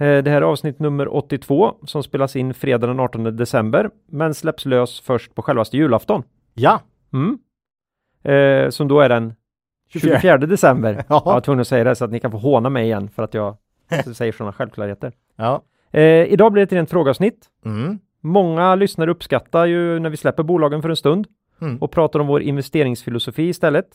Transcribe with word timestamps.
Eh, 0.00 0.22
Det 0.22 0.30
här 0.30 0.36
är 0.36 0.42
avsnitt 0.42 0.78
nummer 0.78 1.14
82 1.16 1.74
som 1.86 2.02
spelas 2.02 2.36
in 2.36 2.54
fredag 2.54 2.86
den 2.86 3.00
18 3.00 3.36
december 3.36 3.90
men 4.08 4.34
släpps 4.34 4.64
lös 4.66 5.00
först 5.00 5.34
på 5.34 5.42
självaste 5.42 5.76
julafton. 5.76 6.22
Ja, 6.54 6.80
Mm. 7.12 7.38
Eh, 8.22 8.70
som 8.70 8.88
då 8.88 9.00
är 9.00 9.08
den 9.08 9.34
24. 9.88 10.20
24 10.20 10.36
december. 10.38 10.92
Ja. 11.08 11.22
Jag 11.24 11.32
var 11.32 11.40
tvungen 11.40 11.60
att 11.60 11.68
säga 11.68 11.84
det 11.84 11.94
så 11.94 12.04
att 12.04 12.10
ni 12.10 12.20
kan 12.20 12.30
få 12.30 12.38
håna 12.38 12.68
mig 12.70 12.84
igen 12.84 13.08
för 13.08 13.22
att 13.22 13.34
jag 13.34 13.56
säger 14.14 14.32
sådana 14.32 14.52
självklarheter. 14.52 15.12
ja. 15.36 15.62
Eh, 15.92 16.02
idag 16.32 16.52
blir 16.52 16.60
det 16.60 16.64
ett 16.64 16.72
rent 16.72 16.90
frågeavsnitt. 16.90 17.46
Mm. 17.64 17.98
Många 18.20 18.74
lyssnare 18.74 19.10
uppskattar 19.10 19.64
ju 19.66 19.98
när 19.98 20.10
vi 20.10 20.16
släpper 20.16 20.42
bolagen 20.42 20.82
för 20.82 20.88
en 20.88 20.96
stund 20.96 21.26
Mm. 21.62 21.76
och 21.78 21.90
pratar 21.90 22.20
om 22.20 22.26
vår 22.26 22.42
investeringsfilosofi 22.42 23.42
istället. 23.48 23.86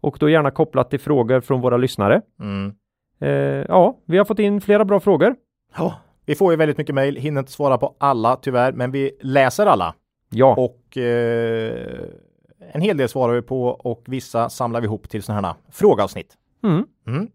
Och 0.00 0.16
då 0.20 0.28
gärna 0.28 0.50
kopplat 0.50 0.90
till 0.90 1.00
frågor 1.00 1.40
från 1.40 1.60
våra 1.60 1.76
lyssnare. 1.76 2.20
Mm. 2.40 2.74
Eh, 3.22 3.64
ja, 3.68 3.98
vi 4.04 4.18
har 4.18 4.24
fått 4.24 4.38
in 4.38 4.60
flera 4.60 4.84
bra 4.84 5.00
frågor. 5.00 5.34
Ja. 5.76 5.94
Vi 6.26 6.34
får 6.34 6.52
ju 6.52 6.56
väldigt 6.56 6.78
mycket 6.78 6.94
mejl, 6.94 7.16
hinner 7.16 7.38
inte 7.40 7.52
svara 7.52 7.78
på 7.78 7.94
alla 7.98 8.36
tyvärr, 8.36 8.72
men 8.72 8.90
vi 8.90 9.10
läser 9.20 9.66
alla. 9.66 9.94
Ja, 10.30 10.54
Och 10.58 10.96
eh, 10.98 12.00
en 12.72 12.80
hel 12.80 12.96
del 12.96 13.08
svarar 13.08 13.34
vi 13.34 13.42
på 13.42 13.64
och 13.66 14.02
vissa 14.06 14.48
samlar 14.48 14.80
vi 14.80 14.84
ihop 14.86 15.08
till 15.08 15.22
sådana 15.22 15.48
här 15.48 15.56
frågeavsnitt. 15.70 16.36
mm. 16.62 16.84
Mm. 17.06 17.28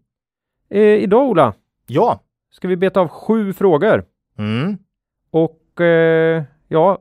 Eh, 0.70 0.80
idag 0.82 1.28
Ola, 1.28 1.54
Ja. 1.86 2.20
ska 2.50 2.68
vi 2.68 2.76
beta 2.76 3.00
av 3.00 3.08
sju 3.08 3.52
frågor. 3.52 4.04
Mm. 4.38 4.78
Och 5.30 5.80
eh, 5.80 6.42
ja, 6.68 6.98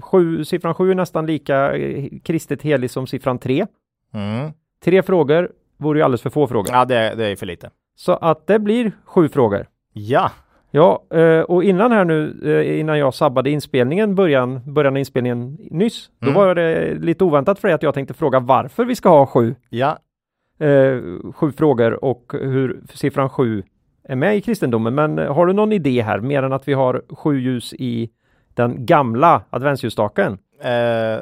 sju, 0.00 0.44
siffran 0.44 0.74
sju 0.74 0.90
är 0.90 0.94
nästan 0.94 1.26
lika 1.26 1.76
eh, 1.76 2.08
kristet 2.22 2.62
helig 2.62 2.90
som 2.90 3.06
siffran 3.06 3.38
tre. 3.38 3.66
Mm. 4.14 4.50
Tre 4.84 5.02
frågor 5.02 5.52
vore 5.76 5.98
ju 5.98 6.02
alldeles 6.04 6.22
för 6.22 6.30
få 6.30 6.46
frågor. 6.46 6.72
Ja, 6.72 6.84
det, 6.84 7.14
det 7.16 7.26
är 7.26 7.36
för 7.36 7.46
lite. 7.46 7.70
Så 8.00 8.12
att 8.12 8.46
det 8.46 8.58
blir 8.58 8.92
sju 9.04 9.28
frågor. 9.28 9.66
Ja. 9.92 10.30
Ja, 10.70 11.02
eh, 11.14 11.40
och 11.40 11.64
innan 11.64 11.92
här 11.92 12.04
nu, 12.04 12.40
eh, 12.44 12.80
innan 12.80 12.98
jag 12.98 13.14
sabbade 13.14 13.50
inspelningen, 13.50 14.14
början, 14.14 14.60
början 14.74 14.92
av 14.94 14.98
inspelningen 14.98 15.58
nyss, 15.70 16.10
då 16.20 16.26
Mm. 16.26 16.34
var 16.40 16.54
det 16.54 16.94
lite 16.94 17.24
oväntat 17.24 17.58
för 17.58 17.68
dig 17.68 17.74
att 17.74 17.82
jag 17.82 17.94
tänkte 17.94 18.14
fråga 18.14 18.40
varför 18.40 18.84
vi 18.84 18.94
ska 18.96 19.08
ha 19.08 19.26
sju, 19.26 19.54
Ja. 19.68 19.98
eh, 20.60 20.98
sju 21.34 21.52
frågor 21.52 22.04
och 22.04 22.32
hur 22.40 22.80
siffran 22.94 23.28
sju 23.30 23.62
är 24.04 24.16
med 24.16 24.36
i 24.36 24.40
kristendomen. 24.40 24.94
Men 24.94 25.18
har 25.18 25.46
du 25.46 25.52
någon 25.52 25.72
idé 25.72 26.02
här, 26.02 26.20
mer 26.20 26.42
än 26.42 26.52
att 26.52 26.68
vi 26.68 26.72
har 26.72 27.02
sju 27.08 27.40
ljus 27.40 27.74
i 27.74 28.10
den 28.54 28.86
gamla 28.86 29.42
adventsljusstaken? 29.50 30.38
Eh, 30.62 31.18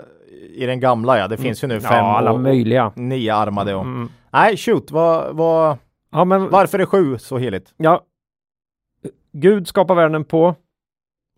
I 0.55 0.67
den 0.67 0.81
gamla 0.81 1.19
ja, 1.19 1.29
det 1.29 1.37
finns 1.37 1.65
ju 1.65 1.69
nu 1.69 1.81
fem 1.81 1.91
ja, 2.05 2.17
alla 2.19 2.33
och, 2.33 2.41
möjliga. 2.41 2.87
och 2.87 2.99
nio 2.99 3.35
armade. 3.35 3.75
Och... 3.75 3.83
Mm. 3.85 4.09
Nej, 4.33 4.57
shoot, 4.57 4.91
vad, 4.91 5.37
vad, 5.37 5.77
Ja, 6.11 6.25
men 6.25 6.51
varför 6.51 6.79
är 6.79 6.87
sju 6.87 7.19
så 7.19 7.39
heligt? 7.39 7.75
ja. 7.77 8.01
Gud 9.33 9.69
skapar 9.69 9.95
världen 9.95 10.25
på, 10.25 10.55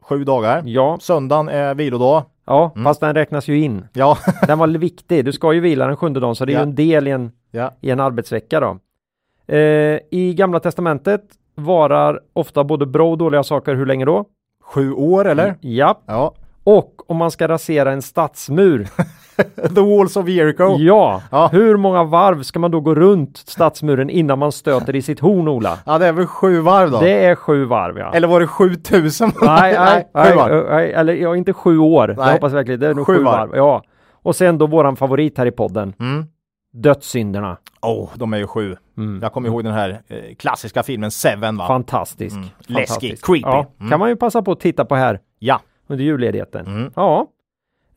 Sju 0.02 0.24
dagar. 0.24 0.62
ja, 0.66 0.98
Söndagen 1.00 1.48
är 1.48 1.74
vilodag. 1.74 2.24
ja, 2.44 2.70
Mm. 2.74 2.84
fast 2.84 3.00
den 3.00 3.14
räknas 3.14 3.48
ju 3.48 3.58
in. 3.60 3.84
Ja. 3.92 4.18
Den 4.46 4.58
var 4.58 4.66
viktig. 4.68 5.24
Du 5.24 5.32
ska 5.32 5.52
ju 5.52 5.60
vila 5.60 5.86
den 5.86 5.96
sjunde 5.96 6.20
dagen, 6.20 6.36
så 6.36 6.44
det 6.44 6.52
är 6.52 6.54
Ja. 6.54 6.58
ju 6.60 6.62
en 6.62 6.74
del 6.74 7.08
i 7.08 7.10
en, 7.10 7.32
ja. 7.50 7.70
i 7.80 7.90
en 7.90 8.00
arbetsvecka 8.00 8.60
då. 8.60 8.78
Eh, 9.54 9.98
I 10.10 10.34
Gamla 10.36 10.60
Testamentet 10.60 11.22
varar 11.54 12.20
ofta 12.32 12.64
både 12.64 12.86
bra 12.86 13.10
och 13.10 13.18
dåliga 13.18 13.42
saker 13.42 13.74
hur 13.74 13.86
länge 13.86 14.04
då? 14.04 14.24
Sju 14.62 14.92
år 14.92 15.24
eller? 15.24 15.54
Ja, 15.60 16.00
Ja. 16.06 16.34
och 16.64 17.10
om 17.10 17.16
man 17.16 17.30
ska 17.30 17.48
rasera 17.48 17.92
en 17.92 18.02
stadsmur, 18.02 18.88
The 19.74 19.80
Walls 19.80 20.16
of 20.16 20.28
Jericho. 20.28 20.76
ja, 20.78 21.22
Ja. 21.30 21.48
hur 21.52 21.76
många 21.76 22.04
varv 22.04 22.42
ska 22.42 22.58
man 22.58 22.70
då 22.70 22.80
gå 22.80 22.94
runt 22.94 23.36
stadsmuren 23.36 24.10
innan 24.10 24.38
man 24.38 24.52
stöter 24.52 24.96
i 24.96 25.02
sitt 25.02 25.20
horn, 25.20 25.48
Ola? 25.48 25.78
Ja, 25.86 25.98
det 25.98 26.06
är 26.06 26.12
väl 26.12 26.26
sju 26.26 26.60
varv 26.60 26.90
då? 26.90 27.00
Det 27.00 27.24
är 27.24 27.34
sju 27.34 27.64
varv, 27.64 27.98
ja. 27.98 28.12
Eller 28.14 28.28
var 28.28 28.40
det 28.40 28.46
7000? 28.46 29.32
Nej, 29.42 29.74
nej, 29.78 30.08
nej, 30.14 30.36
varv. 30.36 30.66
nej, 30.70 30.92
eller 30.92 31.14
ja, 31.14 31.36
inte 31.36 31.52
sju 31.52 31.78
år. 31.78 32.08
Jag 32.08 32.18
Nej. 32.18 32.32
hoppas 32.32 32.52
verkligen. 32.52 32.80
Det 32.80 32.88
är 32.88 32.94
nog 32.94 33.06
Sju 33.06 33.14
sju, 33.16 33.22
varv. 33.22 33.48
varv. 33.48 33.56
Ja. 33.56 33.82
Och 34.22 34.36
sen 34.36 34.58
då 34.58 34.66
våran 34.66 34.96
favorit 34.96 35.38
här 35.38 35.46
i 35.46 35.50
podden, 35.50 35.92
Mm. 36.00 36.24
dödssynderna. 36.72 37.56
Åh, 37.82 38.08
de 38.14 38.32
är 38.32 38.38
ju 38.38 38.46
sju. 38.46 38.76
Mm. 38.98 39.18
Jag 39.22 39.32
kommer 39.32 39.48
ihåg 39.48 39.64
den 39.64 39.72
här 39.72 39.90
eh, 40.08 40.16
klassiska 40.38 40.82
filmen 40.82 41.10
Seven 41.10 41.56
va? 41.56 41.66
Fantastisk. 41.66 42.36
Mm. 42.36 42.48
Fantastisk. 42.48 43.02
Läskig, 43.02 43.22
creepy. 43.24 43.40
Ja, 43.44 43.66
Mm. 43.78 43.90
kan 43.90 43.98
man 44.00 44.08
ju 44.08 44.16
passa 44.16 44.42
på 44.42 44.52
att 44.52 44.60
titta 44.60 44.84
på 44.84 44.94
här 44.94 45.20
Ja. 45.38 45.60
under 45.88 46.04
julledigheten. 46.04 46.66
Mm. 46.66 46.92
Ja. 46.96 47.26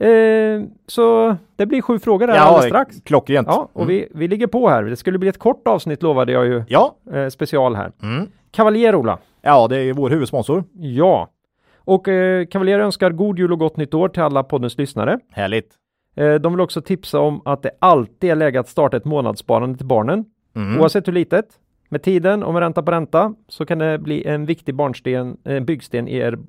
Eh, 0.08 0.64
så 0.88 1.36
det 1.56 1.66
blir 1.66 1.82
sju 1.82 2.00
frågor 2.00 2.28
här 2.28 2.40
alldeles 2.40 2.66
strax. 2.66 3.02
klockrent. 3.02 3.48
Ja, 3.48 3.70
och 3.74 3.82
Mm. 3.82 3.88
vi, 3.96 4.08
vi 4.12 4.28
ligger 4.28 4.48
på 4.48 4.70
här. 4.70 4.84
Det 4.84 4.96
skulle 4.96 5.18
bli 5.18 5.30
ett 5.30 5.40
kort 5.40 5.68
avsnitt 5.68 6.04
lovade 6.04 6.32
jag 6.32 6.46
ju. 6.46 6.64
Ja. 6.68 6.96
Eh, 7.14 7.28
special 7.28 7.76
här. 7.76 7.92
Mm. 8.02 8.28
Kavaljer 8.52 8.96
Ola. 8.96 9.20
Ja, 9.42 9.68
det 9.68 9.80
är 9.80 9.94
vår 9.94 10.10
huvudsponsor. 10.10 10.64
Ja. 10.74 11.30
Och 11.76 12.08
eh, 12.08 12.48
önskar 12.56 13.12
god 13.12 13.40
jul 13.40 13.52
och 13.52 13.60
gott 13.60 13.78
nytt 13.78 13.94
år 13.94 14.10
till 14.10 14.22
alla 14.24 14.44
poddens 14.44 14.78
lyssnare. 14.78 15.20
Härligt. 15.32 15.74
Eh, 16.16 16.34
de 16.34 16.54
vill 16.54 16.62
också 16.62 16.82
tipsa 16.82 17.20
om 17.20 17.42
att 17.46 17.64
det 17.64 17.72
alltid 17.80 18.30
är 18.32 18.36
läge 18.36 18.60
att 18.60 18.68
starta 18.70 18.98
ett 18.98 19.06
månadssparande 19.06 19.78
till 19.78 19.88
barnen. 19.88 20.26
Mm. 20.56 20.80
Oavsett 20.82 21.08
hur 21.08 21.14
litet. 21.14 21.46
Med 21.90 22.04
tiden 22.04 22.44
och 22.44 22.54
med 22.54 22.60
ränta 22.60 22.84
på 22.84 22.92
ränta 22.92 23.34
så 23.48 23.66
kan 23.66 23.78
det 23.80 23.98
bli 23.98 24.26
en 24.28 24.46
viktig 24.46 24.76
barnsten, 24.76 25.38
eh, 25.46 25.60
byggsten 25.60 26.08
i, 26.08 26.18
er, 26.18 26.40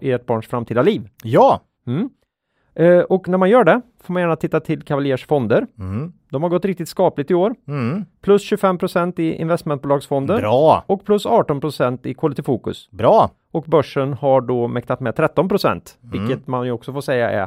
i 0.00 0.10
ert 0.10 0.26
barns 0.26 0.46
framtida 0.46 0.82
liv. 0.82 1.08
Ja. 1.22 1.60
Mm. 1.86 2.10
Eh, 2.76 2.98
och 3.00 3.28
när 3.28 3.38
man 3.38 3.50
gör 3.50 3.64
det 3.64 3.80
får 4.02 4.12
man 4.12 4.22
gärna 4.22 4.36
titta 4.36 4.60
till 4.60 4.82
Cavaliers 4.82 5.26
fonder. 5.26 5.66
Mm. 5.78 6.12
De 6.30 6.42
har 6.42 6.50
gått 6.50 6.64
riktigt 6.64 6.88
skapligt 6.88 7.30
i 7.30 7.34
år. 7.34 7.54
Mm. 7.68 8.04
Plus 8.22 8.52
25% 8.52 9.20
i 9.20 9.34
investmentbolagsfonder 9.34 10.38
Bra. 10.40 10.84
och 10.86 11.04
plus 11.04 11.26
18% 11.26 12.06
i 12.06 12.14
Quality 12.14 12.42
Focus. 12.42 12.88
Bra. 12.90 13.30
Och 13.52 13.64
börsen 13.64 14.12
har 14.14 14.40
då 14.40 14.68
mäktat 14.68 15.00
med 15.00 15.14
13% 15.14 15.96
vilket 16.00 16.46
man 16.46 16.66
ju 16.66 16.72
också 16.72 16.92
får 16.92 17.00
säga 17.00 17.30
är 17.30 17.46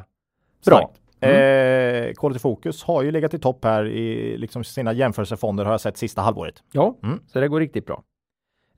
bra. 0.65 0.77
Starkt. 0.77 0.91
Eh, 1.19 2.13
Quality 2.13 2.39
Focus 2.39 2.83
har 2.83 3.03
ju 3.03 3.11
legat 3.11 3.33
i 3.33 3.39
topp 3.39 3.63
här 3.65 3.85
i 3.87 4.37
liksom 4.37 4.63
sina 4.63 4.93
jämförelsefonder 4.93 5.65
har 5.65 5.71
jag 5.71 5.81
sett 5.81 5.97
sista 5.97 6.21
halvåret. 6.21 6.63
Ja, 6.71 6.95
Mm. 7.03 7.19
så 7.27 7.39
det 7.39 7.47
går 7.47 7.59
riktigt 7.59 7.85
bra. 7.85 8.03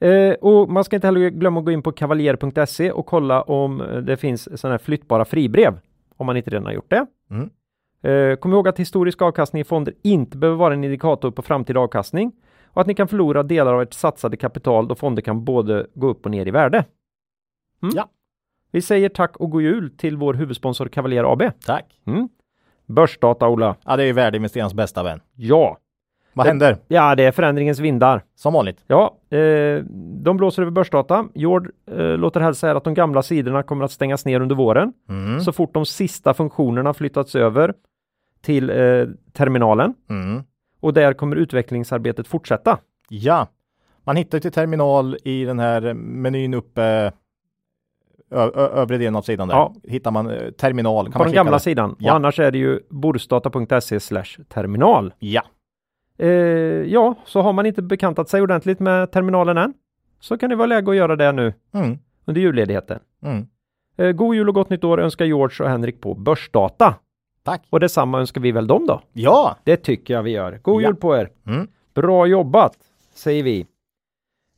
Eh, 0.08 0.34
och 0.34 0.70
man 0.70 0.84
ska 0.84 0.96
inte 0.96 1.08
heller 1.08 1.30
glömma 1.30 1.59
att 1.59 1.66
gå 1.66 1.72
in 1.72 1.82
på 1.82 1.92
kavaljer.se 1.92 2.92
och 2.92 3.06
kolla 3.06 3.42
om 3.42 3.82
eh, 3.82 3.98
det 3.98 4.18
finns 4.18 4.59
sådana 4.62 4.74
här 4.74 4.78
flyttbara 4.84 5.26
fribrev. 5.26 5.80
Om 6.19 6.25
man 6.25 6.38
inte 6.38 6.50
redan 6.50 6.66
har 6.66 6.74
gjort 6.74 6.90
det. 6.90 7.06
Mm. 7.30 7.50
Eh, 8.02 8.35
kom 8.35 8.53
ihåg 8.53 8.68
att 8.68 8.80
historisk 8.80 9.22
avkastning 9.22 9.62
i 9.62 9.63
fonder 9.63 9.94
inte 10.02 10.38
behöver 10.38 10.57
vara 10.57 10.74
en 10.74 10.84
indikator 10.84 11.31
på 11.31 11.41
framtida 11.41 11.80
avkastning 11.80 12.31
och 12.66 12.81
att 12.81 12.88
ni 12.88 12.94
kan 12.94 13.07
förlora 13.07 13.44
delar 13.44 13.74
av 13.74 13.81
ert 13.81 13.94
satsade 13.94 14.38
kapital 14.38 14.88
då 14.88 14.96
fonder 14.96 15.22
kan 15.22 15.46
både 15.46 15.88
gå 15.94 16.08
upp 16.08 16.25
och 16.25 16.31
ner 16.31 16.47
i 16.47 16.52
värde. 16.52 16.85
Mm. 17.84 17.96
Ja. 17.96 18.09
Vi 18.72 18.81
säger 18.81 19.09
tack 19.09 19.38
och 19.38 19.50
god 19.50 19.62
jul 19.62 19.97
till 19.97 20.18
vår 20.18 20.34
huvudsponsor 20.34 20.88
Cavalier 20.88 21.34
AB. 21.34 21.41
Tack. 21.66 22.02
Mm. 22.06 22.29
Börsdata 22.85 23.47
Ola. 23.47 23.75
Ja, 23.85 23.97
det 23.97 24.03
är 24.03 24.08
ju 24.08 24.13
värdeinvesterarens 24.13 24.74
bästa 24.74 25.03
vän. 25.03 25.22
Ja. 25.35 25.78
Vad 26.34 26.45
Det- 26.45 26.50
händer? 26.50 26.78
Ja, 26.88 27.16
det 27.16 27.23
är 27.23 27.31
förändringens 27.31 27.79
vindar. 27.79 28.23
Som 28.35 28.53
vanligt. 28.53 28.84
Ja, 28.88 29.17
eh, 29.38 29.84
de 30.23 30.38
blåser 30.38 30.61
över 30.61 30.72
börsdata. 30.72 31.26
Jord 31.34 31.72
eh, 31.91 31.97
låter 31.97 32.40
här 32.61 32.76
att 32.76 32.84
de 32.84 32.93
gamla 32.93 33.22
sidorna 33.23 33.64
kommer 33.64 33.85
att 33.85 33.91
stängas 33.91 34.26
ner 34.26 34.41
under 34.41 34.55
våren 34.55 34.93
Mm. 35.09 35.40
så 35.41 35.52
fort 35.52 35.73
de 35.73 35.85
sista 35.85 36.34
funktionerna 36.34 36.93
flyttats 36.93 37.35
över 37.35 37.73
till 38.41 38.70
eh, 38.70 38.76
terminalen 39.34 39.93
Mm. 40.09 40.43
och 40.79 40.93
där 40.93 41.14
kommer 41.14 41.35
utvecklingsarbetet 41.35 42.28
fortsätta. 42.28 42.78
Ja, 43.09 43.47
man 44.03 44.16
hittar 44.16 44.40
till 44.40 44.52
terminal 44.52 45.17
i 45.23 45.43
den 45.46 45.59
här 45.59 45.93
menyn 45.93 46.53
uppe 46.53 47.11
övre 48.55 48.97
delen 48.97 49.16
av 49.16 49.22
sidan 49.22 49.47
där. 49.47 49.55
Ja. 49.55 49.73
Hittar 49.84 50.11
man 50.11 50.29
eh, 50.29 50.49
terminal. 50.52 51.11
På 51.11 51.23
den 51.23 51.34
gamla 51.34 51.52
där. 51.52 51.59
sidan. 51.59 51.96
Ja. 51.99 52.11
Och 52.11 52.16
annars 52.16 52.40
är 52.40 52.52
det 52.52 52.58
ju 52.58 52.79
borsdata.se 52.90 53.99
terminal. 54.49 55.14
Ja, 55.20 55.41
Eh, 56.20 56.28
ja, 56.94 57.16
så 57.26 57.42
har 57.42 57.54
man 57.54 57.66
inte 57.66 57.82
bekantat 57.82 58.30
sig 58.30 58.42
ordentligt 58.42 58.80
med 58.80 59.12
terminalen 59.12 59.58
än 59.58 59.74
så 60.20 60.38
kan 60.38 60.50
det 60.50 60.56
vara 60.56 60.68
läge 60.68 60.90
att 60.92 60.96
göra 60.98 61.16
det 61.16 61.32
nu 61.32 61.54
mm. 61.74 61.98
under 62.26 62.42
julledigheten. 62.42 63.00
Mm. 63.24 63.48
Eh, 63.98 64.12
god 64.12 64.36
jul 64.36 64.50
och 64.50 64.56
gott 64.56 64.70
nytt 64.70 64.84
år 64.84 65.00
önskar 65.00 65.26
George 65.26 65.64
och 65.66 65.70
Henrik 65.72 66.02
på 66.02 66.14
Börsdata. 66.14 66.96
tack. 67.44 67.62
Och 67.70 67.80
detsamma 67.80 68.20
önskar 68.20 68.42
vi 68.42 68.52
väl 68.52 68.68
dem 68.68 68.86
då? 68.88 69.02
Ja, 69.14 69.56
Det 69.64 69.78
tycker 69.78 70.14
jag 70.14 70.24
vi 70.24 70.32
gör. 70.32 70.60
God 70.62 70.82
Ja. 70.82 70.88
jul 70.88 70.96
på 70.96 71.16
er! 71.18 71.30
mm. 71.48 71.68
Bra 71.94 72.28
jobbat, 72.28 72.74
säger 73.14 73.44
vi. 73.44 73.66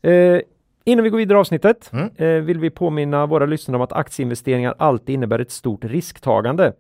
Eh, 0.02 0.42
Innan 0.84 1.04
vi 1.04 1.10
går 1.10 1.18
vidare 1.18 1.38
i 1.38 1.40
avsnittet 1.40 1.92
Mm. 1.94 2.10
eh, 2.16 2.28
vill 2.44 2.60
vi 2.60 2.70
påminna 2.70 3.26
våra 3.26 3.46
lyssnare 3.46 3.76
om 3.76 3.82
att 3.82 3.94
aktieinvesteringar 3.94 4.76
alltid 4.78 5.14
innebär 5.14 5.40
ett 5.40 5.52
stort 5.52 5.86
risktagande. 5.86 6.74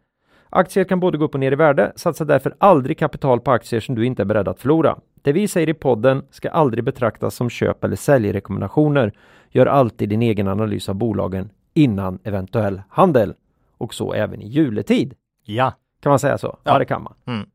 Aktier 0.53 0.83
kan 0.83 0.99
både 0.99 1.17
gå 1.17 1.25
upp 1.25 1.33
och 1.33 1.39
ner 1.39 1.51
i 1.51 1.55
värde, 1.55 1.91
satsa 1.95 2.25
därför 2.25 2.55
aldrig 2.57 2.97
kapital 2.97 3.39
på 3.39 3.51
aktier 3.51 3.79
som 3.79 3.95
du 3.95 4.05
inte 4.05 4.21
är 4.23 4.25
beredd 4.25 4.47
att 4.47 4.59
förlora. 4.59 4.97
Det 5.21 5.31
vi 5.33 5.47
säger 5.47 5.69
i 5.69 5.73
podden 5.73 6.23
ska 6.31 6.49
aldrig 6.49 6.83
betraktas 6.83 7.35
som 7.35 7.49
köp 7.49 7.83
eller 7.83 7.95
säljrekommendationer. 7.95 9.13
Gör 9.49 9.65
alltid 9.65 10.09
din 10.09 10.21
egen 10.21 10.47
analys 10.47 10.89
av 10.89 10.95
bolagen 10.95 11.49
innan 11.73 12.19
eventuell 12.23 12.81
handel. 12.89 13.33
Och 13.77 13.93
så 13.93 14.13
även 14.13 14.41
i 14.41 14.47
juletid. 14.47 15.13
Ja. 15.45 15.73
Kan 16.01 16.09
man 16.09 16.19
säga 16.19 16.37
så? 16.37 16.57
Ja, 16.63 16.71
Ja. 16.71 16.79
det 16.79 16.85
kan 16.85 17.03
man. 17.03 17.13
Mm. 17.25 17.47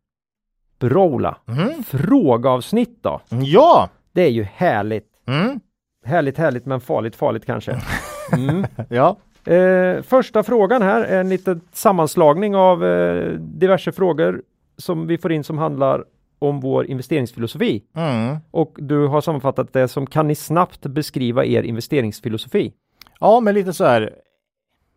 Bra 0.79 1.05
Ola. 1.05 1.37
Mm. 1.49 1.83
Frågeavsnitt 1.85 2.99
då? 3.03 3.21
Ja. 3.29 3.89
Det 4.13 4.23
är 4.23 4.31
ju 4.31 4.43
härligt. 4.43 5.09
Mm. 5.27 5.61
Härligt, 6.05 6.39
härligt 6.39 6.67
men 6.67 6.81
farligt, 6.81 7.17
farligt 7.17 7.47
kanske. 7.47 7.81
Mm. 8.33 8.67
Ja. 8.89 9.17
Eh, 9.47 10.03
första 10.03 10.43
frågan 10.43 10.83
här 10.83 11.01
är 11.01 11.21
en 11.21 11.29
liten 11.29 11.61
sammanslagning 11.73 12.57
av 12.57 12.85
eh, 12.85 13.33
diverse 13.33 13.93
frågor 13.93 14.43
som 14.77 15.07
vi 15.07 15.19
får 15.19 15.33
in 15.33 15.45
som 15.45 15.59
handlar 15.59 16.05
om 16.39 16.61
vår 16.61 16.87
investeringsfilosofi. 16.87 17.83
Mm. 17.97 18.37
Och 18.51 18.77
du 18.77 19.07
har 19.07 19.21
sammanfattat 19.21 19.73
det 19.73 19.89
som 19.89 20.07
kan 20.07 20.29
ni 20.29 20.35
snabbt 20.35 20.87
beskriva 20.87 21.45
er 21.45 21.63
investeringsfilosofi? 21.63 22.73
Ja, 23.21 23.41
men 23.41 23.55
lite 23.55 23.73
så 23.73 23.85
här. 23.85 24.13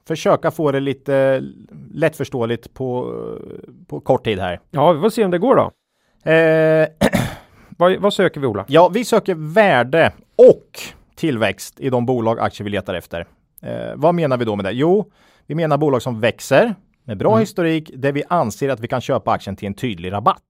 Försöka 0.08 0.52
få 0.52 0.72
det 0.72 0.80
lite 0.80 1.44
lättförståeligt 1.94 2.74
på, 2.74 3.14
på 3.88 4.00
kort 4.00 4.24
tid 4.24 4.40
här. 4.40 4.60
Ja, 4.72 4.92
vi 4.92 5.02
får 5.02 5.10
se 5.10 5.26
om 5.26 5.32
det 5.32 5.38
går 5.38 5.56
då. 5.56 5.72
Eh, 6.32 6.88
Vad, 7.78 7.96
vad 7.98 8.14
söker 8.14 8.42
vi 8.42 8.48
Ola? 8.48 8.66
ja, 8.68 8.90
vi 8.90 9.06
söker 9.06 9.36
värde 9.36 10.12
och 10.36 10.80
tillväxt 11.16 11.80
i 11.80 11.90
de 11.90 12.06
bolag 12.06 12.40
aktier 12.40 12.64
vi 12.64 12.70
letar 12.70 12.94
efter. 12.94 13.28
Eh, 13.62 13.94
vad 13.96 14.16
menar 14.16 14.38
vi 14.38 14.46
då 14.46 14.56
med 14.56 14.66
det? 14.66 14.72
Jo, 14.72 15.12
vi 15.48 15.56
menar 15.56 15.78
bolag 15.78 16.02
som 16.02 16.20
växer 16.20 16.76
med 17.06 17.18
bra 17.18 17.30
Mm. 17.32 17.40
historik 17.40 17.92
där 17.96 18.12
vi 18.12 18.24
anser 18.30 18.70
att 18.70 18.80
vi 18.80 18.88
kan 18.88 19.02
köpa 19.02 19.32
aktien 19.32 19.56
till 19.56 19.68
en 19.68 19.74
tydlig 19.74 20.12
rabatt. 20.12 20.42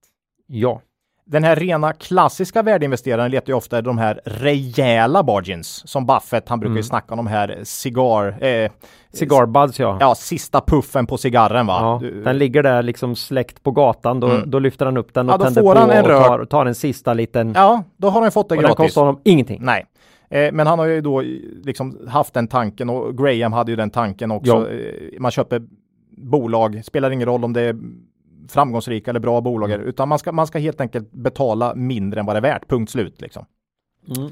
Ja. 0.48 0.82
Den 1.26 1.44
här 1.44 1.56
rena 1.56 1.94
klassiska 1.94 2.62
värdeinvesteraren 2.64 3.32
letar 3.32 3.48
ju 3.48 3.54
ofta 3.54 3.82
de 3.82 3.98
här 3.98 4.22
rejäla 4.26 5.24
bargains 5.24 5.90
som 5.90 6.06
Buffett, 6.06 6.50
han 6.50 6.60
brukar 6.60 6.72
ju 6.72 6.78
Mm. 6.78 6.84
snacka 6.84 7.14
om 7.14 7.18
de 7.18 7.28
här 7.28 7.60
cigar, 7.64 8.44
eh, 8.44 8.72
Cigar 9.14 9.46
buds 9.46 9.80
ja. 9.80 9.98
ja, 10.00 10.16
sista 10.16 10.62
puffen 10.62 11.08
på 11.08 11.18
cigarren 11.18 11.68
va? 11.68 11.78
Ja, 11.82 12.00
Du- 12.02 12.24
den 12.24 12.38
ligger 12.38 12.64
där 12.64 12.84
liksom 12.84 13.16
släckt 13.16 13.64
på 13.64 13.72
gatan. 13.72 14.20
Då, 14.20 14.28
Mm. 14.30 14.50
då 14.52 14.60
lyfter 14.60 14.86
han 14.86 14.98
upp 14.98 15.14
den 15.14 15.30
och 15.30 15.34
Ja, 15.34 15.38
tänder 15.46 15.62
på 15.62 15.68
och 15.68 15.76
tar, 16.26 16.46
tar 16.46 16.66
en 16.66 16.76
sista 16.76 17.14
liten. 17.14 17.54
Ja, 17.56 17.84
då 17.98 18.10
har 18.10 18.22
han 18.22 18.32
fått 18.32 18.50
det 18.50 18.56
och 18.56 18.62
den 18.62 18.70
gratis. 18.70 18.86
kostar 18.86 19.02
honom 19.02 19.22
ingenting. 19.24 19.60
Nej, 19.64 19.86
eh, 20.30 20.52
men 20.52 20.68
han 20.68 20.80
har 20.80 20.86
ju 20.86 21.02
då 21.02 21.22
liksom 21.64 22.08
haft 22.08 22.34
den 22.34 22.48
tanken 22.48 22.90
och 22.90 23.18
Graham 23.18 23.54
hade 23.54 23.72
ju 23.72 23.76
den 23.76 23.90
tanken 23.90 24.32
också. 24.32 24.52
Ja. 24.52 24.70
Eh, 24.70 25.20
man 25.20 25.32
köper 25.32 25.62
bolag, 26.18 26.86
spelar 26.86 27.12
ingen 27.12 27.28
roll 27.28 27.44
om 27.44 27.54
det 27.54 27.62
är 27.62 27.76
framgångsrika 28.48 29.10
eller 29.12 29.20
bra 29.20 29.42
bolag, 29.42 29.72
Mm. 29.72 29.88
utan 29.88 30.10
man 30.10 30.20
ska, 30.20 30.32
man 30.32 30.48
ska 30.48 30.60
helt 30.60 30.82
enkelt 30.82 31.12
betala 31.12 31.76
mindre 31.76 32.20
än 32.20 32.26
vad 32.26 32.36
det 32.36 32.40
är 32.40 32.54
värt, 32.54 32.70
punkt 32.70 32.92
slut 32.92 33.22
liksom. 33.22 33.46
Mm. 34.18 34.32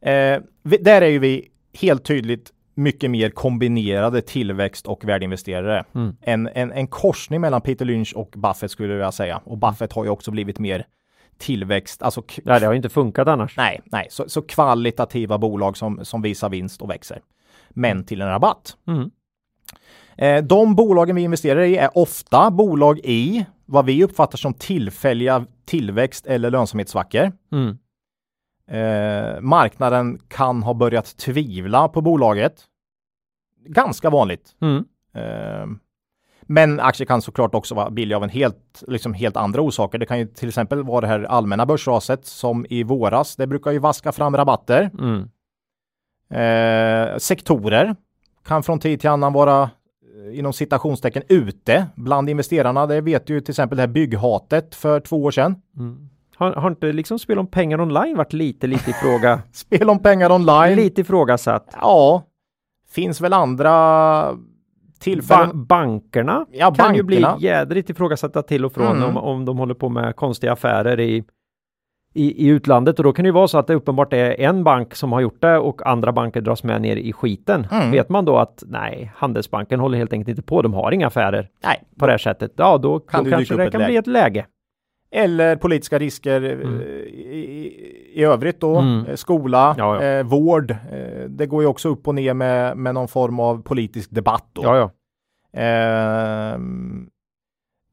Eh, 0.00 0.42
vi, 0.62 0.76
där 0.76 1.02
är 1.02 1.06
ju 1.08 1.18
vi 1.18 1.48
helt 1.80 2.04
tydligt 2.04 2.52
mycket 2.74 3.10
mer 3.10 3.30
kombinerade 3.30 4.20
tillväxt 4.22 4.86
och 4.86 5.04
värdeinvesterare. 5.04 5.84
Mm. 5.94 6.16
En, 6.20 6.48
en, 6.54 6.72
en 6.72 6.86
korsning 6.86 7.40
mellan 7.40 7.60
Peter 7.60 7.84
Lynch 7.84 8.12
och 8.16 8.34
Buffett 8.36 8.70
skulle 8.70 8.94
jag 8.94 9.14
säga. 9.14 9.40
Och 9.44 9.58
Buffett 9.58 9.92
har 9.92 10.04
ju 10.04 10.10
också 10.10 10.30
blivit 10.30 10.58
mer 10.58 10.86
tillväxt, 11.42 12.02
alltså 12.02 12.22
Ja, 12.44 12.58
det 12.58 12.66
har 12.66 12.74
inte 12.74 12.88
funkat 12.88 13.28
annars. 13.28 13.56
Nej, 13.56 13.80
nej, 13.84 14.06
så, 14.10 14.28
så 14.28 14.42
kvalitativa 14.42 15.38
bolag 15.38 15.76
som, 15.76 16.04
som 16.04 16.22
visar 16.22 16.48
vinst 16.48 16.82
och 16.82 16.90
växer. 16.90 17.20
Men 17.70 18.04
till 18.04 18.20
en 18.20 18.28
rabatt. 18.28 18.76
Mm. 18.86 19.10
Eh, 20.16 20.44
de 20.44 20.74
bolagen 20.74 21.16
vi 21.16 21.22
investerar 21.22 21.60
i 21.60 21.76
är 21.76 21.98
ofta 21.98 22.50
bolag 22.50 22.98
i 22.98 23.46
vad 23.66 23.84
vi 23.84 24.04
uppfattar 24.04 24.38
som 24.38 24.54
tillfälliga 24.54 25.46
tillväxt 25.64 26.26
eller 26.26 26.50
lönsamhetssvackor. 26.50 27.32
Mm. 27.52 27.78
Eh, 28.66 29.40
marknaden 29.40 30.18
kan 30.28 30.62
ha 30.62 30.74
börjat 30.74 31.16
tvivla 31.16 31.88
på 31.88 32.00
bolaget. 32.00 32.64
Ganska 33.66 34.10
vanligt. 34.10 34.56
Mm. 34.60 34.84
Eh, 35.14 35.66
men 36.46 36.80
aktier 36.80 37.06
kan 37.06 37.22
såklart 37.22 37.54
också 37.54 37.74
vara 37.74 37.90
billiga 37.90 38.16
av 38.16 38.24
en 38.24 38.30
helt, 38.30 38.82
liksom 38.88 39.14
helt 39.14 39.36
andra 39.36 39.62
orsaker. 39.62 39.98
Det 39.98 40.06
kan 40.06 40.18
ju 40.18 40.26
till 40.26 40.48
exempel 40.48 40.82
vara 40.82 41.00
det 41.00 41.06
här 41.06 41.22
allmänna 41.22 41.66
börsraset 41.66 42.26
som 42.26 42.66
i 42.70 42.82
våras. 42.82 43.36
Det 43.36 43.46
brukar 43.46 43.70
ju 43.70 43.78
vaska 43.78 44.12
fram 44.12 44.36
rabatter. 44.36 44.90
Mm. 44.98 45.28
Eh, 46.30 47.18
sektorer 47.18 47.96
kan 48.44 48.62
från 48.62 48.78
tid 48.78 49.00
till 49.00 49.10
annan 49.10 49.32
vara 49.32 49.62
eh, 49.62 50.38
inom 50.38 50.52
citationstecken 50.52 51.22
ute 51.28 51.86
bland 51.94 52.30
investerarna. 52.30 52.86
Det 52.86 53.00
vet 53.00 53.30
ju 53.30 53.40
till 53.40 53.52
exempel 53.52 53.76
det 53.76 53.82
här 53.82 53.88
bygghatet 53.88 54.74
för 54.74 55.00
två 55.00 55.22
år 55.24 55.30
sedan. 55.30 55.56
Mm. 55.76 56.08
Har, 56.36 56.52
har 56.52 56.70
inte 56.70 56.92
liksom 56.92 57.18
spel 57.18 57.38
om 57.38 57.46
pengar 57.46 57.80
online 57.80 58.16
varit 58.16 58.32
lite, 58.32 58.66
lite 58.66 58.90
i 58.90 58.92
fråga? 58.92 59.42
Spel 59.52 59.90
om 59.90 59.98
pengar 59.98 60.32
online. 60.32 60.76
lite 60.76 61.00
ifrågasatt. 61.00 61.76
Ja, 61.80 62.22
finns 62.88 63.20
väl 63.20 63.32
andra 63.32 63.72
tillfällen. 65.02 65.48
Ba 65.48 65.54
bankerna 65.76 66.46
Ja, 66.52 66.74
kan 66.74 66.94
ju 66.94 67.02
bli 67.02 67.20
bankerna. 67.20 67.40
jädrigt 67.58 67.90
ifrågasatta 67.90 68.42
till 68.42 68.64
och 68.64 68.72
från 68.72 68.96
Mm. 68.96 69.02
om, 69.08 69.16
om 69.16 69.44
de 69.44 69.58
håller 69.58 69.74
på 69.74 69.88
med 69.88 70.16
konstiga 70.16 70.52
affärer 70.52 71.00
i, 71.00 71.24
i, 72.14 72.46
i 72.46 72.48
utlandet 72.48 72.98
och 72.98 73.04
då 73.04 73.12
kan 73.12 73.22
det 73.22 73.26
ju 73.28 73.32
vara 73.32 73.48
så 73.48 73.58
att 73.58 73.66
det 73.66 73.74
uppenbart 73.74 74.12
är 74.12 74.40
en 74.40 74.64
bank 74.64 74.94
som 74.94 75.12
har 75.12 75.20
gjort 75.20 75.40
det 75.42 75.58
och 75.58 75.86
andra 75.86 76.12
banker 76.12 76.40
dras 76.40 76.64
med 76.64 76.82
ner 76.82 76.96
i 76.96 77.12
skiten. 77.12 77.66
Mm. 77.72 77.90
Vet 77.90 78.08
man 78.08 78.24
då 78.24 78.36
att 78.38 78.62
nej, 78.66 79.12
Handelsbanken 79.16 79.80
håller 79.80 79.98
helt 79.98 80.12
enkelt 80.12 80.28
inte 80.28 80.42
på, 80.42 80.62
de 80.62 80.74
har 80.74 80.92
inga 80.92 81.06
affärer 81.06 81.48
Nej, 81.64 81.82
på 81.98 82.06
det 82.06 82.12
här 82.12 82.18
sättet. 82.18 82.52
Ja, 82.56 82.78
då, 82.78 82.98
Kan 83.00 83.24
då 83.24 83.30
kanske 83.30 83.56
det 83.56 83.70
kan 83.70 83.80
läge. 83.80 83.88
bli 83.90 83.96
ett 83.96 84.06
läge. 84.06 84.46
Eller 85.12 85.56
politiska 85.56 85.98
risker 85.98 86.42
eh, 86.42 86.50
Mm. 86.52 86.80
i, 86.80 87.72
i, 88.14 88.24
övrigt 88.24 88.60
då. 88.60 88.76
Mm. 88.76 89.06
Eh, 89.06 89.14
Skola, 89.14 89.74
Ja, 89.78 90.02
ja. 90.02 90.08
Eh, 90.08 90.22
vård. 90.26 90.70
Eh, 90.70 91.24
det 91.28 91.46
går 91.46 91.62
ju 91.62 91.68
också 91.68 91.88
upp 91.88 92.08
och 92.08 92.14
ner 92.14 92.34
med, 92.34 92.76
med 92.76 92.94
någon 92.94 93.08
form 93.08 93.40
av 93.40 93.62
politisk 93.62 94.10
debatt 94.10 94.46
då. 94.52 94.62
Ja, 94.64 94.76
ja. 94.76 94.90
Ehm, 95.60 97.08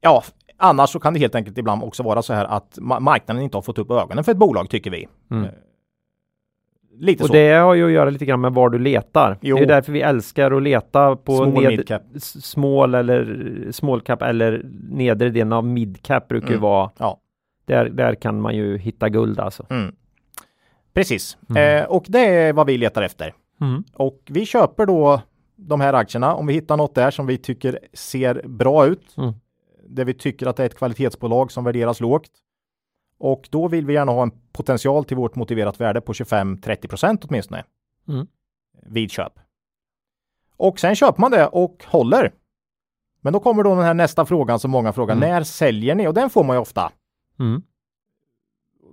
ja, 0.00 0.22
annars 0.56 0.90
så 0.90 1.00
kan 1.00 1.12
det 1.14 1.20
helt 1.20 1.34
enkelt 1.34 1.58
ibland 1.58 1.82
också 1.82 2.02
vara 2.02 2.22
så 2.22 2.32
här 2.34 2.44
att 2.44 2.78
ma- 2.78 3.00
marknaden 3.00 3.42
inte 3.42 3.56
har 3.56 3.62
fått 3.62 3.78
upp 3.78 3.90
ögonen 3.90 4.24
för 4.24 4.32
ett 4.32 4.38
bolag 4.38 4.70
tycker 4.70 4.90
vi. 4.90 5.08
Mm. 5.30 5.46
Lite 7.00 7.22
Och 7.22 7.26
så. 7.26 7.32
det 7.32 7.52
har 7.52 7.74
ju 7.74 7.86
att 7.86 7.92
göra 7.92 8.10
lite 8.10 8.24
grann 8.24 8.40
med 8.40 8.52
var 8.52 8.70
du 8.70 8.78
letar. 8.78 9.38
Jo. 9.40 9.56
Det 9.56 9.62
är 9.62 9.66
därför 9.66 9.92
vi 9.92 10.00
älskar 10.00 10.50
att 10.50 10.62
leta 10.62 11.16
på 11.16 11.36
Small 12.22 12.90
ned, 12.90 13.00
eller 13.00 13.72
small 13.72 14.00
cap 14.00 14.22
eller 14.22 14.62
nedre 14.90 15.30
delen 15.30 15.52
av 15.52 15.64
midcap 15.64 16.28
brukar 16.28 16.48
ju 16.48 16.52
Mm. 16.54 16.62
vara. 16.62 16.90
Ja. 16.98 17.18
Där, 17.64 17.88
där 17.88 18.14
kan 18.14 18.40
man 18.40 18.56
ju 18.56 18.78
hitta 18.78 19.08
guld 19.08 19.40
alltså. 19.40 19.66
Mm. 19.70 19.94
Precis. 20.94 21.36
Mm. 21.50 21.82
Eh, 21.82 21.88
och 21.90 22.04
det 22.08 22.18
är 22.26 22.52
vad 22.52 22.66
vi 22.66 22.78
letar 22.78 23.02
efter. 23.02 23.34
Mm. 23.60 23.84
Och 23.94 24.20
vi 24.26 24.46
köper 24.46 24.86
då 24.86 25.20
de 25.56 25.80
här 25.80 25.92
aktierna 25.92 26.34
om 26.34 26.46
vi 26.46 26.52
hittar 26.54 26.76
något 26.76 26.94
där 26.94 27.10
som 27.10 27.26
vi 27.26 27.38
tycker 27.38 27.78
ser 27.92 28.42
bra 28.48 28.86
ut. 28.86 29.14
Mm. 29.16 29.32
Där 29.88 30.04
vi 30.04 30.14
tycker 30.14 30.46
att 30.46 30.56
det 30.56 30.62
är 30.62 30.66
ett 30.66 30.78
kvalitetsbolag 30.78 31.52
som 31.52 31.64
värderas 31.64 32.00
lågt. 32.00 32.30
Och 33.20 33.48
då 33.50 33.68
vill 33.68 33.86
vi 33.86 33.92
gärna 33.92 34.12
ha 34.12 34.22
en 34.22 34.32
potential 34.52 35.04
till 35.04 35.16
vårt 35.16 35.34
motiverat 35.34 35.80
värde 35.80 36.00
på 36.00 36.12
25-30 36.12 36.88
procent 36.88 37.24
åtminstone. 37.24 37.64
Mm. 38.08 38.26
Vid 38.82 39.10
köp. 39.10 39.32
Och 40.56 40.80
sen 40.80 40.94
köper 40.94 41.20
man 41.20 41.30
det 41.30 41.46
och 41.46 41.84
håller. 41.86 42.32
Men 43.20 43.32
då 43.32 43.40
kommer 43.40 43.62
då 43.62 43.74
den 43.74 43.84
här 43.84 43.94
nästa 43.94 44.26
frågan 44.26 44.58
som 44.58 44.70
många 44.70 44.92
frågar. 44.92 45.16
Mm. 45.16 45.28
När 45.28 45.42
säljer 45.42 45.94
ni? 45.94 46.06
Och 46.08 46.14
den 46.14 46.30
får 46.30 46.44
man 46.44 46.56
ju 46.56 46.60
ofta. 46.60 46.92
Mm. 47.38 47.62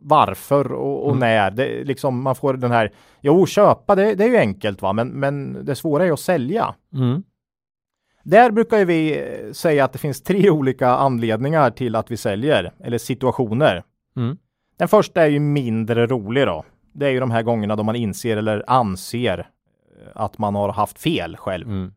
Varför 0.02 0.72
och, 0.72 1.04
och 1.06 1.12
Mm. 1.16 1.20
när. 1.20 1.52
Det, 1.52 1.84
liksom 1.84 2.22
man 2.22 2.36
får 2.36 2.54
den 2.54 2.72
här. 2.72 2.94
Jo, 3.22 3.46
köpa 3.46 3.96
det, 3.96 4.16
det 4.16 4.24
är 4.24 4.30
ju 4.30 4.38
enkelt 4.38 4.82
va. 4.82 4.94
Men, 4.94 5.08
men 5.08 5.66
det 5.66 5.76
svåra 5.76 6.06
är 6.06 6.12
att 6.12 6.20
sälja. 6.20 6.76
Mm. 6.94 7.24
Där 8.24 8.52
brukar 8.52 8.86
vi 8.86 9.20
eh, 9.20 9.52
säga 9.52 9.86
att 9.86 9.94
det 9.94 10.00
finns 10.00 10.24
tre 10.24 10.50
olika 10.50 10.90
anledningar 10.90 11.70
till 11.72 11.96
att 11.96 12.12
vi 12.12 12.18
säljer 12.18 12.74
eller 12.80 12.98
situationer. 12.98 13.84
Mm. 14.18 14.38
Den 14.78 14.88
första 14.88 15.22
är 15.24 15.28
ju 15.28 15.40
mindre 15.40 16.08
rolig 16.08 16.48
då. 16.48 16.66
Det 16.94 17.06
är 17.08 17.10
ju 17.12 17.20
de 17.20 17.32
här 17.32 17.42
gångerna 17.42 17.76
då 17.76 17.84
man 17.84 17.96
inser 17.96 18.38
eller 18.38 18.64
anser 18.68 19.40
eh, 19.40 20.08
att 20.16 20.38
man 20.38 20.56
har 20.56 20.70
haft 20.72 21.00
fel 21.00 21.38
själv. 21.38 21.68
Mm. 21.68 21.94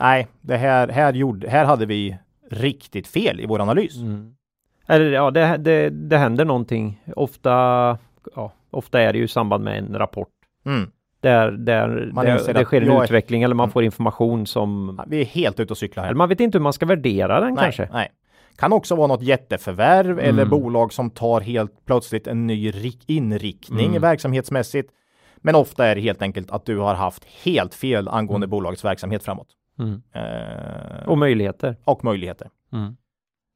Nej, 0.00 0.26
det 0.40 0.56
här, 0.56 0.88
här, 0.88 1.12
gjorde, 1.12 1.50
här 1.50 1.64
hade 1.64 1.86
vi 1.86 2.16
riktigt 2.50 3.06
fel 3.06 3.40
i 3.40 3.46
vår 3.46 3.60
analys. 3.60 3.96
Mm. 3.96 4.34
Eller 4.86 5.12
ja, 5.12 5.30
det, 5.30 5.56
det, 5.56 5.90
det 5.90 6.18
händer 6.18 6.44
någonting. 6.44 7.02
Ofta, 7.16 7.50
ja, 8.36 8.52
ofta 8.70 9.00
är 9.00 9.12
det 9.12 9.18
ju 9.18 9.24
i 9.24 9.28
samband 9.28 9.64
med 9.64 9.78
en 9.78 9.98
rapport. 9.98 10.28
Mm. 10.66 10.90
Där, 11.20 11.50
där 11.50 12.10
Man 12.12 12.28
inser 12.28 12.54
det 12.54 12.64
sker 12.64 12.80
en 12.80 12.86
jag 12.86 13.00
är- 13.00 13.04
utveckling 13.04 13.42
eller 13.42 13.54
man 13.54 13.64
Mm. 13.64 13.72
får 13.72 13.82
information 13.84 14.46
som... 14.46 15.00
Vi 15.06 15.20
är 15.20 15.24
helt 15.24 15.60
ute 15.60 15.72
och 15.72 15.78
cyklar 15.78 16.02
här. 16.02 16.08
Eller 16.10 16.16
man 16.18 16.28
vet 16.28 16.40
inte 16.40 16.58
hur 16.58 16.62
man 16.62 16.72
ska 16.72 16.86
värdera 16.86 17.40
den 17.40 17.54
nej, 17.54 17.64
kanske. 17.64 17.88
nej. 17.92 18.08
Kan 18.56 18.72
också 18.72 18.94
vara 18.96 19.06
något 19.06 19.22
jätteförvärv 19.22 20.18
eller 20.18 20.42
Mm. 20.42 20.50
bolag 20.50 20.92
som 20.92 21.10
tar 21.10 21.40
helt 21.40 21.84
plötsligt 21.86 22.26
en 22.26 22.46
ny 22.46 22.70
rik- 22.70 23.04
inriktning 23.06 23.86
Mm. 23.88 24.02
verksamhetsmässigt. 24.02 24.90
Men 25.36 25.54
ofta 25.54 25.86
är 25.86 25.94
det 25.94 26.00
helt 26.00 26.22
enkelt 26.22 26.50
att 26.50 26.66
du 26.66 26.78
har 26.78 26.94
haft 26.94 27.24
helt 27.24 27.74
fel 27.74 28.08
angående 28.08 28.44
Mm. 28.44 28.50
bolagets 28.50 28.84
verksamhet 28.84 29.24
framåt. 29.24 29.48
Mm. 29.78 30.02
Eh, 30.14 31.08
Och 31.08 31.18
möjligheter. 31.18 31.76
och 31.84 32.04
möjligheter. 32.04 32.48
Mm. 32.72 32.96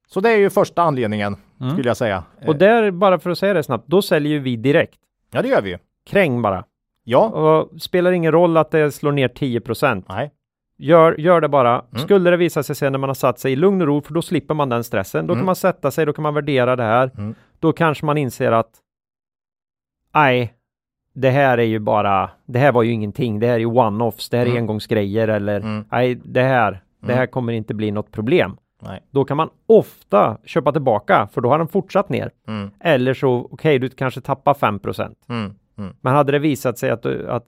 Så 0.09 0.21
det 0.21 0.31
är 0.31 0.37
ju 0.37 0.51
första 0.51 0.83
anledningen 0.83 1.37
Mm. 1.61 1.73
skulle 1.73 1.89
jag 1.89 1.97
säga. 1.97 2.25
Och 2.47 2.57
där, 2.57 2.91
bara 2.91 3.19
för 3.19 3.31
att 3.31 3.39
säga 3.39 3.55
det 3.55 3.63
snabbt, 3.63 3.87
då 3.89 4.03
säljer 4.03 4.33
ju 4.33 4.39
vi 4.39 4.57
direkt. 4.57 4.99
Ja, 5.31 5.43
det 5.43 5.49
gör 5.49 5.63
vi 5.63 5.71
ju. 5.71 5.79
Kräng 6.07 6.43
bara. 6.43 6.65
Ja. 7.05 7.29
Och 7.29 7.81
spelar 7.83 8.13
ingen 8.13 8.33
roll 8.33 8.57
att 8.57 8.71
det 8.71 8.93
slår 8.93 9.13
ner 9.13 9.29
10 9.29 10.05
Nej. 10.09 10.31
Gör, 10.81 11.21
gör 11.21 11.41
det 11.41 11.49
bara. 11.49 11.73
Mm. 11.93 11.99
Skulle 12.05 12.31
det 12.31 12.37
visa 12.37 12.63
sig 12.63 12.77
sen 12.77 12.93
när 12.93 12.99
man 12.99 13.09
har 13.11 13.15
satt 13.15 13.39
sig 13.39 13.53
i 13.53 13.57
lugn 13.57 13.81
och 13.81 13.87
ro, 13.87 14.01
för 14.03 14.15
då 14.15 14.23
slipper 14.23 14.55
man 14.55 14.69
den 14.69 14.85
stressen. 14.85 15.27
Då 15.27 15.33
Mm. 15.33 15.41
kan 15.41 15.47
man 15.47 15.57
sätta 15.57 15.91
sig, 15.91 16.07
då 16.07 16.13
kan 16.13 16.23
man 16.23 16.35
värdera 16.35 16.77
det 16.77 16.83
här. 16.83 17.11
Mm. 17.19 17.35
Då 17.59 17.73
kanske 17.73 18.07
man 18.07 18.19
inser 18.19 18.53
att 18.53 18.71
nej, 20.15 20.55
det 21.15 21.31
här 21.31 21.59
är 21.59 21.63
ju 21.63 21.79
bara, 21.79 22.31
det 22.47 22.59
här 22.59 22.73
var 22.73 22.83
ju 22.83 22.93
ingenting. 22.93 23.41
Det 23.41 23.47
här 23.47 23.55
är 23.55 23.59
ju 23.59 23.67
one-offs, 23.67 24.29
det 24.31 24.37
här 24.37 24.47
är 24.47 24.51
Mm. 24.51 24.63
engångsgrejer 24.63 25.29
eller 25.29 25.61
Mm. 25.61 25.85
nej, 25.91 26.15
det 26.25 26.43
här, 26.43 26.71
det 27.01 27.07
Mm. 27.07 27.19
här 27.19 27.27
kommer 27.27 27.53
inte 27.53 27.75
bli 27.75 27.91
något 27.91 28.13
problem. 28.13 28.57
Nej. 28.83 29.03
Då 29.11 29.25
kan 29.25 29.37
man 29.37 29.51
ofta 29.67 30.39
köpa 30.45 30.73
tillbaka, 30.73 31.29
för 31.33 31.41
då 31.41 31.49
har 31.49 31.59
den 31.59 31.69
fortsatt 31.69 32.09
ner. 32.09 32.31
Mm. 32.49 32.71
Eller 32.81 33.15
så, 33.15 33.49
okej, 33.51 33.79
du 33.79 33.89
kanske 33.89 34.21
tappar 34.21 34.55
5 34.55 34.81
Mm. 35.29 35.55
Mm. 35.79 35.95
Men 36.01 36.15
hade 36.15 36.33
det 36.33 36.39
visat 36.39 36.79
sig 36.79 36.91
att, 36.91 37.07
att 37.07 37.47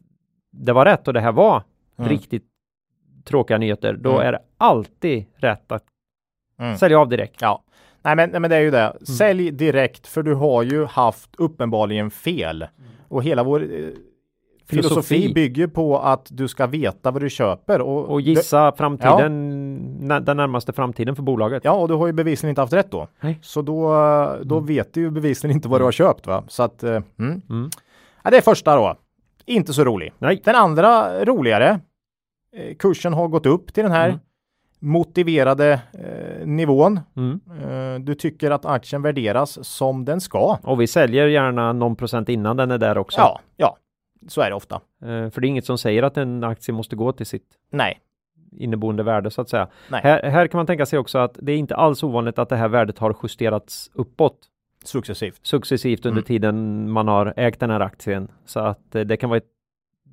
det 0.52 0.72
var 0.72 0.84
rätt 0.84 1.08
och 1.08 1.14
det 1.14 1.20
här 1.20 1.32
var 1.32 1.62
Mm. 1.98 2.10
riktigt 2.10 2.44
tråkiga 3.24 3.58
nyheter, 3.58 3.92
då 4.00 4.10
Mm. 4.10 4.26
är 4.26 4.32
det 4.32 4.38
alltid 4.58 5.24
rätt 5.36 5.72
att 5.72 5.84
Mm. 6.60 6.76
sälja 6.76 6.98
av 6.98 7.08
direkt. 7.08 7.36
Ja. 7.42 7.62
Nej 8.02 8.16
men, 8.16 8.30
nej 8.30 8.40
men 8.40 8.50
det 8.50 8.56
är 8.56 8.60
ju 8.60 8.68
Mm. 8.68 8.80
det. 9.00 9.06
Sälj 9.06 9.50
direkt 9.50 10.06
för 10.06 10.22
du 10.22 10.34
har 10.34 10.62
ju 10.62 10.84
haft 10.84 11.30
uppenbarligen 11.38 12.10
fel. 12.10 12.66
Och 13.08 13.22
hela 13.22 13.42
vår 13.42 13.60
eh, 13.62 13.66
filosofi. 13.68 13.96
Filosofi. 14.66 15.32
bygger 15.34 15.66
på 15.66 15.98
att 15.98 16.26
du 16.30 16.48
ska 16.48 16.66
veta 16.66 17.10
vad 17.10 17.22
du 17.22 17.30
köper. 17.30 17.80
Och, 17.80 18.08
Och 18.08 18.20
gissa 18.20 18.72
framtiden, 18.72 19.76
nä- 20.00 20.20
den 20.20 20.36
närmaste 20.36 20.72
framtiden 20.72 21.16
för 21.16 21.22
bolaget. 21.22 21.64
Ja, 21.64 21.72
och 21.72 21.88
du 21.88 21.94
har 21.94 22.06
ju 22.06 22.12
bevisligen 22.12 22.50
inte 22.50 22.60
haft 22.60 22.72
rätt 22.72 22.90
då. 22.90 23.08
Nej. 23.20 23.38
Så 23.42 23.62
då, 23.62 23.94
då 24.42 24.60
vet 24.60 24.94
du 24.94 25.00
ju 25.00 25.10
bevisligen 25.10 25.56
inte 25.56 25.68
vad 25.68 25.80
du 25.80 25.84
har 25.84 25.92
köpt 25.92 26.26
va. 26.26 26.44
Så 26.48 26.62
att, 26.62 26.82
eh, 26.82 26.90
mm. 27.18 27.42
Mm. 27.50 27.70
Ja, 28.24 28.30
det 28.30 28.36
är 28.36 28.40
första 28.40 28.76
då. 28.76 28.94
Inte 29.46 29.72
så 29.72 29.84
rolig. 29.84 30.12
Nej. 30.18 30.40
Den 30.44 30.54
andra 30.54 31.24
roligare. 31.24 31.80
Eh, 32.56 32.74
kursen 32.76 33.12
har 33.12 33.28
gått 33.28 33.46
upp 33.46 33.74
till 33.74 33.82
den 33.82 33.92
här 33.92 34.08
Mm. 34.08 34.20
motiverade 34.78 35.80
eh, 35.92 36.46
nivån. 36.46 37.00
Mm. 37.16 37.40
Eh, 37.62 38.00
du 38.00 38.14
tycker 38.14 38.50
att 38.50 38.64
aktien 38.64 39.02
värderas 39.02 39.64
som 39.68 40.04
den 40.04 40.20
ska. 40.20 40.58
Och 40.62 40.80
vi 40.80 40.86
säljer 40.86 41.26
gärna 41.26 41.72
någon 41.72 41.96
procent 41.96 42.28
innan 42.28 42.56
den 42.56 42.70
är 42.70 42.78
där 42.78 42.98
också. 42.98 43.20
Ja, 43.20 43.40
ja, 43.56 43.76
så 44.28 44.40
är 44.40 44.50
det 44.50 44.56
ofta. 44.56 44.74
Eh, 45.02 45.30
För 45.30 45.40
det 45.40 45.46
är 45.46 45.48
inget 45.48 45.64
som 45.66 45.78
säger 45.78 46.02
att 46.02 46.16
en 46.16 46.44
aktie 46.44 46.74
måste 46.74 46.96
gå 46.96 47.12
till 47.12 47.26
sitt 47.26 47.46
Nej, 47.72 48.00
inneboende 48.52 49.02
värde 49.02 49.30
så 49.30 49.40
att 49.40 49.48
säga. 49.48 49.68
Här, 49.90 50.22
här 50.30 50.46
kan 50.46 50.58
man 50.58 50.66
tänka 50.66 50.86
sig 50.86 50.98
också 50.98 51.18
att 51.18 51.38
det 51.42 51.52
är 51.52 51.56
inte 51.56 51.76
alls 51.76 52.02
ovanligt 52.02 52.38
att 52.38 52.48
det 52.48 52.56
här 52.56 52.68
värdet 52.68 52.98
har 52.98 53.16
justerats 53.22 53.90
uppåt 53.94 54.38
successivt. 54.84 55.46
successivt 55.46 56.06
under 56.06 56.18
Mm. 56.20 56.24
tiden 56.26 56.90
man 56.90 57.08
har 57.08 57.34
ägt 57.36 57.60
den 57.60 57.70
här 57.70 57.80
aktien. 57.80 58.28
Så 58.44 58.60
att 58.60 58.94
eh, 58.94 59.00
det 59.00 59.16
kan 59.16 59.30
vara 59.30 59.36
ett, 59.38 59.44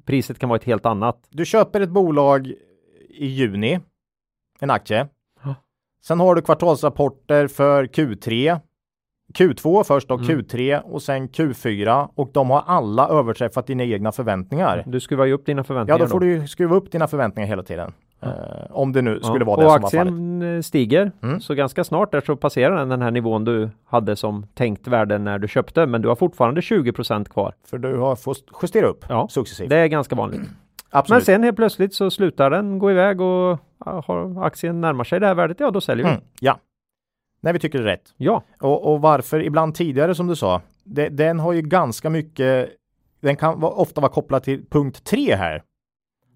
priset 0.07 0.39
kan 0.39 0.49
vara 0.49 0.57
ett 0.57 0.63
helt 0.63 0.85
annat. 0.85 1.27
Du 1.29 1.45
köper 1.45 1.81
ett 1.81 1.89
bolag 1.89 2.47
i 3.09 3.25
juni, 3.25 3.79
en 4.59 4.69
aktie. 4.69 5.07
Ja. 5.43 5.55
Sen 6.03 6.19
har 6.19 6.35
du 6.35 6.41
kvartalsrapporter 6.41 7.47
för 7.47 7.83
Q3, 7.85 8.59
Q2 9.33 9.83
först 9.83 10.11
och 10.11 10.19
Mm. 10.21 10.39
Q3 10.39 10.81
och 10.81 11.01
sen 11.01 11.29
Q4 11.29 12.09
och 12.15 12.29
de 12.33 12.49
har 12.49 12.63
alla 12.65 13.07
överträffat 13.09 13.67
dina 13.67 13.83
egna 13.83 14.11
förväntningar. 14.11 14.83
Du 14.87 14.99
skruvar 14.99 15.25
ju 15.25 15.33
upp 15.33 15.45
dina 15.45 15.59
Ja, 15.59 15.63
förväntningar. 15.63 15.99
då 15.99 16.07
får 16.07 16.19
du 16.19 16.31
ju 16.31 16.47
skruva 16.47 16.75
upp 16.75 16.91
dina 16.91 17.07
förväntningar 17.07 17.47
hela 17.47 17.63
tiden. 17.63 17.93
Ja. 18.19 18.27
Eh, 18.27 18.65
om 18.71 18.93
det 18.93 19.01
nu 19.01 19.19
Ja. 19.21 19.27
skulle 19.29 19.45
vara 19.45 19.55
och 19.57 19.63
det 19.63 19.69
som 19.69 19.81
var 19.81 19.89
fallet. 19.89 20.13
aktien 20.13 20.41
eh, 20.55 20.61
stiger, 20.61 21.11
Mm. 21.23 21.41
så 21.41 21.53
ganska 21.53 21.83
snart 21.83 22.11
där 22.11 22.21
så 22.21 22.35
passerar 22.35 22.75
den 22.75 22.89
den 22.89 23.01
här 23.01 23.11
nivån 23.11 23.43
du 23.43 23.69
hade 23.85 24.15
som 24.15 24.45
tänkt 24.53 24.87
värde 24.87 25.17
när 25.17 25.39
du 25.39 25.47
köpte, 25.47 25.85
men 25.85 26.01
du 26.01 26.07
har 26.07 26.15
fortfarande 26.15 26.61
20% 26.61 27.29
kvar. 27.29 27.53
För 27.65 27.77
du 27.77 27.97
har 27.97 28.15
fått 28.15 28.43
justera 28.61 28.87
upp 28.87 29.05
Ja, 29.09 29.27
successivt. 29.29 29.69
Det 29.69 29.77
är 29.77 29.87
ganska 29.87 30.15
vanligt. 30.15 30.41
Absolut. 30.89 31.17
Men 31.17 31.25
sen 31.25 31.43
helt 31.43 31.55
plötsligt 31.55 31.93
så 31.93 32.11
slutar 32.11 32.49
den 32.49 32.79
gå 32.79 32.91
iväg 32.91 33.21
och 33.21 33.59
ja, 33.85 34.03
har 34.07 34.45
aktien 34.45 34.81
närmar 34.81 35.03
sig 35.03 35.19
det 35.19 35.27
här 35.27 35.35
värdet, 35.35 35.59
ja 35.59 35.71
då 35.71 35.81
säljer 35.81 36.05
vi. 36.05 36.11
mm. 36.11 36.23
Ja, 36.39 36.59
när 37.41 37.53
vi 37.53 37.59
tycker 37.59 37.79
det 37.79 37.83
är 37.83 37.87
rätt. 37.87 38.13
Ja, 38.17 38.43
Och, 38.61 38.93
och 38.93 39.01
varför 39.01 39.43
ibland 39.43 39.75
tidigare 39.75 40.15
som 40.15 40.27
du 40.27 40.35
sa, 40.35 40.61
det, 40.83 41.09
den 41.09 41.39
har 41.39 41.53
ju 41.53 41.61
ganska 41.61 42.09
mycket, 42.09 42.69
den 43.21 43.35
kan 43.35 43.59
vara, 43.59 43.71
ofta 43.73 44.01
vara 44.01 44.11
kopplad 44.11 44.43
till 44.43 44.65
punkt 44.69 45.03
tre 45.03 45.35
här. 45.35 45.63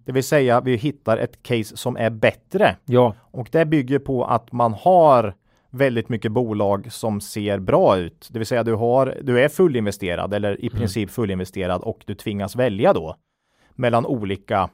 Det 0.06 0.12
vill 0.12 0.24
säga 0.24 0.62
vi 0.62 0.76
hittar 0.76 1.18
ett 1.18 1.44
case 1.44 1.78
som 1.78 1.98
är 1.98 2.10
bättre 2.10 2.76
ja, 2.86 3.16
och 3.22 3.48
det 3.52 3.66
bygger 3.66 4.00
på 4.00 4.26
att 4.26 4.52
man 4.52 4.74
har 4.74 5.36
väldigt 5.70 6.10
mycket 6.10 6.32
bolag 6.32 6.92
som 6.92 7.22
ser 7.22 7.60
bra 7.60 7.98
ut. 7.98 8.28
Det 8.32 8.40
vill 8.40 8.46
säga 8.46 8.64
du, 8.64 8.74
har, 8.74 9.18
du 9.22 9.42
är 9.42 9.50
fullinvesterad 9.50 10.34
eller 10.34 10.66
i 10.66 10.70
princip 10.70 11.10
fullinvesterad 11.10 11.82
och 11.82 12.04
du 12.06 12.16
tvingas 12.16 12.56
välja 12.56 12.94
då 12.94 13.16
mellan 13.76 14.06
olika 14.06 14.70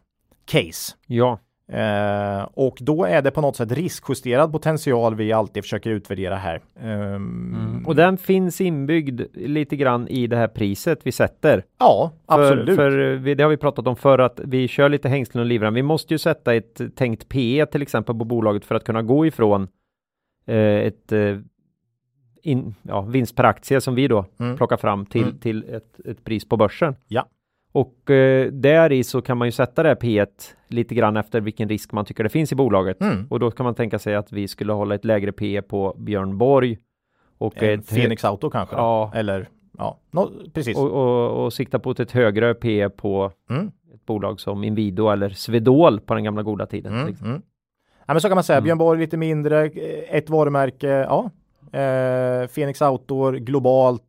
case. 0.46 0.96
ja, 1.08 1.40
Eh, 1.72 2.42
och 2.54 2.78
då 2.82 3.06
är 3.06 3.22
det 3.22 3.32
på 3.32 3.42
något 3.42 3.56
sätt 3.56 3.72
riskjusterad 3.72 4.52
potential 4.52 5.16
vi 5.16 5.32
alltid 5.34 5.64
försöker 5.64 5.90
utvärdera 5.90 6.36
här. 6.36 6.62
Ehm, 6.80 7.84
och 7.88 7.96
den 7.96 8.18
finns 8.18 8.62
inbyggd 8.62 9.22
lite 9.34 9.76
grann 9.76 10.08
i 10.08 10.28
det 10.28 10.36
här 10.38 10.48
priset 10.48 11.00
vi 11.04 11.12
sätter. 11.12 11.64
Ja, 11.80 12.12
absolut. 12.26 12.66
För, 12.76 12.76
för 12.76 13.16
vi, 13.16 13.36
det 13.36 13.44
har 13.44 13.50
vi 13.50 13.58
pratat 13.58 13.88
om 13.88 13.96
för 13.96 14.20
att 14.20 14.40
vi 14.44 14.68
kör 14.68 14.90
lite 14.90 15.10
hängslen 15.10 15.40
och 15.42 15.46
livrem. 15.48 15.74
Vi 15.74 15.84
måste 15.84 16.14
ju 16.14 16.18
sätta 16.18 16.56
ett 16.56 16.82
tänkt 16.96 17.30
P 17.30 17.66
till 17.72 17.82
exempel 17.82 18.16
på 18.18 18.26
bolaget 18.26 18.66
för 18.66 18.76
att 18.76 18.84
kunna 18.84 19.02
gå 19.02 19.26
ifrån 19.26 19.68
eh, 20.46 20.56
ett 20.58 21.12
eh, 21.12 21.38
in, 22.44 22.76
ja, 22.82 23.02
vinst 23.02 23.36
per 23.36 23.44
aktie 23.44 23.82
som 23.82 23.96
vi 23.96 24.08
då 24.08 24.26
Mm. 24.40 24.58
plockar 24.58 24.78
fram 24.78 25.06
till, 25.06 25.24
Mm. 25.24 25.38
till 25.40 25.64
ett, 25.70 26.00
ett 26.06 26.24
pris 26.24 26.50
på 26.50 26.58
börsen. 26.58 26.96
Ja. 27.08 27.26
Och 27.78 28.12
eh, 28.12 28.52
där 28.52 28.92
i 28.92 29.04
så 29.04 29.22
kan 29.22 29.38
man 29.38 29.48
ju 29.48 29.52
sätta 29.52 29.84
det 29.84 29.90
här 29.90 29.96
P 29.96 30.26
lite 30.68 30.96
grann 30.96 31.18
efter 31.18 31.42
vilken 31.42 31.70
risk 31.70 31.92
man 31.92 32.06
tycker 32.06 32.24
det 32.24 32.30
finns 32.30 32.52
i 32.52 32.56
bolaget. 32.56 33.02
Mm. 33.02 33.28
Och 33.30 33.40
då 33.40 33.52
kan 33.52 33.64
man 33.64 33.76
tänka 33.76 34.00
sig 34.00 34.16
att 34.16 34.32
vi 34.32 34.48
skulle 34.48 34.74
hålla 34.74 34.96
ett 34.96 35.06
lägre 35.06 35.32
P 35.32 35.62
på 35.62 35.96
Björn 35.98 36.38
Borg 36.38 36.78
och, 37.38 37.64
En 37.64 37.80
ett, 37.80 37.90
Phoenix 37.90 38.26
Auto 38.26 38.50
kanske? 38.50 38.76
Ja. 38.76 39.12
Eller 39.16 39.50
ja, 39.78 40.00
no, 40.12 40.32
precis. 40.54 40.78
och, 40.78 40.92
och, 40.92 41.46
och 41.46 41.54
sikta 41.54 41.80
på 41.80 41.92
ett 41.92 42.12
högre 42.12 42.54
P 42.54 42.90
på 42.90 43.32
Mm. 43.50 43.72
ett 43.94 44.06
bolag 44.06 44.40
som 44.40 44.64
Inwido 44.64 45.10
eller 45.10 45.30
Swedol 45.30 46.00
på 46.00 46.14
den 46.14 46.24
gamla 46.24 46.44
goda 46.44 46.66
tiden. 46.66 46.94
Mm. 46.94 47.08
exempel. 47.08 47.28
Mm. 47.30 47.42
Ja, 48.06 48.14
men 48.14 48.22
så 48.22 48.28
kan 48.28 48.36
man 48.36 48.44
säga. 48.44 48.58
Mm. 48.58 48.64
Björn 48.64 48.78
Borg 48.78 49.00
lite 49.00 49.18
mindre, 49.18 49.66
eh, 49.66 50.16
ett 50.16 50.30
varumärke, 50.30 50.88
ja. 50.88 51.30
Eh, 51.80 52.48
Phoenix 52.48 52.82
Outdoor 52.82 53.34
globalt, 53.34 54.04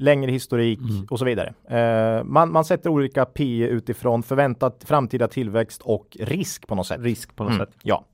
längre 0.00 0.30
historik 0.30 0.78
Mm. 0.78 1.06
och 1.10 1.18
så 1.18 1.24
vidare. 1.24 1.54
Eh, 1.68 2.24
man, 2.24 2.52
man 2.52 2.64
sätter 2.64 2.90
olika 2.90 3.24
P 3.24 3.68
utifrån 3.68 4.22
förväntat 4.22 4.84
framtida 4.86 5.28
tillväxt 5.28 5.82
och 5.82 6.16
risk 6.20 6.66
på 6.66 6.74
något 6.74 6.86
sätt. 6.86 7.00
Risk 7.00 7.36
på 7.36 7.44
något 7.44 7.52
Mm. 7.52 7.66
sätt. 7.66 7.74
Ja, 7.82 8.04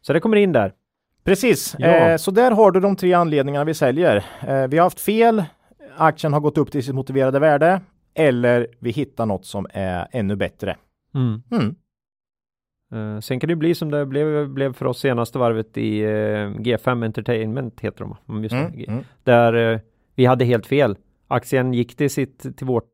Så 0.00 0.12
det 0.12 0.20
kommer 0.20 0.36
in 0.36 0.52
där. 0.52 0.72
precis. 1.24 1.76
Ja. 1.78 1.86
Eh, 1.86 2.16
så 2.16 2.30
där 2.30 2.50
har 2.50 2.70
du 2.70 2.80
de 2.80 2.96
tre 2.96 3.12
anledningarna 3.12 3.64
vi 3.64 3.74
säljer. 3.74 4.16
Eh, 4.46 4.66
vi 4.66 4.78
har 4.78 4.84
haft 4.84 5.00
fel, 5.00 5.44
aktien 5.96 6.32
har 6.32 6.40
gått 6.40 6.58
upp 6.58 6.70
till 6.72 6.84
sitt 6.84 6.94
motiverade 6.94 7.38
värde 7.38 7.80
eller 8.14 8.66
vi 8.80 8.90
hittar 8.90 9.26
något 9.26 9.44
som 9.46 9.66
är 9.70 10.06
ännu 10.12 10.36
bättre. 10.36 10.76
Mm. 11.14 11.42
Eh, 12.94 13.20
sen 13.20 13.40
kan 13.40 13.48
det 13.48 13.56
bli 13.56 13.74
som 13.74 13.90
det 13.90 14.06
blev, 14.06 14.48
blev 14.48 14.72
för 14.72 14.86
oss 14.86 15.00
senaste 15.00 15.38
varvet 15.38 15.76
i 15.78 16.00
eh, 16.02 16.08
G5 16.48 17.04
Entertainment 17.04 17.80
heter 17.80 18.00
de. 18.04 18.16
Mm, 18.28 18.42
Just 18.42 18.54
Mm. 18.54 18.84
Mm. 18.88 19.04
Där 19.24 19.72
eh, 19.72 19.80
vi 20.14 20.24
hade 20.26 20.44
helt 20.44 20.66
fel. 20.66 20.96
Aktien 21.34 21.74
gick 21.74 21.96
till 21.96 22.10
sitt 22.10 22.56
till 22.56 22.66
vårt 22.66 22.90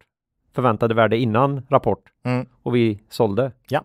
förväntade 0.52 0.94
värde 0.94 1.16
innan 1.18 1.66
rapport 1.70 2.02
Mm. 2.24 2.46
och 2.62 2.74
vi 2.76 3.02
sålde. 3.08 3.52
Ja. 3.68 3.84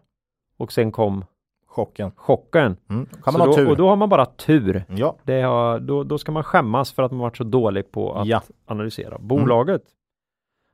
Och 0.58 0.72
sen 0.72 0.92
kom 0.92 1.26
Chocken. 1.68 2.12
chocken. 2.16 2.78
Mm. 2.90 3.06
Kan 3.06 3.20
man 3.26 3.34
Så 3.34 3.40
ha 3.40 3.46
då, 3.46 3.54
tur. 3.54 3.70
Och 3.70 3.78
då 3.78 3.90
har 3.90 3.96
man 3.96 4.10
bara 4.10 4.26
tur. 4.26 4.84
Ja. 4.90 5.16
Det 5.24 5.42
har, 5.42 5.80
då, 5.80 6.04
då 6.04 6.18
ska 6.18 6.32
man 6.32 6.44
skämmas 6.44 6.92
för 6.94 7.04
att 7.04 7.12
man 7.12 7.20
varit 7.20 7.38
så 7.38 7.44
dålig 7.44 7.92
på 7.92 8.14
att 8.14 8.28
Ja. 8.28 8.42
analysera 8.66 9.18
bolaget. 9.20 9.82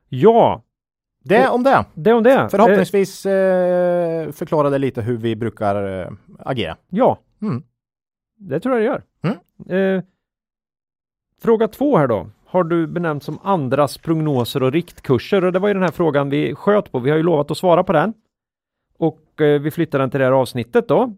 Ja, 0.08 0.62
Det 1.24 1.48
om 1.48 1.62
det. 1.62 1.84
det 1.94 2.12
om 2.12 2.22
det. 2.22 2.48
Förhoppningsvis 2.50 3.26
eh, 3.26 4.30
förklara 4.32 4.70
det 4.70 4.78
lite 4.78 5.02
hur 5.02 5.16
vi 5.16 5.36
brukar 5.36 6.00
eh, 6.00 6.12
agera. 6.38 6.76
ja, 6.88 7.18
Mm. 7.42 7.62
det 8.36 8.60
tror 8.60 8.74
jag 8.74 8.82
det 8.82 8.86
gör. 8.86 9.02
Mm. 9.68 9.96
Eh, 9.98 10.04
fråga 11.42 11.68
två 11.68 11.96
här 11.98 12.06
då. 12.06 12.26
Har 12.52 12.64
du 12.64 12.86
benämnt 12.86 13.22
som 13.22 13.38
andras 13.42 13.98
prognoser 13.98 14.62
och 14.62 14.72
riktkurser? 14.72 15.44
Och 15.44 15.52
det 15.52 15.58
var 15.58 15.68
ju 15.68 15.74
den 15.74 15.82
här 15.82 15.90
frågan 15.90 16.30
vi 16.30 16.54
sköt 16.54 16.92
på. 16.92 16.98
Vi 16.98 17.10
har 17.10 17.16
ju 17.16 17.22
lovat 17.22 17.50
att 17.50 17.58
svara 17.58 17.84
på 17.84 17.92
den. 17.92 18.14
Och 18.98 19.40
eh, 19.40 19.60
vi 19.60 19.70
flyttar 19.70 19.98
den 19.98 20.10
till 20.10 20.20
det 20.20 20.26
här 20.26 20.32
avsnittet 20.32 20.88
då. 20.88 21.16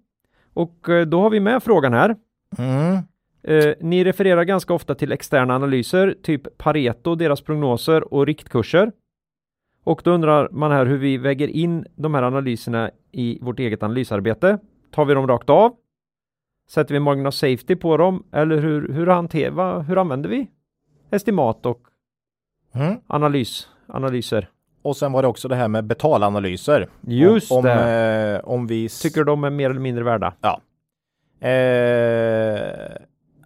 Och 0.53 0.89
eh, 0.89 1.07
då 1.07 1.21
har 1.21 1.31
vi 1.31 1.41
med 1.41 1.63
frågan 1.63 1.93
här. 1.93 2.17
Mm. 2.59 2.99
Eh, 3.43 3.75
ni 3.81 4.05
refererar 4.05 4.45
ganska 4.45 4.75
ofta 4.75 4.95
till 4.95 5.13
externa 5.13 5.55
analyser, 5.55 6.15
typ 6.23 6.59
Pareto, 6.59 7.15
deras 7.15 7.41
prognoser 7.41 8.15
och 8.15 8.27
riktkurser. 8.27 8.93
Och 9.85 10.01
då 10.05 10.11
undrar 10.11 10.49
man 10.53 10.73
här 10.73 10.87
hur 10.87 10.99
vi 10.99 11.19
väger 11.19 11.49
in 11.49 11.87
de 11.97 12.15
här 12.15 12.23
analyserna 12.23 12.91
i 13.13 13.39
vårt 13.43 13.59
eget 13.59 13.83
analysarbete. 13.83 14.59
Tar 14.91 15.05
vi 15.05 15.15
dem 15.15 15.27
rakt 15.27 15.51
av? 15.51 15.77
Sätter 16.69 16.95
vi 16.95 17.01
margin 17.01 17.27
of 17.27 17.35
safety 17.35 17.77
på 17.77 17.97
dem? 17.97 18.25
Eller 18.33 18.59
hur, 18.59 18.93
hur, 18.93 19.07
hanter, 19.07 19.83
hur 19.83 19.99
använder 19.99 20.31
vi 20.31 20.49
estimat 21.15 21.67
och 21.67 21.81
Mm. 22.75 22.97
analys, 23.07 23.69
analyser? 23.89 24.49
Och 24.83 24.97
sen 24.97 25.13
var 25.13 25.23
det 25.23 25.29
också 25.29 25.49
det 25.49 25.57
här 25.57 25.69
med 25.69 25.85
betalanalyser. 25.85 26.89
Just 27.01 27.53
om, 27.53 27.59
om, 27.59 27.65
det. 27.65 28.41
eh, 28.45 28.49
om 28.49 28.67
vi 28.67 28.89
Tycker 28.89 29.25
de 29.25 29.45
är 29.45 29.51
mer 29.51 29.71
eller 29.71 29.81
mindre 29.81 30.05
värda? 30.05 30.35
eh, 31.41 32.97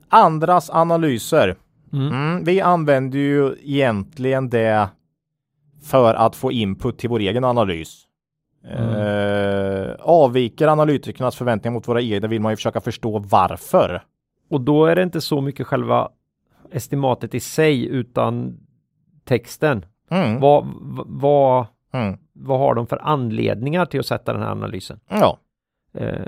andras 0.09 0.71
analyser. 0.71 1.57
Mm. 1.93 2.07
Mm, 2.09 2.45
vi 2.45 2.61
använder 2.61 3.19
ju 3.19 3.55
egentligen 3.63 4.49
det 4.49 4.89
för 5.83 6.15
att 6.15 6.37
få 6.37 6.53
input 6.53 6.99
till 6.99 7.11
vår 7.11 7.21
egen 7.21 7.45
analys. 7.45 8.05
Eh, 8.71 9.95
avviker 10.01 10.69
analytikernas 10.69 11.37
förväntningar 11.37 11.73
mot 11.75 11.89
våra 11.89 12.03
egna 12.03 12.29
vill 12.29 12.41
man 12.41 12.53
ju 12.53 12.57
försöka 12.57 12.81
förstå 12.81 13.19
varför. 13.19 14.03
Och 14.51 14.61
då 14.61 14.87
är 14.87 14.97
det 14.97 15.03
inte 15.03 15.21
så 15.21 15.41
mycket 15.41 15.67
själva 15.67 16.09
estimatet 16.73 17.35
i 17.35 17.41
sig 17.41 17.87
utan 17.87 18.57
texten. 19.25 19.85
Mm. 20.11 20.41
Vad, 20.41 20.67
vad, 21.07 21.67
Mm. 21.93 22.19
vad 22.33 22.59
har 22.59 22.75
de 22.75 22.87
för 22.87 22.99
anledningar 23.03 23.87
till 23.87 24.01
att 24.01 24.07
sätta 24.07 24.33
den 24.33 24.43
här 24.43 24.51
analysen? 24.51 25.01
Ja, 25.09 25.39
Eh, 25.95 26.25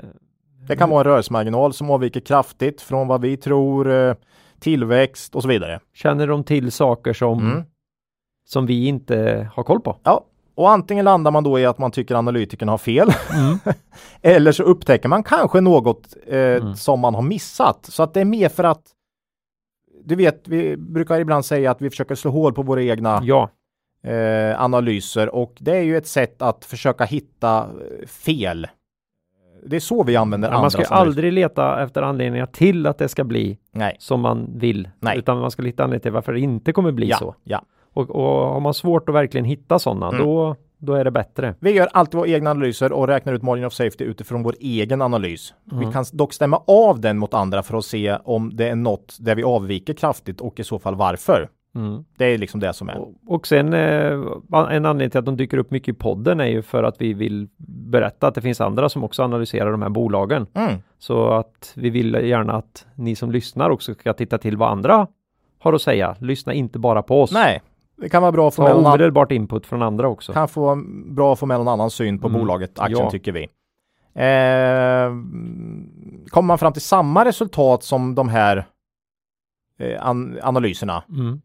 det 0.67 0.75
kan 0.75 0.89
vara 0.89 0.99
en 0.99 1.03
rörelsemarginal 1.05 1.73
som 1.73 1.89
avviker 1.91 2.19
kraftigt 2.19 2.81
från 2.81 3.07
vad 3.07 3.21
vi 3.21 3.37
tror, 3.37 3.91
eh, 3.91 4.15
tillväxt 4.59 5.35
och 5.35 5.41
så 5.41 5.47
vidare. 5.47 5.79
känner 5.93 6.27
de 6.27 6.43
till 6.43 6.71
saker 6.71 7.13
som, 7.13 7.39
Mm. 7.51 7.63
som 8.45 8.65
vi 8.65 8.87
inte 8.87 9.49
har 9.53 9.63
koll 9.63 9.79
på? 9.81 9.97
Ja, 10.03 10.25
och 10.55 10.71
antingen 10.71 11.05
landar 11.05 11.31
man 11.31 11.43
då 11.43 11.59
i 11.59 11.65
att 11.65 11.77
man 11.77 11.91
tycker 11.91 12.15
analytikern 12.15 12.69
har 12.69 12.77
fel 12.77 13.09
Mm. 13.33 13.57
eller 14.21 14.51
så 14.51 14.63
upptäcker 14.63 15.09
man 15.09 15.23
kanske 15.23 15.61
något 15.61 16.15
eh, 16.27 16.37
Mm. 16.39 16.75
som 16.75 16.99
man 16.99 17.15
har 17.15 17.21
missat. 17.21 17.85
Så 17.85 18.03
att 18.03 18.13
det 18.13 18.21
är 18.21 18.25
mer 18.25 18.49
för 18.49 18.63
att 18.63 18.83
du 20.03 20.15
vet, 20.15 20.47
vi 20.47 20.77
brukar 20.77 21.19
ibland 21.19 21.45
säga 21.45 21.71
att 21.71 21.81
vi 21.81 21.89
försöker 21.89 22.15
slå 22.15 22.31
hål 22.31 22.53
på 22.53 22.61
våra 22.63 22.83
egna 22.83 23.21
Ja, 23.23 23.49
eh, 24.03 24.61
analyser 24.63 25.35
och 25.35 25.53
det 25.59 25.77
är 25.77 25.81
ju 25.81 25.97
ett 25.97 26.07
sätt 26.07 26.41
att 26.41 26.65
försöka 26.65 27.05
hitta 27.05 27.57
eh, 27.59 28.07
fel. 28.07 28.67
Det 29.65 29.75
är 29.75 29.79
så 29.79 30.03
vi 30.03 30.15
använder 30.15 30.49
man 30.49 30.55
andras 30.57 30.73
ska 30.73 30.81
ju 30.81 30.85
analyser. 30.87 31.07
aldrig 31.07 31.33
leta 31.33 31.83
efter 31.83 32.01
anledningar 32.01 32.45
till 32.45 32.87
att 32.87 32.97
det 32.97 33.07
ska 33.07 33.23
bli 33.23 33.57
Nej. 33.71 33.95
som 33.99 34.21
man 34.21 34.49
vill, 34.59 34.89
Nej. 34.99 35.17
utan 35.17 35.39
man 35.39 35.51
ska 35.51 35.63
hitta 35.63 35.83
anledningar 35.83 36.01
till 36.01 36.11
varför 36.11 36.33
det 36.33 36.39
inte 36.39 36.71
kommer 36.73 36.91
bli 36.91 37.09
Ja, 37.09 37.17
så. 37.17 37.35
ja. 37.43 37.61
Och, 37.93 38.09
och 38.09 38.23
har 38.53 38.59
man 38.59 38.73
svårt 38.73 39.09
att 39.09 39.15
verkligen 39.15 39.45
hitta 39.45 39.79
sådana, 39.79 40.07
Mm. 40.09 40.21
då, 40.25 40.55
då 40.81 40.93
är 40.93 41.03
det 41.03 41.11
bättre. 41.11 41.55
Vi 41.59 41.71
gör 41.71 41.89
alltid 41.93 42.15
våra 42.15 42.27
egna 42.27 42.51
analyser 42.51 42.91
och 42.91 43.07
räknar 43.07 43.33
ut 43.33 43.41
margin 43.41 43.65
of 43.65 43.73
safety 43.73 44.03
utifrån 44.03 44.43
vår 44.43 44.55
egen 44.59 45.01
analys. 45.01 45.53
Mm. 45.71 45.85
Vi 45.85 45.93
kan 45.93 46.05
dock 46.13 46.33
stämma 46.33 46.61
av 46.67 46.99
den 46.99 47.17
mot 47.17 47.33
andra 47.33 47.63
för 47.63 47.77
att 47.77 47.85
se 47.85 48.17
om 48.23 48.55
det 48.55 48.69
är 48.69 48.75
något 48.75 49.17
där 49.19 49.35
vi 49.35 49.43
avviker 49.43 49.93
kraftigt 49.93 50.41
och 50.41 50.59
i 50.59 50.63
så 50.63 50.79
fall 50.79 50.95
varför. 50.95 51.49
Mm. 51.75 52.05
Det 52.17 52.25
är 52.25 52.37
liksom 52.37 52.59
det 52.59 52.73
som 52.73 52.89
är. 52.89 52.97
Och, 52.97 53.13
och 53.27 53.47
sen 53.47 53.73
eh, 53.73 54.19
en 54.69 54.85
anledning 54.85 55.09
till 55.09 55.19
att 55.19 55.25
de 55.25 55.37
dyker 55.37 55.57
upp 55.57 55.71
mycket 55.71 55.95
i 55.95 55.97
podden 55.97 56.39
är 56.39 56.45
ju 56.45 56.61
för 56.61 56.83
att 56.83 57.01
vi 57.01 57.13
vill 57.13 57.47
berätta 57.67 58.27
att 58.27 58.35
det 58.35 58.41
finns 58.41 58.61
andra 58.61 58.89
som 58.89 59.03
också 59.03 59.23
analyserar 59.23 59.71
de 59.71 59.81
här 59.81 59.89
bolagen. 59.89 60.47
Mm. 60.53 60.73
Så 60.99 61.31
att 61.31 61.73
vi 61.75 61.89
vill 61.89 62.13
gärna 62.13 62.53
att 62.53 62.85
ni 62.95 63.15
som 63.15 63.31
lyssnar 63.31 63.69
också 63.69 63.93
ska 63.93 64.13
titta 64.13 64.37
till 64.37 64.57
vad 64.57 64.71
andra 64.71 65.07
har 65.59 65.73
att 65.73 65.81
säga. 65.81 66.15
Lyssna 66.19 66.53
inte 66.53 66.79
bara 66.79 67.01
på 67.01 67.21
oss. 67.21 67.31
Nej, 67.31 67.61
det 68.01 68.09
kan 68.09 68.21
vara 68.21 68.31
bra 68.31 68.47
att 68.47 68.55
få 68.55 68.63
med 68.63 68.73
omedelbart 68.73 69.31
input 69.31 69.65
från 69.65 69.81
andra 69.81 70.07
också. 70.07 70.33
kan 70.33 70.47
få 70.47 70.75
bra 71.05 71.33
att 71.33 71.39
få 71.39 71.45
med 71.45 71.57
någon 71.57 71.67
annan 71.67 71.91
syn 71.91 72.19
på 72.19 72.27
Mm. 72.27 72.39
bolaget, 72.41 72.79
aktien 72.79 72.99
Ja. 72.99 73.11
tycker 73.11 73.31
vi. 73.31 73.43
Eh, 74.13 75.09
kommer 76.29 76.47
man 76.47 76.57
fram 76.57 76.73
till 76.73 76.81
samma 76.81 77.25
resultat 77.25 77.83
som 77.83 78.15
de 78.15 78.29
här 78.29 78.67
eh, 79.79 80.05
an- 80.07 80.39
analyserna 80.43 81.03
Mm. 81.09 81.41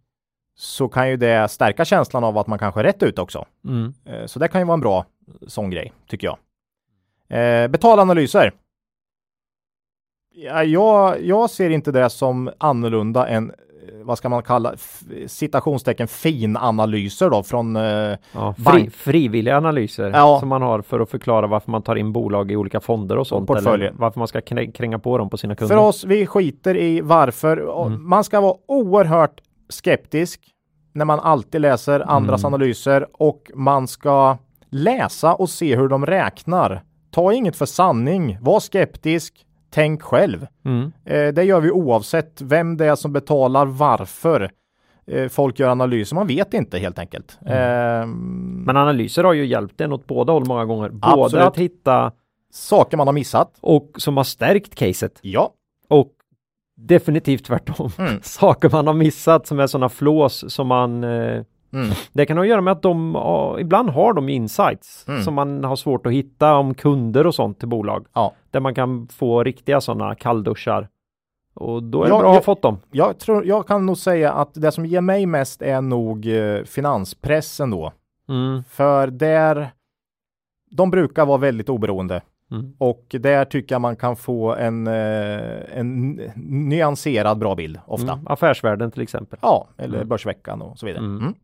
så 0.55 0.89
kan 0.89 1.11
ju 1.11 1.17
det 1.17 1.49
stärka 1.51 1.85
känslan 1.85 2.25
av 2.25 2.39
att 2.39 2.47
man 2.47 2.59
kanske 2.59 2.81
är 2.81 2.85
rätt 2.85 3.03
ut 3.03 3.19
också. 3.19 3.45
Mm. 3.65 3.95
Eh, 4.05 4.27
Så 4.27 4.39
det 4.39 4.49
kan 4.49 4.61
ju 4.61 4.65
vara 4.67 4.75
en 4.75 4.81
bra 4.81 5.05
sån 5.47 5.71
grej, 5.71 5.93
tycker 6.09 6.27
jag. 6.27 6.39
Eh, 7.39 7.69
betalanalyser. 7.69 8.53
Ja, 10.35 10.65
jag, 10.65 11.23
jag 11.23 11.51
ser 11.51 11.71
inte 11.71 11.93
det 11.93 12.11
som 12.11 12.51
annorlunda 12.59 13.29
än, 13.29 13.53
vad 14.03 14.19
ska 14.19 14.29
man 14.29 14.43
kalla, 14.43 14.75
citationstecken 15.27 16.09
finanalyser 16.09 17.31
då 17.31 17.43
från, 17.43 17.77
eh, 17.77 17.83
Ja, 18.33 18.55
fri, 18.67 18.91
frivilliga 18.91 19.57
analyser 19.57 20.11
Ja. 20.15 20.37
som 20.41 20.49
man 20.49 20.63
har 20.63 20.83
för 20.83 21.01
att 21.01 21.11
förklara 21.11 21.47
varför 21.47 21.71
man 21.71 21.83
tar 21.83 21.97
in 21.97 22.13
bolag 22.13 22.51
i 22.51 22.57
olika 22.57 22.81
fonder 22.81 23.17
och 23.17 23.27
sånt. 23.27 23.47
portföljer. 23.47 23.89
Eller 23.89 23.99
varför 23.99 24.19
man 24.21 24.29
ska 24.29 24.41
krä- 24.41 24.73
kränga 24.73 24.99
på 24.99 25.19
dem 25.19 25.31
på 25.31 25.37
sina 25.37 25.55
kunder. 25.55 25.75
för 25.77 25.83
oss, 25.83 26.05
vi 26.05 26.27
skiter 26.27 26.77
i 26.77 27.01
varför. 27.01 27.87
Mm. 27.87 28.09
Man 28.09 28.25
ska 28.25 28.41
vara 28.41 28.55
oerhört 28.69 29.41
skeptisk 29.69 30.41
när 30.93 31.05
man 31.05 31.21
alltid 31.21 31.61
läser 31.61 32.01
andras 32.11 32.45
Mm. 32.45 32.55
analyser 32.55 33.07
och 33.13 33.51
man 33.55 33.89
ska 33.89 34.37
läsa 34.71 35.35
och 35.35 35.51
se 35.51 35.77
hur 35.77 35.89
de 35.89 36.07
räknar. 36.07 36.83
Ta 37.11 37.33
inget 37.33 37.57
för 37.57 37.67
sanning, 37.67 38.39
var 38.41 38.61
skeptisk, 38.61 39.46
tänk 39.77 40.03
själv. 40.03 40.47
Mm. 40.65 40.93
Eh, 41.05 41.35
det 41.35 41.45
gör 41.45 41.61
vi 41.61 41.71
oavsett 41.71 42.41
vem 42.43 42.77
det 42.77 42.87
är 42.87 42.95
som 42.95 43.13
betalar, 43.13 43.67
varför 43.67 44.51
eh, 45.07 45.29
folk 45.29 45.59
gör 45.59 45.69
analyser. 45.71 46.15
Man 46.15 46.27
vet 46.27 46.55
inte 46.55 46.79
helt 46.79 46.99
enkelt. 46.99 47.39
Mm. 47.47 47.53
Eh, 48.01 48.07
Men 48.67 48.77
analyser 48.77 49.25
har 49.25 49.33
ju 49.33 49.47
hjälpt 49.47 49.81
en 49.81 49.93
åt 49.93 50.07
båda 50.07 50.33
håll 50.33 50.45
många 50.47 50.65
gånger. 50.65 50.89
Både 50.89 51.25
Absolut. 51.25 51.47
att 51.47 51.57
hitta 51.59 52.13
saker 52.53 52.97
man 52.97 53.07
har 53.09 53.13
missat. 53.15 53.53
och 53.61 53.91
som 53.97 54.17
har 54.17 54.25
stärkt 54.25 54.75
caset 54.75 55.19
Ja. 55.23 55.51
och 55.89 56.13
definitivt 56.77 57.45
tvärtom. 57.45 57.91
Mm. 57.99 58.19
Saker 58.23 58.71
man 58.73 58.87
har 58.87 58.95
missat 58.95 59.47
som 59.47 59.61
är 59.61 59.67
sådana 59.67 59.89
flås 59.89 60.45
som 60.55 60.67
man 60.67 61.05
eh, 61.05 61.43
Mm. 61.73 61.89
Det 62.13 62.27
kan 62.27 62.37
ha 62.37 62.45
att 62.45 62.49
göra 62.51 62.61
med 62.61 62.73
att 62.73 62.83
de 62.83 63.17
ibland 63.61 63.91
har 63.91 64.13
de 64.13 64.29
insights 64.29 65.05
Mm. 65.09 65.23
som 65.23 65.35
man 65.35 65.65
har 65.65 65.77
svårt 65.77 66.07
att 66.07 66.13
hitta 66.13 66.55
om 66.57 66.75
kunder 66.75 67.27
och 67.27 67.35
sånt 67.35 67.59
till 67.59 67.69
bolag. 67.69 68.07
Ja. 68.15 68.33
Där 68.57 68.61
man 68.61 68.75
kan 68.75 69.09
få 69.09 69.45
riktiga 69.45 69.81
sådana 69.81 70.15
kallduschar. 70.15 70.89
Och 71.55 71.83
då 71.83 72.03
är 72.03 72.07
det 72.07 72.11
Ja, 72.15 72.19
bra 72.19 72.27
att 72.29 72.31
ha 72.31 72.35
jag- 72.35 72.45
fått 72.45 72.63
dem. 72.63 72.79
Jag, 72.91 73.19
tror, 73.19 73.47
jag 73.47 73.67
kan 73.67 73.87
nog 73.87 73.97
säga 73.99 74.33
att 74.33 74.55
det 74.55 74.73
som 74.73 74.87
ger 74.87 75.01
mig 75.01 75.27
mest 75.27 75.63
är 75.63 75.81
nog 75.81 76.27
eh, 76.27 76.63
finanspressen 76.65 77.71
då. 77.71 77.93
Mm. 78.29 78.65
För 78.65 79.07
där, 79.07 79.71
de 80.71 80.91
brukar 80.91 81.27
vara 81.27 81.39
väldigt 81.39 81.69
oberoende. 81.69 82.23
Mm. 82.51 82.73
Och 82.79 83.05
där 83.21 83.45
tycker 83.45 83.75
jag 83.75 83.81
man 83.83 83.97
kan 83.97 84.17
få 84.17 84.55
en, 84.55 84.87
eh, 84.87 85.79
en 85.79 86.11
nyanserad 86.69 87.39
bra 87.39 87.55
bild 87.55 87.81
ofta. 87.87 88.13
Mm. 88.13 88.27
Affärsvärlden 88.27 88.91
till 88.91 89.03
exempel. 89.03 89.39
Ja, 89.43 89.69
eller 89.79 89.97
Mm. 89.97 90.09
Börsveckan 90.09 90.63
och 90.63 90.79
så 90.79 90.87
vidare. 90.87 91.05
Mm. 91.05 91.19
Mm. 91.23 91.35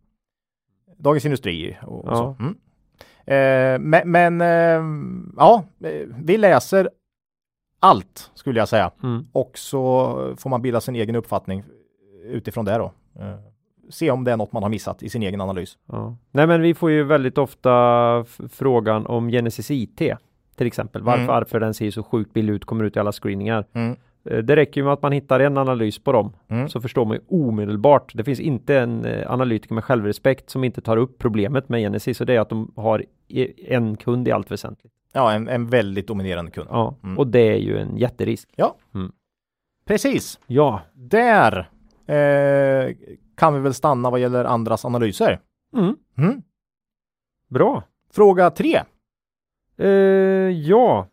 Dagens 0.98 1.24
Industri 1.24 1.76
och, 1.82 2.04
och 2.04 2.12
Ja. 2.12 2.16
så. 2.16 2.36
Mm. 2.42 2.54
Eh, 3.26 3.78
men 3.78 4.10
men 4.10 4.40
eh, 4.40 4.82
ja, 5.36 5.64
eh, 5.84 6.06
vi 6.18 6.36
läser 6.38 6.90
allt 7.82 8.30
skulle 8.34 8.58
jag 8.58 8.68
säga. 8.68 8.90
Mm. 9.02 9.26
Och 9.32 9.50
så 9.58 10.14
får 10.38 10.50
man 10.50 10.62
bilda 10.62 10.80
sin 10.80 10.96
egen 10.96 11.16
uppfattning 11.16 11.62
utifrån 12.24 12.64
det 12.64 12.78
då. 12.78 12.92
Eh, 13.20 13.34
se 13.90 14.10
om 14.10 14.24
det 14.24 14.32
är 14.32 14.36
något 14.36 14.52
man 14.52 14.62
har 14.62 14.70
missat 14.70 15.02
i 15.02 15.08
sin 15.08 15.22
egen 15.22 15.40
analys. 15.40 15.78
Ja. 15.86 16.16
Nej 16.30 16.46
men 16.46 16.60
vi 16.62 16.74
får 16.74 16.90
ju 16.90 17.02
väldigt 17.04 17.38
ofta 17.38 18.24
frågan 18.50 19.06
om 19.06 19.28
Genesis 19.28 19.70
IT 19.70 19.96
till 20.56 20.66
exempel. 20.66 21.02
Varför, 21.02 21.18
Mm. 21.22 21.26
varför 21.34 21.60
den 21.60 21.74
ser 21.74 21.90
så 21.90 22.02
sjukt 22.02 22.32
billig 22.32 22.52
ut, 22.52 22.64
kommer 22.64 22.84
ut 22.84 22.96
i 22.96 22.98
alla 22.98 23.12
screeningar. 23.12 23.64
Mm. 23.72 23.96
Eh, 24.24 24.38
Det 24.38 24.56
räcker 24.56 24.80
ju 24.80 24.84
med 24.84 24.92
att 24.92 25.02
man 25.02 25.12
hittar 25.12 25.40
en 25.40 25.58
analys 25.58 25.98
på 25.98 26.12
dem 26.12 26.32
Mm. 26.48 26.68
så 26.68 26.80
förstår 26.80 27.04
man 27.04 27.16
ju 27.16 27.22
omedelbart. 27.46 28.12
Det 28.14 28.24
finns 28.24 28.40
inte 28.40 28.78
en 28.78 29.04
eh, 29.04 29.32
analytiker 29.32 29.74
med 29.74 29.84
självrespekt 29.84 30.50
som 30.50 30.64
inte 30.64 30.80
tar 30.80 30.96
upp 30.96 31.18
problemet 31.18 31.68
med 31.68 31.80
Genesis 31.80 32.20
och 32.20 32.26
det 32.26 32.34
är 32.34 32.40
att 32.40 32.48
de 32.48 32.72
har 32.76 33.04
i- 33.28 33.74
en 33.74 33.96
kund 33.96 34.28
i 34.28 34.32
allt 34.32 34.50
väsentligt. 34.50 34.92
Ja, 35.12 35.32
en, 35.32 35.48
en 35.48 35.66
väldigt 35.66 36.06
dominerande 36.06 36.50
kund. 36.50 36.68
Ja, 36.70 36.94
Mm. 37.04 37.18
och 37.18 37.26
det 37.26 37.40
är 37.52 37.56
ju 37.58 37.78
en 37.78 37.96
jätterisk. 37.96 38.48
Precis. 39.86 40.40
Ja, 40.46 40.80
Där 40.94 41.70
eh, 42.06 42.94
kan 43.36 43.54
vi 43.54 43.60
väl 43.60 43.74
stanna 43.74 44.10
vad 44.10 44.20
gäller 44.20 44.44
andras 44.44 44.84
analyser. 44.84 45.40
mm. 45.76 45.96
Mm. 46.18 46.42
bra. 47.48 47.82
Fråga 48.12 48.50
tre. 48.50 48.82
Eh, 49.78 49.88
ja, 50.50 51.06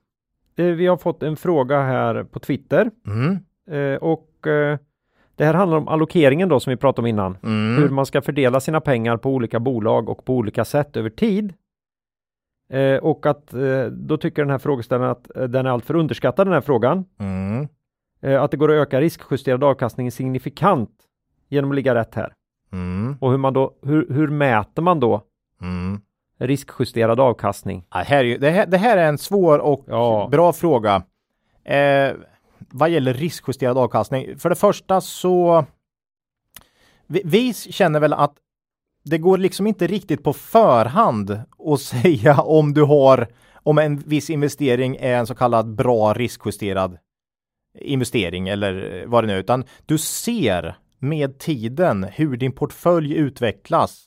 eh, 0.55 0.65
vi 0.65 0.88
har 0.88 0.97
fått 0.97 1.23
en 1.23 1.35
fråga 1.35 1.81
här 1.81 2.23
på 2.23 2.39
Twitter 2.39 2.91
Mm. 3.07 3.38
eh, 3.71 3.97
och 3.97 4.47
eh, 4.47 4.77
det 5.35 5.45
här 5.45 5.53
handlar 5.53 5.77
om 5.77 5.88
allokeringen 5.88 6.49
då 6.49 6.59
som 6.59 6.71
vi 6.71 6.77
pratade 6.77 7.01
om 7.03 7.07
innan. 7.07 7.38
Mm. 7.43 7.81
Hur 7.83 7.89
man 7.89 8.05
ska 8.05 8.21
fördela 8.21 8.59
sina 8.59 8.81
pengar 8.81 9.17
på 9.17 9.29
olika 9.33 9.59
bolag 9.59 10.09
och 10.09 10.25
på 10.25 10.33
olika 10.35 10.65
sätt 10.65 10.97
över 10.97 11.09
tid. 11.09 11.53
Eh, 12.69 12.97
och 12.97 13.25
att 13.25 13.53
eh, 13.53 13.86
då 13.86 14.17
tycker 14.17 14.41
den 14.41 14.51
här 14.51 14.58
frågeställaren 14.58 15.12
att 15.12 15.38
eh, 15.38 15.43
den 15.43 15.65
är 15.65 15.69
alltför 15.69 15.95
underskattad 15.95 16.47
den 16.47 16.53
här 16.53 16.62
frågan. 16.62 17.05
Mm. 17.19 17.67
Eh, 18.21 18.43
att 18.43 18.51
det 18.51 18.58
går 18.58 18.71
att 18.71 18.82
öka 18.88 19.01
riskjusterad 19.01 19.63
avkastning 19.63 20.12
signifikant 20.12 20.89
genom 21.49 21.69
att 21.71 21.75
ligga 21.75 21.95
rätt 21.95 22.15
här. 22.15 22.34
Mm. 22.71 23.17
Och 23.21 23.32
hur 23.32 23.38
man 23.38 23.53
då, 23.53 23.73
hur, 23.86 24.13
hur 24.13 24.27
mäter 24.27 24.82
man 24.82 24.99
då 24.99 25.21
Mm. 25.62 26.01
riskjusterad 26.38 27.19
avkastning? 27.19 27.86
Ja, 27.93 27.97
här 27.97 28.17
är 28.19 28.23
ju, 28.23 28.38
det, 28.38 28.49
här, 28.49 28.65
det 28.65 28.77
här 28.77 28.97
är 28.97 29.08
en 29.10 29.17
svår 29.17 29.60
och 29.60 29.86
Ja. 29.88 30.27
bra 30.32 30.53
fråga. 30.53 31.03
Eh, 31.63 32.12
vad 32.58 32.89
gäller 32.89 33.13
riskjusterad 33.13 33.77
avkastning. 33.77 34.38
För 34.39 34.49
det 34.49 34.55
första 34.55 35.01
så 35.01 35.65
vi, 37.08 37.21
vi 37.25 37.53
känner 37.53 37.99
väl 37.99 38.13
att 38.13 38.34
det 39.09 39.17
går 39.17 39.37
liksom 39.37 39.67
inte 39.67 39.87
riktigt 39.87 40.23
på 40.23 40.33
förhand 40.33 41.39
att 41.73 41.81
säga 42.03 42.41
om 42.41 42.73
du 42.73 42.83
har 42.83 43.27
om 43.53 43.77
en 43.77 43.97
viss 43.97 44.29
investering 44.29 44.95
är 44.99 45.17
en 45.17 45.27
så 45.27 45.35
kallad 45.35 45.75
bra 45.75 46.13
riskjusterad 46.13 46.97
investering 47.79 48.49
eller 48.49 49.03
vad 49.07 49.23
det 49.23 49.27
nu 49.27 49.33
är, 49.33 49.39
utan 49.39 49.63
du 49.85 49.97
ser 49.97 50.75
med 50.99 51.39
tiden 51.39 52.03
hur 52.03 52.37
din 52.37 52.51
portfölj 52.51 53.13
utvecklas. 53.15 54.05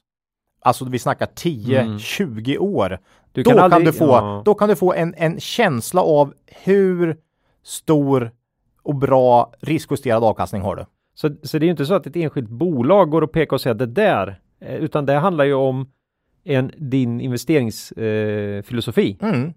Alltså 0.60 0.84
vi 0.84 0.98
snackar 0.98 1.26
10-20 1.26 2.58
år. 2.58 2.98
Du 3.32 3.42
då, 3.42 3.50
kan 3.50 3.58
aldrig- 3.58 3.86
du 3.86 3.92
få, 3.92 4.06
ja. 4.06 4.42
då 4.44 4.54
kan 4.54 4.68
du 4.68 4.76
få 4.76 4.92
en, 4.92 5.14
en 5.16 5.40
känsla 5.40 6.02
av 6.02 6.34
hur 6.46 7.16
stor 7.62 8.30
och 8.82 8.94
bra 8.94 9.52
riskjusterad 9.60 10.24
avkastning 10.24 10.62
har 10.62 10.76
du. 10.76 10.84
Så, 11.14 11.30
så 11.42 11.58
det 11.58 11.64
är 11.64 11.66
ju 11.66 11.70
inte 11.70 11.86
så 11.86 11.94
att 11.94 12.06
ett 12.06 12.16
enskilt 12.16 12.48
bolag 12.48 13.10
går 13.10 13.22
och 13.22 13.32
pekar 13.32 13.56
och 13.56 13.60
säger 13.60 13.74
det 13.74 13.86
där, 13.86 14.28
eh, 14.28 14.34
utan 14.68 15.06
det 15.06 15.14
handlar 15.14 15.44
ju 15.44 15.54
om 15.54 15.86
en, 16.44 16.70
din 16.76 17.20
investeringsfilosofi. 17.20 19.16
Eh. 19.20 19.28
Mm. 19.28 19.52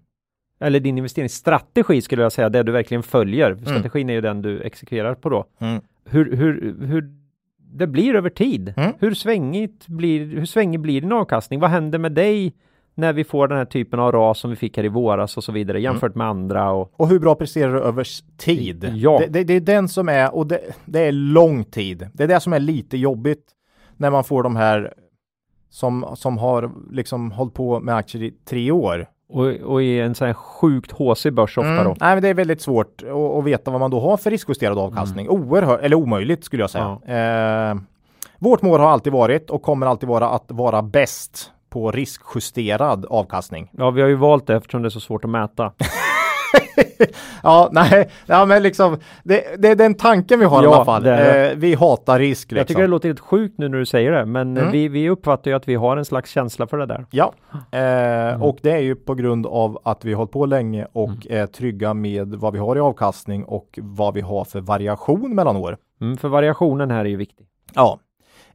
Eller 0.60 0.80
din 0.80 0.98
investeringsstrategi 0.98 2.02
skulle 2.02 2.22
jag 2.22 2.32
säga, 2.32 2.48
det 2.48 2.62
du 2.62 2.72
verkligen 2.72 3.02
följer. 3.02 3.56
Strategin 3.64 4.10
är 4.10 4.14
ju 4.14 4.20
den 4.20 4.42
du 4.42 4.60
exekverar 4.60 5.14
på 5.14 5.28
då. 5.28 5.44
Mm. 5.58 5.80
Hur, 6.04 6.36
hur, 6.36 6.76
hur 6.86 7.10
det 7.72 7.86
blir 7.86 8.14
över 8.14 8.30
tid. 8.30 8.74
Mm. 8.76 8.92
Hur 8.98 9.14
svängigt 9.14 9.88
blir, 9.88 10.26
hur 10.26 10.46
svängig 10.46 10.80
blir 10.80 11.00
din 11.00 11.12
avkastning? 11.12 11.60
Vad 11.60 11.70
händer 11.70 11.98
med 11.98 12.12
dig 12.12 12.54
när 12.94 13.12
vi 13.12 13.24
får 13.24 13.48
den 13.48 13.58
här 13.58 13.64
typen 13.64 14.00
av 14.00 14.12
ras 14.12 14.38
som 14.38 14.50
vi 14.50 14.56
fick 14.56 14.76
här 14.76 14.84
i 14.84 14.88
våras 14.88 15.36
och 15.36 15.44
så 15.44 15.52
vidare 15.52 15.80
jämfört 15.80 16.14
med 16.14 16.26
andra 16.26 16.72
och 16.72 16.92
Och 16.96 17.08
hur 17.08 17.18
bra 17.18 17.34
presterar 17.34 17.74
du 17.74 17.80
över 17.80 18.06
tid? 18.36 18.92
Ja. 18.94 19.18
Det, 19.18 19.26
det, 19.26 19.44
det 19.44 19.54
är 19.54 19.60
den 19.60 19.88
som 19.88 20.08
är, 20.08 20.34
och 20.34 20.46
det, 20.46 20.60
det 20.84 21.00
är 21.00 21.12
lång 21.12 21.64
tid. 21.64 22.08
Det 22.12 22.24
är 22.24 22.28
det 22.28 22.40
som 22.40 22.52
är 22.52 22.60
lite 22.60 22.96
jobbigt 22.96 23.44
när 23.96 24.10
man 24.10 24.24
får 24.24 24.42
de 24.42 24.56
här 24.56 24.92
som, 25.70 26.06
som 26.14 26.38
har 26.38 26.70
liksom 26.90 27.30
hållit 27.30 27.54
på 27.54 27.80
med 27.80 27.96
aktier 27.96 28.22
i 28.22 28.30
tre 28.48 28.70
år. 28.70 29.06
och, 29.28 29.44
och 29.46 29.82
i 29.82 30.00
en 30.00 30.14
sån 30.14 30.26
här 30.26 30.34
sjukt 30.34 30.92
haussig 30.98 31.32
börs 31.34 31.58
ofta 31.58 31.70
Mm. 31.70 31.84
då. 31.84 31.96
Nej, 32.00 32.14
men 32.16 32.22
det 32.22 32.28
är 32.28 32.34
väldigt 32.34 32.60
svårt 32.60 33.02
att, 33.38 33.44
veta 33.44 33.70
vad 33.70 33.80
man 33.80 33.90
då 33.90 34.00
har 34.00 34.16
för 34.16 34.30
riskjusterad 34.30 34.78
avkastning. 34.78 35.28
Oerhört, 35.28 35.80
eller 35.80 35.96
omöjligt 35.96 36.44
skulle 36.44 36.62
jag 36.62 36.70
säga. 36.70 36.98
Eh, 37.70 37.76
vårt 38.38 38.62
mål 38.62 38.80
har 38.80 38.88
alltid 38.88 39.12
varit 39.12 39.50
och 39.50 39.62
kommer 39.62 39.86
alltid 39.86 40.08
vara 40.08 40.28
att 40.28 40.44
vara 40.48 40.82
bäst 40.82 41.50
på 41.70 41.90
riskjusterad 41.92 43.06
avkastning. 43.10 43.70
Ja, 43.72 43.90
vi 43.90 44.00
har 44.00 44.08
ju 44.08 44.14
valt 44.14 44.46
det 44.46 44.56
eftersom 44.56 44.82
det 44.82 44.88
är 44.88 44.90
så 44.90 45.00
svårt 45.00 45.24
att 45.24 45.30
mäta. 45.30 45.72
Ja, 47.42 47.68
nej, 47.72 48.08
ja, 48.26 48.44
men 48.44 48.62
liksom 48.62 48.98
det, 49.24 49.44
det 49.58 49.68
är 49.68 49.76
den 49.76 49.94
tanken 49.94 50.38
vi 50.40 50.44
har 50.44 50.62
i 50.62 50.64
Ja, 50.64 50.74
alla 50.74 50.84
fall. 50.84 51.06
Eh, 51.06 51.50
vi 51.56 51.74
hatar 51.74 52.18
risk. 52.18 52.50
Liksom. 52.50 52.58
Jag 52.58 52.66
tycker 52.68 52.80
det 52.80 52.86
låter 52.86 53.08
helt 53.08 53.20
sjukt 53.20 53.58
nu 53.58 53.68
när 53.68 53.78
du 53.78 53.86
säger 53.86 54.12
det, 54.12 54.26
men 54.26 54.56
Mm. 54.56 54.72
vi, 54.72 54.88
vi 54.88 55.10
uppfattar 55.10 55.50
ju 55.50 55.56
att 55.56 55.68
vi 55.68 55.74
har 55.74 55.96
en 55.96 56.04
slags 56.04 56.30
känsla 56.30 56.66
för 56.66 56.78
det 56.78 56.86
där. 56.86 57.06
Ja, 57.10 57.32
eh, 57.72 57.80
Mm. 58.26 58.42
och 58.42 58.58
det 58.62 58.70
är 58.70 58.78
ju 58.78 58.94
på 58.94 59.14
grund 59.14 59.46
av 59.46 59.78
att 59.84 60.04
vi 60.04 60.12
har 60.12 60.16
hållit 60.18 60.32
på 60.32 60.46
länge 60.46 60.86
och 60.92 61.08
Mm. 61.08 61.42
är 61.42 61.46
trygga 61.46 61.94
med 61.94 62.34
vad 62.34 62.52
vi 62.52 62.58
har 62.58 62.76
i 62.76 62.80
avkastning 62.80 63.44
och 63.44 63.78
vad 63.82 64.14
vi 64.14 64.20
har 64.20 64.44
för 64.44 64.60
variation 64.60 65.34
mellan 65.34 65.56
år. 65.56 65.76
Mm, 66.00 66.16
för 66.16 66.28
variationen 66.28 66.90
här 66.90 67.00
är 67.04 67.08
ju 67.08 67.16
viktig. 67.16 67.46
Ja. 67.74 67.98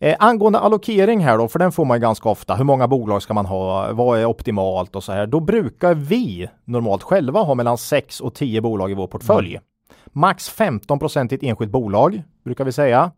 Eh, 0.03 0.15
angående 0.19 0.59
allokering 0.59 1.19
här 1.19 1.37
då, 1.37 1.47
för 1.47 1.59
den 1.59 1.71
får 1.71 1.85
man 1.85 1.97
ju 1.97 2.01
ganska 2.01 2.29
ofta. 2.29 2.55
Hur 2.55 2.63
många 2.63 2.87
bolag 2.87 3.21
ska 3.21 3.33
man 3.33 3.45
ha? 3.45 3.93
Vad 3.93 4.19
är 4.19 4.25
optimalt 4.25 4.95
och 4.95 5.03
så 5.03 5.11
här? 5.11 5.27
Då 5.27 5.39
brukar 5.39 5.93
vi 5.93 6.49
normalt 6.65 7.03
själva 7.03 7.39
ha 7.41 7.55
mellan 7.55 7.77
6 7.77 8.21
och 8.21 8.35
10 8.35 8.61
bolag 8.61 8.91
i 8.91 8.93
vår 8.93 9.07
portfölj. 9.07 9.59
Max 10.05 10.49
15 10.49 10.99
procent 10.99 11.31
i 11.31 11.35
ett 11.35 11.43
enskilt 11.43 11.71
bolag 11.71 12.23
brukar 12.43 12.65
vi 12.65 12.71
säga. 12.71 13.11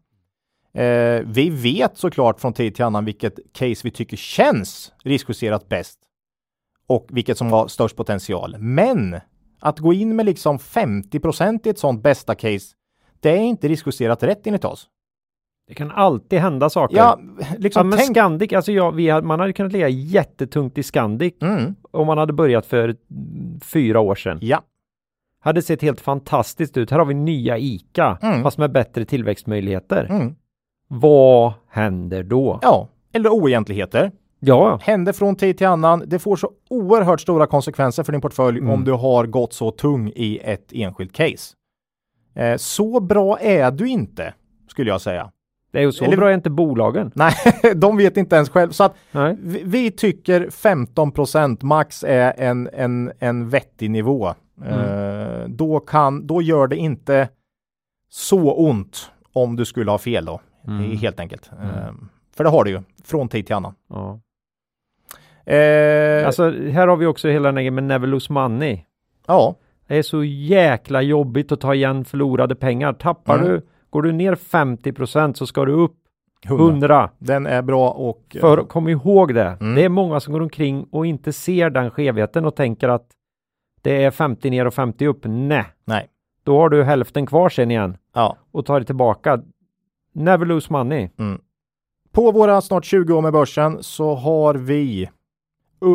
Eh, 0.73 1.21
vi 1.25 1.49
vet 1.49 1.97
såklart 1.97 2.39
från 2.39 2.53
tid 2.53 2.75
till 2.75 2.85
annan 2.85 3.05
vilket 3.05 3.39
case 3.53 3.81
vi 3.83 3.91
tycker 3.91 4.17
känns 4.17 4.91
riskjusterat 5.03 5.69
bäst 5.69 5.99
och 6.87 7.07
vilket 7.09 7.37
som 7.37 7.51
har 7.51 7.67
störst 7.67 7.95
potential. 7.95 8.55
Men 8.59 9.19
att 9.59 9.79
gå 9.79 9.93
in 9.93 10.15
med 10.15 10.25
liksom 10.25 10.59
50 10.59 11.19
procent 11.19 11.65
i 11.65 11.69
ett 11.69 11.79
sånt 11.79 12.03
bästa 12.03 12.35
case, 12.35 12.75
det 13.19 13.29
är 13.29 13.41
inte 13.41 13.67
riskjusterat 13.67 14.23
rätt 14.23 14.47
enligt 14.47 14.65
oss. 14.65 14.89
Det 15.73 15.77
kan 15.77 15.91
alltid 15.91 16.39
hända 16.39 16.69
saker. 16.69 16.97
Ja, 16.97 17.19
Ja, 17.39 17.45
liksom 17.57 17.89
men 17.89 17.97
tänk... 17.97 18.09
Scandic, 18.17 18.53
alltså 18.53 18.71
ja, 18.71 18.91
vi 18.91 19.09
hade, 19.09 19.27
man 19.27 19.39
hade 19.39 19.53
kunnat 19.53 19.71
ligga 19.71 19.89
jättetungt 19.89 20.77
i 20.77 20.83
Scandic 20.83 21.33
Mm, 21.41 21.75
om 21.91 22.07
man 22.07 22.17
hade 22.17 22.33
börjat 22.33 22.65
för 22.65 22.95
fyra 23.63 23.99
år 23.99 24.15
sedan. 24.15 24.37
ja, 24.41 24.61
Hade 25.39 25.61
sett 25.61 25.81
helt 25.81 26.01
fantastiskt 26.01 26.77
ut. 26.77 26.91
Här 26.91 26.99
har 26.99 27.05
vi 27.05 27.13
nya 27.13 27.57
ICA, 27.57 28.17
Mm. 28.21 28.43
fast 28.43 28.57
med 28.57 28.71
bättre 28.71 29.05
tillväxtmöjligheter. 29.05 30.07
mm, 30.09 30.35
Vad 30.87 31.53
händer 31.69 32.23
då? 32.23 32.59
ja, 32.61 32.87
eller 33.13 33.29
oegentligheter. 33.29 34.11
Ja, 34.39 34.79
Händer 34.81 35.13
från 35.13 35.35
tid 35.35 35.57
till 35.57 35.67
annan. 35.67 36.03
Det 36.07 36.19
får 36.19 36.35
så 36.35 36.51
oerhört 36.69 37.21
stora 37.21 37.47
konsekvenser 37.47 38.03
för 38.03 38.11
din 38.11 38.21
portfölj 38.21 38.57
Mm. 38.59 38.71
om 38.73 38.83
du 38.83 38.91
har 38.91 39.25
gått 39.25 39.53
så 39.53 39.71
tung 39.71 40.11
i 40.15 40.39
ett 40.43 40.71
enskilt 40.73 41.13
case. 41.13 41.55
Eh, 42.35 42.57
så 42.57 42.99
bra 42.99 43.39
är 43.39 43.71
du 43.71 43.87
inte, 43.87 44.33
skulle 44.67 44.89
jag 44.89 45.01
säga. 45.01 45.31
Det 45.73 45.79
är 45.79 45.83
ju 45.83 45.91
så 45.91 46.05
Eller- 46.05 46.17
bra 46.17 46.29
är 46.29 46.33
inte 46.33 46.49
bolagen. 46.49 47.11
Nej, 47.15 47.33
de 47.75 47.97
vet 47.97 48.17
inte 48.17 48.35
ens 48.35 48.49
själv. 48.49 48.71
Så 48.71 48.83
att 48.83 48.95
vi, 49.39 49.61
vi 49.65 49.91
tycker 49.91 50.41
15% 50.47 51.63
max 51.63 52.03
är 52.07 52.33
en, 52.37 52.69
en, 52.73 53.11
en 53.19 53.49
vettig 53.49 53.91
nivå. 53.91 54.27
Eh, 54.65 55.47
då, 55.47 55.79
kan, 55.79 56.27
då 56.27 56.41
gör 56.41 56.67
det 56.67 56.75
inte 56.75 57.29
så 58.09 58.53
ont 58.53 59.11
om 59.33 59.55
du 59.55 59.65
skulle 59.65 59.91
ha 59.91 59.97
fel 59.97 60.25
då, 60.25 60.41
Mm. 60.67 60.97
helt 60.97 61.19
enkelt. 61.19 61.51
Eh, 61.61 61.93
för 62.35 62.43
det 62.43 62.49
har 62.49 62.63
du 62.63 62.71
ju, 62.71 62.81
från 63.03 63.29
tid 63.29 63.45
till 63.45 63.55
annan. 63.55 63.73
Ja. 63.89 64.19
Eh, 65.53 66.25
Alltså, 66.25 66.51
här 66.51 66.87
har 66.87 66.97
vi 66.97 67.05
också 67.05 67.27
hela 67.27 67.51
den 67.51 67.63
här 67.63 67.71
med 67.71 67.83
never 67.83 68.07
lose 68.07 68.33
money. 68.33 68.79
ja, 69.27 69.55
Det 69.87 69.97
är 69.97 70.01
så 70.01 70.23
jäkla 70.23 71.01
jobbigt 71.01 71.51
att 71.51 71.61
ta 71.61 71.73
igen 71.73 72.05
förlorade 72.05 72.55
pengar. 72.55 72.93
Tappar 72.93 73.35
Mm. 73.39 73.47
du, 73.49 73.61
går 73.93 74.01
du 74.01 74.11
ner 74.11 74.35
50% 74.35 75.33
så 75.33 75.47
ska 75.47 75.65
du 75.65 75.71
upp 75.71 75.95
100. 76.45 76.63
100. 76.65 77.09
Den 77.19 77.45
är 77.45 77.61
bra 77.61 77.89
och... 77.89 78.37
För 78.41 78.57
kom 78.63 78.87
ihåg 78.87 79.33
det. 79.33 79.57
Mm. 79.61 79.75
Det 79.75 79.83
är 79.83 79.89
många 79.89 80.19
som 80.19 80.33
går 80.33 80.41
omkring 80.41 80.87
och 80.91 81.05
inte 81.05 81.33
ser 81.33 81.69
den 81.69 81.91
skevheten 81.91 82.45
och 82.45 82.55
tänker 82.55 82.89
att 82.89 83.07
det 83.81 84.03
är 84.03 84.11
50 84.11 84.49
ner 84.49 84.67
och 84.67 84.73
50 84.73 85.07
upp. 85.07 85.19
Nej, 85.23 85.65
Nej. 85.85 86.07
då 86.43 86.57
har 86.59 86.69
du 86.69 86.83
hälften 86.83 87.25
kvar 87.25 87.49
sen 87.49 87.71
igen 87.71 87.97
Ja. 88.13 88.37
och 88.51 88.65
tar 88.65 88.79
det 88.79 88.85
tillbaka. 88.85 89.41
Never 90.13 90.45
lose 90.45 90.73
money. 90.73 91.09
På 92.11 92.31
våra 92.31 92.61
snart 92.61 92.85
20 92.85 93.13
år 93.13 93.21
med 93.21 93.33
börsen 93.33 93.83
så 93.83 94.15
har 94.15 94.55
vi 94.55 95.09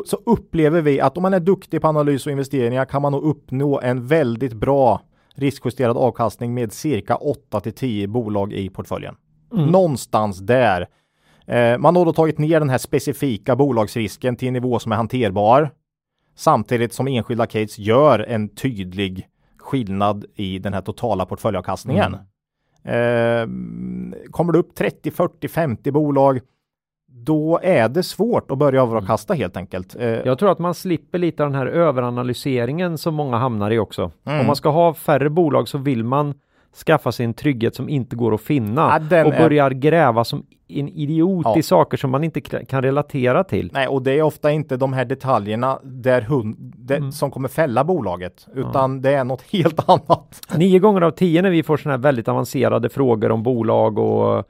så 0.05 0.19
upplever 0.27 0.83
vi 0.83 1.01
att 1.01 1.17
om 1.17 1.23
man 1.23 1.35
är 1.35 1.41
duktig 1.41 1.81
på 1.83 1.89
analys 1.89 2.27
och 2.27 2.33
investeringar 2.33 2.85
kan 2.85 3.03
man 3.03 3.13
nog 3.13 3.23
uppnå 3.23 3.81
en 3.81 4.07
väldigt 4.07 4.53
bra 4.53 5.01
riskjusterad 5.39 5.97
avkastning 5.97 6.55
med 6.55 6.73
cirka 6.73 7.17
8 7.17 7.61
till 7.61 7.73
10 7.73 8.07
bolag 8.07 8.53
i 8.53 8.69
portföljen. 8.69 9.17
Någonstans 9.53 10.39
där. 10.39 10.89
Eh, 11.47 11.79
man 11.79 11.97
har 11.97 12.05
då 12.05 12.13
tagit 12.13 12.39
ner 12.39 12.61
den 12.61 12.71
här 12.71 12.79
specifika 12.79 13.57
bolagsrisken 13.57 14.37
till 14.37 14.49
en 14.49 14.55
nivå 14.55 14.79
som 14.79 14.93
är 14.93 14.97
hanterbar. 14.97 15.71
Samtidigt 16.37 16.93
som 16.93 17.09
enskilda 17.09 17.47
case 17.47 17.83
gör 17.83 18.19
en 18.19 18.49
tydlig 18.49 19.29
skillnad 19.59 20.25
i 20.35 20.59
den 20.59 20.75
här 20.75 20.81
totala 20.81 21.27
portföljavkastningen. 21.27 22.15
Eh, 22.85 23.47
kommer 24.31 24.53
du 24.53 24.59
upp 24.59 24.75
30, 24.75 25.11
40, 25.11 25.49
50 25.49 25.91
bolag, 25.91 26.41
då 27.25 27.61
är 27.63 27.89
det 27.89 28.03
svårt 28.03 28.51
att 28.51 28.59
börja 28.59 28.83
avkasta 28.83 29.35
helt 29.35 29.57
enkelt. 29.57 29.97
Eh, 29.99 30.07
Jag 30.09 30.39
tror 30.39 30.53
att 30.53 30.59
man 30.59 30.75
slipper 30.75 31.19
lite 31.19 31.45
av 31.45 31.51
den 31.51 31.59
här 31.59 31.67
överanalyseringen 31.67 32.99
som 32.99 33.15
många 33.15 33.37
hamnar 33.37 33.71
i 33.71 33.79
också. 33.79 34.11
Mm. 34.27 34.41
Om 34.41 34.47
man 34.47 34.57
ska 34.57 34.69
ha 34.69 34.95
färre 34.95 35.31
bolag 35.31 35.69
så 35.69 35.79
vill 35.79 36.05
man 36.05 36.35
skaffa 36.87 37.13
sig 37.13 37.25
en 37.25 37.35
trygghet 37.35 37.75
som 37.75 37.89
inte 37.89 38.17
går 38.17 38.35
att 38.35 38.41
finna 38.41 39.01
Ja, 39.11 39.25
och 39.25 39.35
är- 39.35 39.39
börjar 39.39 39.71
gräva 39.71 40.25
som 40.25 40.47
en 40.69 40.89
idiot 40.89 41.43
Ja. 41.45 41.59
i 41.59 41.63
saker 41.63 41.97
som 41.97 42.11
man 42.11 42.25
inte 42.25 42.41
kan 42.41 42.83
relatera 42.83 43.45
till. 43.45 43.71
Nej, 43.73 43.89
och 43.89 44.03
det 44.03 44.19
är 44.19 44.23
ofta 44.23 44.51
inte 44.51 44.77
de 44.77 44.93
här 44.93 45.05
detaljerna 45.05 45.79
där 45.83 46.21
hund, 46.21 46.57
det, 46.77 46.97
Mm. 46.97 47.13
som 47.13 47.31
kommer 47.31 47.49
fälla 47.49 47.85
bolaget, 47.85 48.47
utan 48.55 49.03
det 49.03 49.15
är 49.15 49.25
något 49.25 49.43
helt 49.53 49.89
annat. 49.89 50.41
Nio 50.57 50.79
gånger 50.79 51.01
av 51.01 51.11
tio 51.11 51.43
när 51.43 51.51
vi 51.51 51.63
får 51.63 51.77
sådana 51.77 51.97
här 51.97 52.03
väldigt 52.03 52.29
avancerade 52.29 52.89
frågor 52.89 53.31
om 53.31 53.43
bolag 53.43 53.99
och 53.99 54.45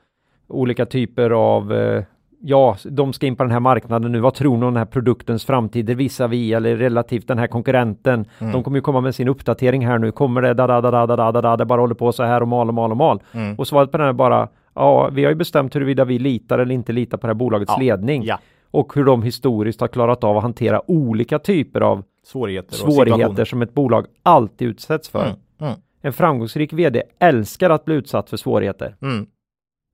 olika 0.48 0.87
typer 0.87 1.31
av 1.31 1.72
eh, 1.72 2.02
ja, 2.40 2.77
de 2.85 3.12
ska 3.12 3.27
in 3.27 3.37
på 3.37 3.42
den 3.42 3.53
här 3.53 3.61
marknaden 3.61 4.12
nu. 4.12 4.20
Vad 4.20 4.35
tror 4.35 4.57
ni 4.57 4.66
om 4.66 4.74
den 4.74 4.77
här 4.77 4.85
produktens 4.85 5.44
framtid 5.44 5.87
Det 5.87 5.94
visar 5.94 6.29
vi 6.29 6.53
eller 6.53 6.77
relativt 6.77 7.29
den 7.29 7.38
här 7.38 7.46
konkurrenten? 7.46 8.27
Mm. 8.38 8.53
De 8.53 8.62
kommer 8.62 8.79
ju 8.79 8.83
komma 8.83 9.01
med 9.01 9.14
sin 9.14 9.29
uppdatering 9.29 9.87
här 9.87 9.98
nu. 9.98 10.12
Kommer 10.12 10.42
det 10.42 10.55
da 10.55 10.66
da 10.66 10.81
da 10.81 11.07
da 11.07 11.33
da 11.33 11.40
da 11.40 11.57
det 11.57 11.64
bara 11.64 11.81
håller 11.81 11.94
på 11.94 12.12
så 12.12 12.22
här 12.22 12.40
och 12.40 12.48
mal 12.48 12.68
och 12.68 12.74
mal 12.74 12.90
och 12.90 12.96
mal. 12.96 13.22
Mm. 13.33 13.55
Och 13.55 13.68
svaret 13.68 13.92
på 13.92 13.98
den 13.98 14.07
är 14.07 14.12
bara, 14.12 14.48
ja, 14.74 15.09
vi 15.12 15.24
har 15.24 15.31
ju 15.31 15.37
bestämt 15.37 15.77
huruvida 15.77 16.05
vi 16.05 16.18
litar 16.18 16.59
eller 16.59 16.74
inte 16.74 16.92
litar 16.92 17.18
på 17.18 17.27
det 17.27 17.33
här 17.33 17.38
bolagets 17.38 17.72
ja. 17.77 17.83
ledning. 17.83 18.24
Ja. 18.24 18.38
Och 18.70 18.94
hur 18.94 19.05
de 19.05 19.22
historiskt 19.22 19.81
har 19.81 19.88
klarat 19.88 20.24
av 20.24 20.37
att 20.37 20.42
hantera 20.42 20.90
olika 20.90 21.38
typer 21.38 21.81
av 21.81 22.03
svårigheter, 22.27 22.87
och 22.87 22.92
svårigheter 22.92 23.44
som 23.44 23.62
ett 23.62 23.74
bolag 23.74 24.07
alltid 24.22 24.68
utsätts 24.68 25.09
för. 25.09 25.22
Mm. 25.22 25.37
mm. 25.61 25.74
En 26.03 26.12
framgångsrik 26.12 26.72
vd 26.72 27.03
älskar 27.18 27.70
att 27.70 27.85
bli 27.85 27.94
utsatt 27.94 28.31
för 28.31 28.37
svårigheter. 28.37 28.96
Mm 29.03 29.27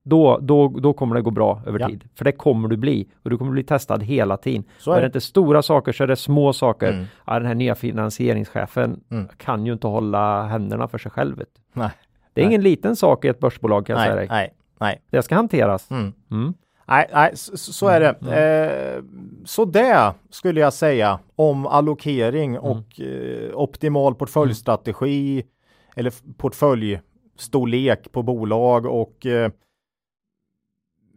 mm. 0.05 0.09
Då, 0.17 0.37
då, 0.41 0.67
då 0.67 0.93
kommer 0.93 1.15
det 1.15 1.21
gå 1.21 1.31
bra 1.31 1.61
över 1.65 1.79
Ja. 1.79 1.87
tid. 1.87 2.03
För 2.15 2.25
det 2.25 2.31
kommer 2.31 2.67
du 2.67 2.77
bli. 2.77 3.07
Och 3.23 3.29
du 3.29 3.37
kommer 3.37 3.51
bli 3.51 3.63
testad 3.63 4.03
hela 4.03 4.37
tiden. 4.37 4.63
Så 4.77 4.91
är 4.91 4.97
är 4.97 5.01
det 5.01 5.05
inte 5.05 5.21
stora 5.21 5.61
saker 5.61 5.91
så 5.91 6.03
är 6.03 6.07
det 6.07 6.15
små 6.15 6.53
saker. 6.53 6.91
Mm. 6.93 7.05
Ja, 7.27 7.33
den 7.33 7.45
här 7.47 7.55
nya 7.55 7.75
finansieringschefen 7.75 8.99
Mm. 9.11 9.27
kan 9.37 9.65
ju 9.65 9.73
inte 9.73 9.87
hålla 9.87 10.43
händerna 10.43 10.87
för 10.87 10.97
sig 10.97 11.11
själv. 11.11 11.43
Nej. 11.73 11.89
Det 12.33 12.41
är 12.41 12.45
Nej. 12.45 12.51
ingen 12.53 12.61
liten 12.61 12.95
sak 12.95 13.25
i 13.25 13.27
ett 13.27 13.39
börsbolag 13.39 13.85
kan 13.85 13.93
jag 13.95 14.03
säga 14.03 14.15
Nej, 14.15 14.27
dig. 14.27 14.37
nej, 14.37 14.53
nej. 14.79 15.01
Det 15.09 15.21
ska 15.21 15.35
hanteras. 15.35 15.91
Mm. 15.91 16.13
Mm. 16.31 16.53
Nej, 16.87 17.09
nej 17.13 17.31
så, 17.37 17.57
så 17.57 17.87
är 17.87 17.99
det. 17.99 18.95
Eh, 18.97 19.03
så 19.45 19.65
det 19.65 20.13
skulle 20.29 20.59
jag 20.61 20.73
säga 20.73 21.19
om 21.35 21.67
allokering 21.67 22.59
och 22.59 22.99
eh, 23.01 23.51
optimal 23.53 24.15
portföljstrategi 24.15 25.43
eller 25.95 26.13
portföljstorlek 26.37 28.11
på 28.11 28.23
bolag 28.23 28.85
och 28.85 29.25
eh, 29.25 29.51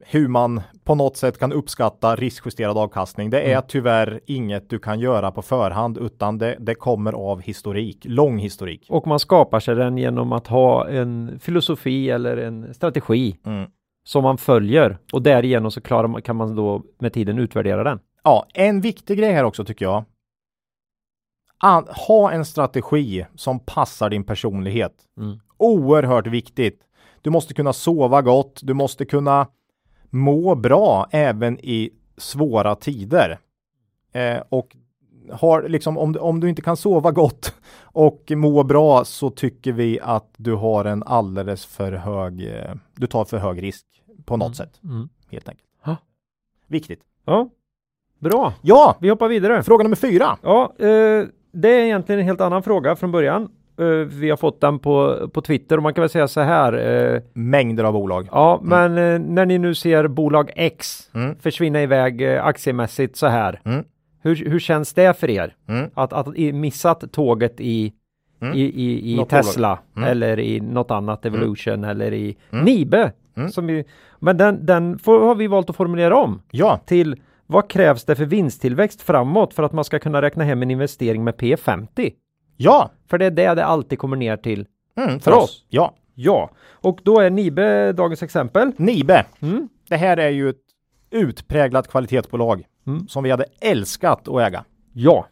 hur 0.00 0.28
man 0.28 0.60
på 0.84 0.94
något 0.94 1.16
sätt 1.16 1.38
kan 1.38 1.52
uppskatta 1.52 2.16
riskjusterad 2.16 2.78
avkastning. 2.78 3.30
Det 3.30 3.40
är 3.40 3.52
Mm. 3.52 3.64
tyvärr 3.68 4.20
inget 4.26 4.70
du 4.70 4.78
kan 4.78 5.00
göra 5.00 5.30
på 5.30 5.42
förhand 5.42 5.98
utan 5.98 6.38
det, 6.38 6.56
det 6.60 6.74
kommer 6.74 7.12
av 7.12 7.40
historik, 7.40 7.98
lång 8.04 8.38
historik. 8.38 8.86
Och 8.90 9.06
man 9.06 9.18
skapar 9.18 9.60
sig 9.60 9.74
den 9.74 9.98
genom 9.98 10.32
att 10.32 10.46
ha 10.46 10.88
en 10.88 11.38
filosofi 11.40 12.10
eller 12.10 12.36
en 12.36 12.74
strategi 12.74 13.36
Mm. 13.46 13.70
som 14.04 14.22
man 14.22 14.38
följer 14.38 14.98
och 15.12 15.22
därigenom 15.22 15.70
så 15.70 15.80
klarar 15.80 16.08
man, 16.08 16.22
kan 16.22 16.36
man 16.36 16.56
då 16.56 16.82
med 16.98 17.12
tiden 17.12 17.38
utvärdera 17.38 17.84
den. 17.84 18.00
Ja, 18.24 18.46
en 18.54 18.80
viktig 18.80 19.18
grej 19.18 19.32
här 19.32 19.44
också 19.44 19.64
tycker 19.64 19.84
jag. 19.84 20.04
An- 21.60 21.88
ha 22.08 22.30
en 22.32 22.44
strategi 22.44 23.26
som 23.34 23.60
passar 23.60 24.10
din 24.10 24.24
personlighet. 24.24 24.94
Mm. 25.20 25.38
Oerhört 25.56 26.26
viktigt. 26.26 26.80
Du 27.22 27.30
måste 27.30 27.54
kunna 27.54 27.72
sova 27.72 28.22
gott. 28.22 28.60
Du 28.62 28.74
måste 28.74 29.04
kunna 29.04 29.46
må 30.10 30.54
bra 30.54 31.06
även 31.10 31.58
i 31.58 31.90
svåra 32.16 32.74
tider. 32.74 33.38
Eh, 34.12 34.42
och 34.48 34.76
har 35.32 35.62
liksom 35.68 35.98
om, 35.98 36.16
om 36.20 36.40
du 36.40 36.48
inte 36.48 36.62
kan 36.62 36.76
sova 36.76 37.10
gott 37.10 37.54
och 37.82 38.32
må 38.36 38.62
bra 38.62 39.04
så 39.04 39.30
tycker 39.30 39.72
vi 39.72 40.00
att 40.02 40.30
du 40.36 40.54
har 40.54 40.84
en 40.84 41.02
alldeles 41.02 41.66
för 41.66 41.92
hög, 41.92 42.46
eh, 42.46 42.74
du 42.96 43.06
tar 43.06 43.24
för 43.24 43.38
hög 43.38 43.62
risk 43.62 43.86
på 44.24 44.36
något 44.36 44.56
sätt 44.56 44.80
Mm. 44.84 45.08
helt 45.30 45.48
enkelt. 45.48 45.68
Ja. 45.84 45.96
Viktigt. 46.66 47.00
Ja, 47.24 47.48
bra. 48.18 48.52
Ja, 48.62 48.96
Vi 49.00 49.08
hoppar 49.08 49.28
vidare. 49.28 49.62
fråga 49.62 49.82
nummer 49.82 49.96
fyra. 49.96 50.38
Ja, 50.42 50.72
eh, 50.78 51.26
det 51.52 51.68
är 51.68 51.84
egentligen 51.84 52.18
en 52.20 52.26
helt 52.26 52.40
annan 52.40 52.62
fråga 52.62 52.96
från 52.96 53.12
början. 53.12 53.50
Eh, 53.78 53.86
vi 54.06 54.30
har 54.30 54.36
fått 54.36 54.60
den 54.60 54.78
på, 54.78 55.28
på 55.32 55.40
Twitter 55.40 55.76
och 55.76 55.82
man 55.82 55.94
kan 55.94 56.02
väl 56.02 56.08
säga 56.08 56.28
så 56.28 56.40
här. 56.40 56.72
Eh, 57.14 57.20
Mängder 57.32 57.84
av 57.84 57.92
bolag. 57.92 58.28
ja, 58.32 58.60
men 58.62 58.98
eh, 58.98 59.18
när 59.18 59.46
ni 59.46 59.58
nu 59.58 59.74
ser 59.74 60.08
bolag 60.08 60.50
X 60.56 61.10
Mm. 61.14 61.36
försvinna 61.40 61.82
iväg 61.82 62.24
aktiemässigt 62.24 63.16
så 63.16 63.26
här. 63.26 63.60
Mm. 63.64 63.84
Hur, 64.22 64.34
hur 64.50 64.58
känns 64.58 64.94
det 64.94 65.18
för 65.20 65.30
er? 65.30 65.54
Mm. 65.68 65.90
Att, 65.94 66.12
att 66.12 66.36
missat 66.36 67.12
tåget 67.12 67.60
i, 67.60 67.92
Mm. 68.40 68.54
i, 68.54 68.60
i, 68.60 69.12
i 69.12 69.16
Något 69.16 69.28
Tesla 69.28 69.78
Mm. 69.96 70.08
eller 70.08 70.38
i 70.40 70.60
något 70.60 70.90
annat 70.90 71.26
Evolution 71.26 71.84
eller 71.84 72.12
i 72.12 72.36
Mm. 72.52 72.64
Nibe. 72.64 73.12
Mm. 73.36 73.66
Vi, 73.66 73.84
men 74.18 74.36
den, 74.36 74.66
den 74.66 74.98
får, 74.98 75.20
har 75.26 75.34
vi 75.34 75.46
valt 75.46 75.70
att 75.70 75.76
formulera 75.76 76.16
om 76.16 76.42
Ja, 76.50 76.80
till 76.86 77.16
vad 77.46 77.70
krävs 77.70 78.04
det 78.04 78.14
för 78.16 78.24
vinsttillväxt 78.24 79.02
framåt 79.02 79.54
för 79.54 79.62
att 79.62 79.72
man 79.72 79.84
ska 79.84 79.98
kunna 79.98 80.22
räkna 80.22 80.44
hem 80.44 80.62
en 80.62 80.70
investering 80.70 81.24
med 81.24 81.34
P50? 81.34 82.12
Ja, 82.58 82.90
För 83.06 83.18
det 83.18 83.26
är 83.26 83.30
det 83.30 83.54
det 83.54 83.64
alltid 83.64 83.98
kommer 83.98 84.16
ner 84.16 84.36
till. 84.36 84.66
mm, 84.96 85.20
För 85.20 85.32
oss. 85.32 85.64
Ja, 85.68 85.94
Ja, 86.20 86.50
och 86.70 87.00
då 87.04 87.20
är 87.20 87.30
Nibe 87.30 87.92
dagens 87.92 88.22
exempel. 88.22 88.72
Nibe. 88.76 89.26
Mm. 89.40 89.68
Det 89.88 89.96
här 89.96 90.16
är 90.16 90.28
ju 90.28 90.48
ett 90.50 90.56
utpräglat 91.10 91.88
kvalitetsbolag 91.88 92.64
Mm. 92.86 93.08
som 93.08 93.24
vi 93.24 93.30
hade 93.30 93.44
älskat 93.60 94.28
att 94.28 94.40
äga. 94.40 94.64
Ja, 94.92 95.26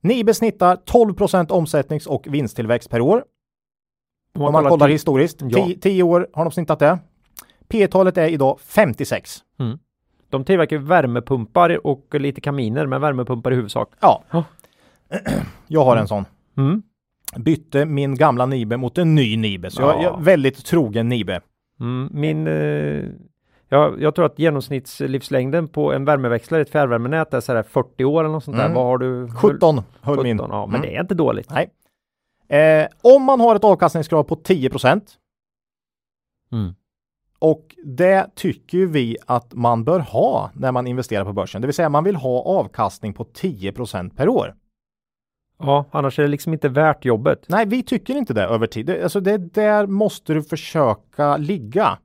Nibe 0.00 0.34
snittar 0.34 0.76
12% 0.76 1.50
omsättnings 1.52 2.06
och 2.06 2.26
vinsttillväxt 2.30 2.90
per 2.90 3.00
år. 3.00 3.24
om 4.34 4.42
Om 4.42 4.52
man 4.52 4.64
kollar 4.64 4.88
historiskt. 4.88 5.40
Ja. 5.42 5.68
10 5.80 6.02
år 6.02 6.28
har 6.32 6.44
de 6.44 6.50
snittat 6.50 6.78
det. 6.78 6.98
P 7.68 7.86
talet 7.86 8.18
är 8.18 8.28
idag 8.28 8.60
56. 8.60 9.38
De 10.30 10.44
tillverkar 10.44 10.78
värmepumpar 10.78 11.86
och 11.86 12.14
lite 12.14 12.40
kaminer, 12.40 12.86
men 12.86 13.00
värmepumpar 13.00 13.52
i 13.52 13.54
huvudsak. 13.54 13.88
Ja. 14.00 14.22
Ja. 14.30 14.44
Jag 15.66 15.84
har 15.84 15.96
en 15.96 16.08
sån. 16.08 16.24
Mm. 16.56 16.82
Bytte 17.36 17.84
min 17.86 18.14
gamla 18.14 18.46
Nibe 18.46 18.76
mot 18.76 18.98
en 18.98 19.14
ny 19.14 19.36
Nibe. 19.36 19.70
Så 19.70 19.82
jag, 19.82 19.96
Ja. 19.96 20.02
jag 20.02 20.18
är 20.18 20.22
väldigt 20.24 20.64
trogen 20.66 21.08
Nibe. 21.08 21.40
Mm. 21.80 22.08
Min, 22.12 22.46
eh, 22.46 23.04
ja, 23.68 23.92
jag 23.98 24.14
tror 24.14 24.26
att 24.26 24.38
genomsnittslivslängden 24.38 25.68
på 25.68 25.92
en 25.92 26.04
värmeväxlare, 26.04 26.62
ett 26.62 26.70
fjärrvärmenät 26.70 27.34
är 27.34 27.40
så 27.40 27.52
här 27.54 27.62
40 27.62 28.04
år 28.04 28.20
eller 28.24 28.32
något 28.32 28.44
sånt 28.44 28.54
Mm. 28.56 28.68
där. 28.68 28.74
Vad 28.74 28.84
har 28.84 28.98
du? 28.98 29.28
17 29.30 29.76
höll 30.00 30.16
17, 30.16 30.22
min. 30.24 30.36
ja, 30.38 30.66
men 30.66 30.74
Mm. 30.76 30.80
det 30.90 30.96
är 30.96 31.00
inte 31.00 31.14
dåligt. 31.14 31.50
Nej. 31.50 31.70
Eh, 32.60 32.86
om 33.02 33.22
man 33.22 33.40
har 33.40 33.56
ett 33.56 33.64
avkastningskrav 33.64 34.22
på 34.22 34.36
10 34.36 34.70
Mm. 36.52 36.74
och 37.38 37.76
det 37.84 38.26
tycker 38.34 38.86
vi 38.86 39.16
att 39.26 39.54
man 39.54 39.84
bör 39.84 40.00
ha 40.00 40.50
när 40.54 40.72
man 40.72 40.86
investerar 40.86 41.24
på 41.24 41.32
börsen. 41.32 41.60
Det 41.60 41.66
vill 41.66 41.74
säga 41.74 41.88
man 41.88 42.04
vill 42.04 42.16
ha 42.16 42.42
avkastning 42.42 43.12
på 43.12 43.24
10% 43.24 44.16
per 44.16 44.28
år. 44.28 44.54
Ja, 45.62 45.84
annars 45.90 46.18
är 46.18 46.22
det 46.22 46.28
liksom 46.28 46.52
inte 46.52 46.68
värt 46.68 47.04
jobbet. 47.04 47.44
Nej, 47.48 47.66
vi 47.66 47.82
tycker 47.82 48.14
inte 48.14 48.34
det 48.34 48.42
över 48.42 48.66
tid. 48.66 48.86
Det, 48.86 49.02
alltså 49.02 49.20
det 49.20 49.38
där 49.38 49.86
måste 49.86 50.34
du 50.34 50.42
försöka 50.42 51.36
ligga. 51.36 51.98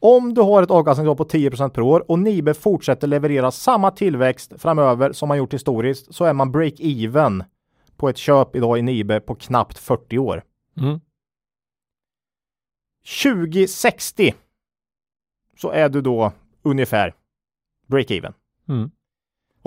Om 0.00 0.34
du 0.34 0.40
har 0.40 0.62
ett 0.62 0.70
avkastningskrav 0.70 1.14
på 1.14 1.24
10% 1.24 1.68
per 1.68 1.82
år 1.82 2.10
och 2.10 2.18
Nibe 2.18 2.54
fortsätter 2.54 3.06
leverera 3.06 3.50
samma 3.50 3.90
tillväxt 3.90 4.52
framöver 4.58 5.12
som 5.12 5.28
man 5.28 5.38
gjort 5.38 5.54
historiskt 5.54 6.14
så 6.14 6.24
är 6.24 6.32
man 6.32 6.52
break-even 6.54 7.44
på 7.96 8.08
ett 8.08 8.16
köp 8.16 8.56
idag 8.56 8.78
i 8.78 8.82
Nibe 8.82 9.20
på 9.20 9.34
knappt 9.34 9.78
40 9.78 10.18
år. 10.18 10.42
Mm. 10.76 11.00
2060 13.22 14.34
så 15.56 15.70
är 15.70 15.88
du 15.88 16.00
då 16.00 16.32
ungefär 16.62 17.14
break-even. 17.86 18.32
Mm. 18.68 18.90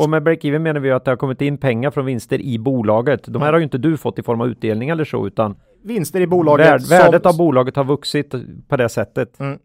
Och 0.04 0.10
med 0.10 0.24
break-even 0.24 0.60
menar 0.60 0.80
vi 0.80 0.92
att 0.92 1.06
det 1.06 1.12
har 1.12 1.16
kommit 1.16 1.42
in 1.42 1.58
pengar 1.58 1.92
från 1.92 2.06
vinster 2.06 2.42
i 2.42 2.60
bolaget. 2.60 3.24
De 3.24 3.34
här 3.42 3.48
Mm. 3.48 3.54
har 3.54 3.60
ju 3.60 3.64
inte 3.64 3.78
du 3.78 3.98
fått 3.98 4.20
i 4.20 4.24
form 4.24 4.42
av 4.42 4.48
utdelning 4.48 4.90
eller 4.90 5.04
så, 5.06 5.28
utan 5.28 5.56
Vinster 5.84 6.22
i 6.22 6.28
bolaget 6.28 6.68
värd, 6.68 6.82
som- 6.82 6.98
värdet 6.98 7.26
av 7.26 7.38
bolaget 7.38 7.76
har 7.76 7.84
vuxit 7.84 8.34
på 8.68 8.78
det 8.78 8.90
sättet. 8.90 9.40
Mm. 9.40 9.60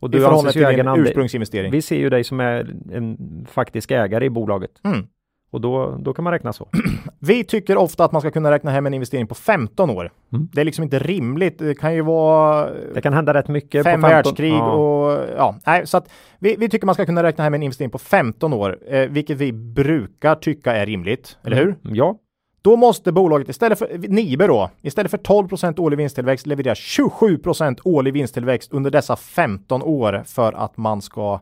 Och 0.00 0.08
i 0.08 0.12
du 0.12 0.18
förhållande 0.18 0.48
anses 0.48 0.56
ju 0.62 0.66
till 0.66 0.76
din 0.76 0.88
ursprungsinvestering. 1.06 1.70
Vi 1.72 1.82
ser 1.82 1.96
ju 1.98 2.10
dig 2.10 2.24
som 2.24 2.40
är 2.40 2.74
en 2.92 3.16
faktisk 3.50 3.90
ägare 3.90 4.24
i 4.24 4.30
bolaget. 4.30 4.70
Mm. 4.84 5.06
Och 5.50 5.60
då, 5.60 5.96
då 6.00 6.14
kan 6.14 6.24
man 6.24 6.32
räkna 6.32 6.52
så. 6.52 6.68
Vi 7.18 7.44
tycker 7.44 7.76
ofta 7.76 8.04
att 8.04 8.12
man 8.12 8.20
ska 8.20 8.30
kunna 8.30 8.50
räkna 8.50 8.70
hem 8.70 8.86
en 8.86 8.94
investering 8.94 9.26
på 9.26 9.34
15 9.34 9.90
år. 9.90 10.12
Mm. 10.32 10.48
Det 10.52 10.60
är 10.60 10.64
liksom 10.64 10.84
inte 10.84 10.98
rimligt. 10.98 11.58
Det 11.58 11.74
kan 11.74 11.94
ju 11.94 12.02
vara 12.02 12.70
Det 12.94 13.00
kan 13.00 13.12
hända 13.12 13.34
rätt 13.34 13.48
mycket. 13.48 13.84
fem 13.84 14.00
på 14.00 14.08
15, 14.08 14.10
världskrig 14.10 14.52
ja. 14.52 14.72
och 14.72 15.24
ja, 15.36 15.56
nej, 15.66 15.86
så 15.86 15.96
att 15.96 16.10
vi, 16.38 16.56
vi 16.58 16.68
tycker 16.68 16.86
man 16.86 16.94
ska 16.94 17.06
kunna 17.06 17.22
räkna 17.22 17.44
hem 17.44 17.54
en 17.54 17.62
investering 17.62 17.90
på 17.90 17.98
15 17.98 18.52
år, 18.52 18.78
eh, 18.88 19.08
vilket 19.08 19.38
vi 19.38 19.52
brukar 19.52 20.34
tycka 20.34 20.76
är 20.76 20.86
rimligt, 20.86 21.38
eller 21.44 21.56
hur? 21.56 21.76
Mm. 21.84 21.96
Ja, 21.96 22.18
Då 22.62 22.76
måste 22.76 23.12
bolaget 23.12 23.48
istället 23.48 23.78
för 23.78 23.98
Nibe 23.98 24.46
då, 24.46 24.70
istället 24.82 25.10
för 25.10 25.18
12 25.18 25.48
årlig 25.76 25.96
vinsttillväxt 25.96 26.46
leverera 26.46 26.74
27 26.74 27.38
årlig 27.84 28.12
vinsttillväxt 28.12 28.72
under 28.72 28.90
dessa 28.90 29.16
15 29.16 29.82
år 29.82 30.22
för 30.26 30.52
att 30.52 30.76
man 30.76 31.02
ska 31.02 31.40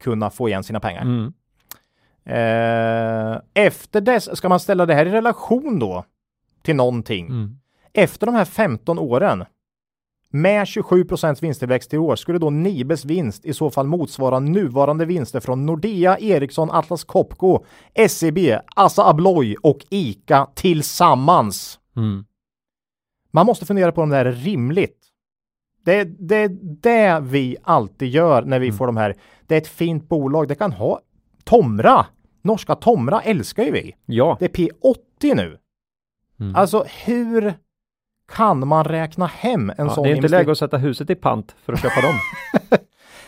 kunna 0.00 0.30
få 0.30 0.48
igen 0.48 0.64
sina 0.64 0.80
pengar. 0.80 1.02
mm. 1.02 1.32
Eh, 2.28 3.40
efter 3.54 4.00
dess 4.00 4.36
ska 4.36 4.48
man 4.48 4.60
ställa 4.60 4.86
det 4.86 4.94
här 4.94 5.06
i 5.06 5.10
relation 5.10 5.78
då 5.78 6.04
till 6.62 6.76
någonting. 6.76 7.26
Mm. 7.26 7.58
Efter 7.92 8.26
de 8.26 8.34
här 8.34 8.44
15 8.44 8.98
åren 8.98 9.44
med 10.30 10.66
27 10.66 11.04
vinsttillväxt 11.40 11.94
i 11.94 11.98
år 11.98 12.16
skulle 12.16 12.38
då 12.38 12.50
Nibes 12.50 13.04
vinst 13.04 13.44
i 13.44 13.52
så 13.54 13.70
fall 13.70 13.86
motsvara 13.86 14.38
nuvarande 14.40 15.04
vinster 15.04 15.40
från 15.40 15.66
Nordea, 15.66 16.18
Ericsson, 16.18 16.70
Atlas 16.70 17.04
Copco, 17.04 17.64
SEB, 18.08 18.38
Assa 18.76 19.08
Abloy 19.08 19.56
och 19.62 19.78
ICA 19.90 20.46
tillsammans. 20.54 21.78
Mm. 21.96 22.24
Man 23.30 23.46
måste 23.46 23.66
fundera 23.66 23.92
på 23.92 24.02
om 24.02 24.08
det 24.10 24.16
här 24.16 24.24
är 24.24 24.32
rimligt. 24.32 25.04
Det, 25.84 26.04
det 26.04 26.36
är 26.36 26.48
det 26.60 27.20
vi 27.20 27.56
alltid 27.62 28.08
gör 28.08 28.42
när 28.42 28.58
vi 28.58 28.66
Mm. 28.66 28.78
får 28.78 28.86
de 28.86 28.96
här. 28.96 29.14
Det 29.46 29.54
är 29.54 29.58
ett 29.58 29.68
fint 29.68 30.08
bolag. 30.08 30.48
Det 30.48 30.54
kan 30.54 30.72
ha 30.72 31.00
Tomra. 31.44 32.06
Norska 32.48 32.74
Tomra 32.74 33.20
älskar 33.20 33.64
ju 33.64 33.70
vi. 33.70 33.94
ja. 34.06 34.36
Det 34.40 34.44
är 34.44 34.68
P80 34.68 35.34
nu. 35.34 35.58
Mm. 36.40 36.54
Alltså 36.54 36.84
hur 37.04 37.54
kan 38.32 38.68
man 38.68 38.84
räkna 38.84 39.26
hem 39.26 39.70
en 39.70 39.86
ja 39.86 39.90
sån 39.90 40.04
det 40.04 40.10
är 40.10 40.16
inte 40.16 40.28
läge 40.28 40.52
att 40.52 40.58
sätta 40.58 40.76
huset 40.76 41.10
i 41.10 41.14
pant 41.14 41.54
för 41.64 41.72
att 41.72 41.82
köpa 41.82 42.00
dem. 42.00 42.14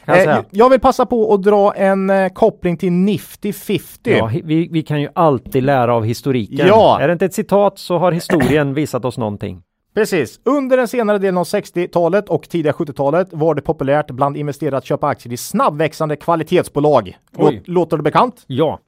jag 0.05 0.29
Eh, 0.29 0.45
jag 0.51 0.71
vill 0.71 0.81
passa 0.81 1.07
på 1.07 1.35
att 1.35 1.43
dra 1.43 1.75
en 1.75 2.11
eh, 2.11 2.29
koppling 2.29 2.77
till 2.77 2.93
Nifty 2.93 3.53
50. 3.53 4.11
Ja, 4.11 4.31
vi, 4.45 4.69
vi 4.73 4.83
kan 4.83 5.01
ju 5.01 5.09
alltid 5.15 5.63
lära 5.63 5.95
av 5.95 6.05
historiken. 6.05 6.67
Ja. 6.67 7.01
Är 7.01 7.09
det 7.09 7.13
inte 7.13 7.25
ett 7.25 7.35
citat 7.35 7.79
så 7.79 7.99
har 7.99 8.13
historien 8.13 8.75
visat 8.75 9.05
oss 9.05 9.19
någonting. 9.19 9.63
Precis. 9.95 10.41
Under 10.45 10.77
den 10.77 10.89
senare 10.89 11.19
delen 11.19 11.39
av 11.39 11.45
60-talet 11.45 12.29
och 12.29 12.49
tidiga 12.49 12.73
70-talet 12.73 13.29
var 13.33 13.55
det 13.55 13.63
populärt 13.63 14.11
bland 14.11 14.37
investerare 14.37 14.77
att 14.77 14.85
köpa 14.85 15.07
aktier 15.07 15.33
i 15.33 15.37
snabbväxande 15.37 16.17
kvalitetsbolag. 16.17 17.17
Oj. 17.37 17.63
Låter 17.65 17.97
det 17.97 18.03
bekant? 18.03 18.45
Ja, 18.47 18.79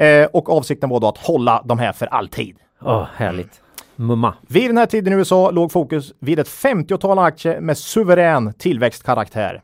Eh, 0.00 0.26
och 0.32 0.50
avsikten 0.50 0.90
var 0.90 1.00
då 1.00 1.08
att 1.08 1.18
hålla 1.18 1.62
de 1.64 1.78
här 1.78 1.92
för 1.92 2.06
alltid. 2.06 2.56
Åh, 2.82 3.06
härligt. 3.16 3.60
Mumma. 3.96 4.34
Vid 4.48 4.68
den 4.68 4.78
här 4.78 4.86
tiden 4.86 5.12
i 5.12 5.16
USA 5.16 5.50
låg 5.50 5.72
fokus 5.72 6.12
vid 6.18 6.38
ett 6.38 6.48
50-tal 6.48 7.18
aktier 7.18 7.60
med 7.60 7.78
suverän 7.78 8.52
tillväxtkaraktär. 8.52 9.62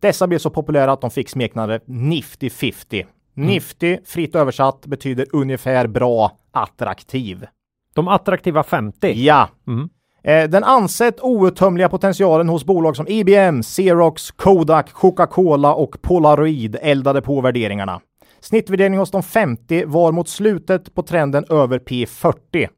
Dessa 0.00 0.26
blev 0.26 0.38
så 0.38 0.50
populära 0.50 0.92
att 0.92 1.00
de 1.00 1.10
fick 1.10 1.28
smeknamnet 1.28 1.82
Nifty 1.86 2.50
50. 2.50 3.06
Nifty, 3.34 3.98
fritt 4.06 4.34
översatt, 4.34 4.86
betyder 4.86 5.26
ungefär 5.32 5.86
bra, 5.86 6.32
attraktiv. 6.52 7.46
De 7.94 8.08
attraktiva 8.08 8.62
50. 8.62 9.12
Ja. 9.12 9.48
Mm. 9.66 9.88
Eh, 10.22 10.50
Den 10.50 10.64
ansett 10.64 11.20
outtömliga 11.20 11.88
potentialen 11.88 12.48
hos 12.48 12.64
bolag 12.64 12.96
som 12.96 13.08
IBM, 13.08 13.62
Xerox, 13.62 14.30
Kodak, 14.30 14.92
Coca-Cola 14.92 15.74
och 15.74 16.02
Polaroid 16.02 16.76
eldade 16.82 17.22
på 17.22 17.40
värderingarna. 17.40 18.00
Snittvärdering 18.40 18.98
hos 18.98 19.10
de 19.10 19.22
50 19.22 19.84
var 19.84 20.12
mot 20.12 20.28
slutet 20.28 20.94
på 20.94 21.02
trenden 21.02 21.44
över 21.50 21.78
P40. 21.78 22.68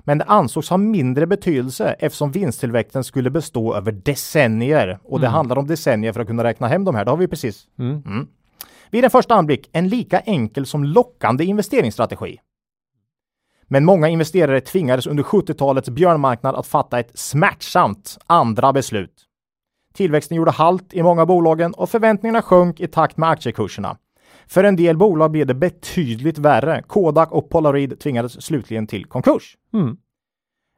Men 0.00 0.18
det 0.18 0.24
ansågs 0.24 0.70
ha 0.70 0.76
mindre 0.76 1.26
betydelse 1.26 1.96
eftersom 1.98 2.32
vinsttillväxten 2.32 3.04
skulle 3.04 3.30
bestå 3.30 3.74
över 3.74 3.92
decennier. 3.92 4.98
Och 5.04 5.20
det 5.20 5.28
handlar 5.28 5.58
om 5.58 5.66
decennier 5.66 6.12
för 6.12 6.20
att 6.20 6.26
kunna 6.26 6.44
räkna 6.44 6.68
hem 6.68 6.84
de 6.84 6.94
här. 6.94 7.04
Det 7.04 7.10
har 7.10 7.18
vi 7.18 7.28
precis. 7.28 7.66
Mm. 7.78 8.26
Vid 8.90 9.04
en 9.04 9.10
första 9.10 9.34
anblick 9.34 9.68
en 9.72 9.88
lika 9.88 10.18
enkel 10.18 10.66
som 10.66 10.84
lockande 10.84 11.44
investeringsstrategi. 11.44 12.38
Men 13.68 13.84
många 13.84 14.08
investerare 14.08 14.60
tvingades 14.60 15.06
under 15.06 15.22
70-talets 15.22 15.90
björnmarknad 15.90 16.54
att 16.54 16.66
fatta 16.66 17.00
ett 17.00 17.18
smärtsamt 17.18 18.18
andra 18.26 18.72
beslut. 18.72 19.26
Tillväxten 19.94 20.36
gjorde 20.36 20.50
halt 20.50 20.94
i 20.94 21.02
många 21.02 21.26
bolagen 21.26 21.74
och 21.74 21.90
förväntningarna 21.90 22.42
sjönk 22.42 22.80
i 22.80 22.86
takt 22.86 23.16
med 23.16 23.28
aktiekurserna. 23.28 23.96
För 24.46 24.64
en 24.64 24.76
del 24.76 24.96
bolag 24.96 25.30
blev 25.30 25.46
det 25.46 25.54
betydligt 25.54 26.38
värre. 26.38 26.82
Kodak 26.86 27.32
och 27.32 27.50
Polaroid 27.50 28.00
tvingades 28.00 28.42
slutligen 28.42 28.86
till 28.86 29.04
konkurs. 29.04 29.56
Mm. 29.74 29.96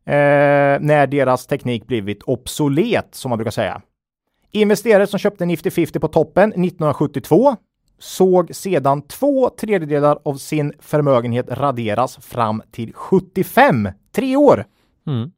Eh, 0.06 0.80
när 0.80 1.06
deras 1.06 1.46
teknik 1.46 1.86
blivit 1.86 2.22
obsolet, 2.22 3.14
som 3.14 3.28
man 3.28 3.38
brukar 3.38 3.50
säga. 3.50 3.82
Investerare 4.50 5.06
som 5.06 5.18
köpte 5.18 5.46
Nifty 5.46 5.70
50 5.70 5.98
på 5.98 6.08
toppen 6.08 6.48
1972 6.48 7.56
såg 7.98 8.54
sedan 8.54 9.02
två 9.02 9.50
tredjedelar 9.50 10.18
av 10.24 10.34
sin 10.34 10.72
förmögenhet 10.78 11.46
raderas 11.48 12.16
fram 12.16 12.62
till 12.70 12.92
75. 12.94 13.88
Tre 14.14 14.36
år! 14.36 14.64
Mm. 15.06 15.30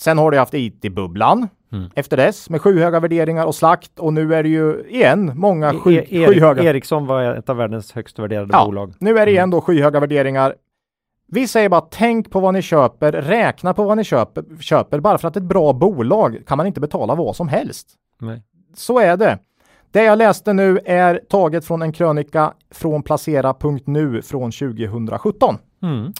Sen 0.00 0.18
har 0.18 0.30
du 0.30 0.38
haft 0.38 0.54
IT-bubblan 0.54 1.48
Mm. 1.72 1.90
efter 1.94 2.16
dess 2.16 2.50
med 2.50 2.60
skyhöga 2.62 3.00
värderingar 3.00 3.46
och 3.46 3.54
slakt 3.54 3.98
och 3.98 4.12
nu 4.12 4.34
är 4.34 4.42
det 4.42 4.48
ju 4.48 4.84
igen 4.88 5.32
många 5.34 5.72
sky, 5.74 5.96
E- 5.98 6.06
Erik, 6.10 6.28
skyhöga. 6.28 6.62
Ericsson 6.62 7.06
var 7.06 7.22
ett 7.34 7.48
av 7.48 7.56
världens 7.56 7.92
högst 7.92 8.18
värderade 8.18 8.48
Ja. 8.52 8.64
bolag. 8.64 8.94
Nu 8.98 9.18
är 9.18 9.26
det 9.26 9.32
igen 9.32 9.50
då 9.50 9.60
skyhöga 9.60 10.00
värderingar. 10.00 10.54
Vi 11.28 11.48
säger 11.48 11.68
bara 11.68 11.80
tänk 11.80 12.30
på 12.30 12.40
vad 12.40 12.54
ni 12.54 12.62
köper, 12.62 13.12
räkna 13.12 13.74
på 13.74 13.84
vad 13.84 13.96
ni 13.96 14.04
köper, 14.04 14.44
köper. 14.60 15.00
Bara 15.00 15.18
för 15.18 15.28
att 15.28 15.36
ett 15.36 15.42
bra 15.42 15.72
bolag 15.72 16.38
kan 16.46 16.56
man 16.56 16.66
inte 16.66 16.80
betala 16.80 17.14
vad 17.14 17.36
som 17.36 17.48
helst. 17.48 17.88
Nej. 18.20 18.42
Så 18.76 18.98
är 18.98 19.16
det. 19.16 19.38
Det 19.90 20.02
jag 20.04 20.18
läste 20.18 20.52
nu 20.52 20.78
är 20.84 21.20
taget 21.28 21.64
från 21.64 21.82
en 21.82 21.92
krönika 21.92 22.52
från 22.70 23.02
placera.nu 23.02 24.22
från 24.22 24.50
2017. 24.52 25.58
Mm. 25.82 26.12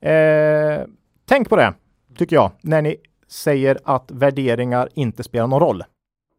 Eh, 0.00 0.84
tänk 1.28 1.48
på 1.48 1.56
det, 1.56 1.74
tycker 2.18 2.36
jag, 2.36 2.50
när 2.62 2.82
ni 2.82 2.96
säger 3.28 3.78
att 3.84 4.10
värderingar 4.10 4.88
inte 4.94 5.22
spelar 5.22 5.46
någon 5.46 5.60
roll. 5.60 5.84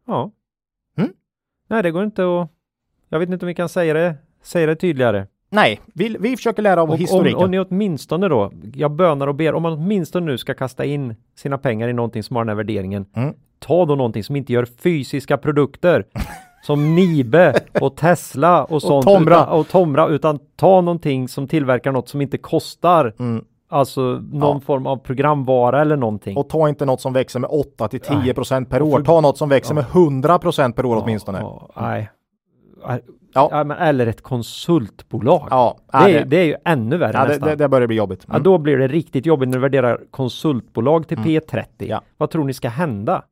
Ja. 0.06 0.30
Mm. 0.98 1.10
Nej, 1.68 1.82
det 1.82 1.90
går 1.90 2.04
inte 2.04 2.22
att... 2.40 2.48
Jag 3.08 3.18
vet 3.18 3.28
inte 3.28 3.44
om 3.44 3.48
vi 3.48 3.54
kan 3.54 3.68
säga 3.68 3.94
det, 3.94 4.14
säga 4.42 4.66
det 4.66 4.76
tydligare. 4.76 5.26
Nej, 5.50 5.80
vi, 5.94 6.16
vi 6.20 6.36
försöker 6.36 6.62
lära 6.62 6.82
av 6.82 6.88
Och 6.88 6.94
om, 6.94 7.00
historiken. 7.00 7.38
och 7.38 7.50
ni 7.50 7.58
åtminstone 7.58 8.28
då, 8.28 8.52
jag 8.74 8.90
bönar 8.90 9.26
och 9.26 9.34
ber, 9.34 9.54
om 9.54 9.62
man 9.62 9.72
åtminstone 9.72 10.26
nu 10.26 10.38
ska 10.38 10.54
kasta 10.54 10.84
in 10.84 11.14
sina 11.34 11.58
pengar 11.58 11.88
i 11.88 11.92
någonting 11.92 12.22
som 12.22 12.36
har 12.36 12.44
den 12.44 12.48
här 12.48 12.56
värderingen, 12.56 13.06
Mm. 13.16 13.34
ta 13.58 13.84
då 13.86 13.94
någonting 13.94 14.24
som 14.24 14.36
inte 14.36 14.52
gör 14.52 14.64
fysiska 14.64 15.38
produkter. 15.38 16.04
som 16.62 16.94
Nibe 16.94 17.54
och 17.80 17.96
Tesla 17.96 18.64
och 18.64 18.82
sånt. 18.82 19.04
Tomra. 19.06 19.34
Utan, 19.34 19.48
och 19.48 19.68
Tomra, 19.68 20.08
utan 20.08 20.38
ta 20.56 20.80
någonting 20.80 21.28
som 21.28 21.48
tillverkar 21.48 21.92
något 21.92 22.08
som 22.08 22.20
inte 22.20 22.38
kostar. 22.38 23.14
Mm. 23.18 23.44
Alltså 23.72 24.00
någon 24.32 24.56
Ja. 24.56 24.60
form 24.60 24.86
av 24.86 24.96
programvara 24.96 25.80
eller 25.80 25.96
någonting. 25.96 26.36
Och 26.36 26.48
ta 26.48 26.68
inte 26.68 26.84
något 26.86 27.00
som 27.00 27.12
växer 27.12 27.40
med 27.40 27.50
8 27.50 27.88
till 27.88 28.00
10 28.00 28.34
procent 28.34 28.70
per 28.70 28.82
år. 28.82 29.00
Ta 29.00 29.20
något 29.20 29.38
som 29.38 29.48
växer 29.48 29.74
med 29.74 29.84
100 29.92 30.38
procent 30.38 30.76
per 30.76 30.84
år 30.86 31.02
åtminstone. 31.02 31.38
Ja, 31.40 31.68
nej. 31.76 32.10
Nej, 32.88 33.00
Ja. 33.34 33.48
ja, 33.52 33.64
men, 33.64 33.76
eller 33.78 34.06
ett 34.06 34.22
konsultbolag. 34.22 35.48
Ja, 35.50 35.76
det, 35.78 35.98
ja, 35.98 36.08
är, 36.08 36.12
det, 36.12 36.24
det 36.24 36.36
är 36.36 36.44
ju 36.44 36.54
ännu 36.64 36.96
värre 36.96 37.12
ja, 37.16 37.22
det, 37.22 37.28
nästan. 37.28 37.48
det, 37.48 37.56
det 37.56 37.68
börjar 37.68 37.86
bli 37.86 37.96
jobbigt. 37.96 38.24
Ja, 38.26 38.32
Mm. 38.34 38.42
då 38.42 38.58
blir 38.58 38.76
det 38.78 38.88
riktigt 38.88 39.26
jobbigt 39.26 39.48
när 39.48 39.56
du 39.56 39.62
värderar 39.62 40.00
konsultbolag 40.10 41.08
till 41.08 41.18
P30. 41.18 41.64
Ja. 41.78 42.00
Vad 42.16 42.30
tror 42.30 42.44
ni 42.44 42.52
ska 42.54 42.68
hända? 42.68 43.22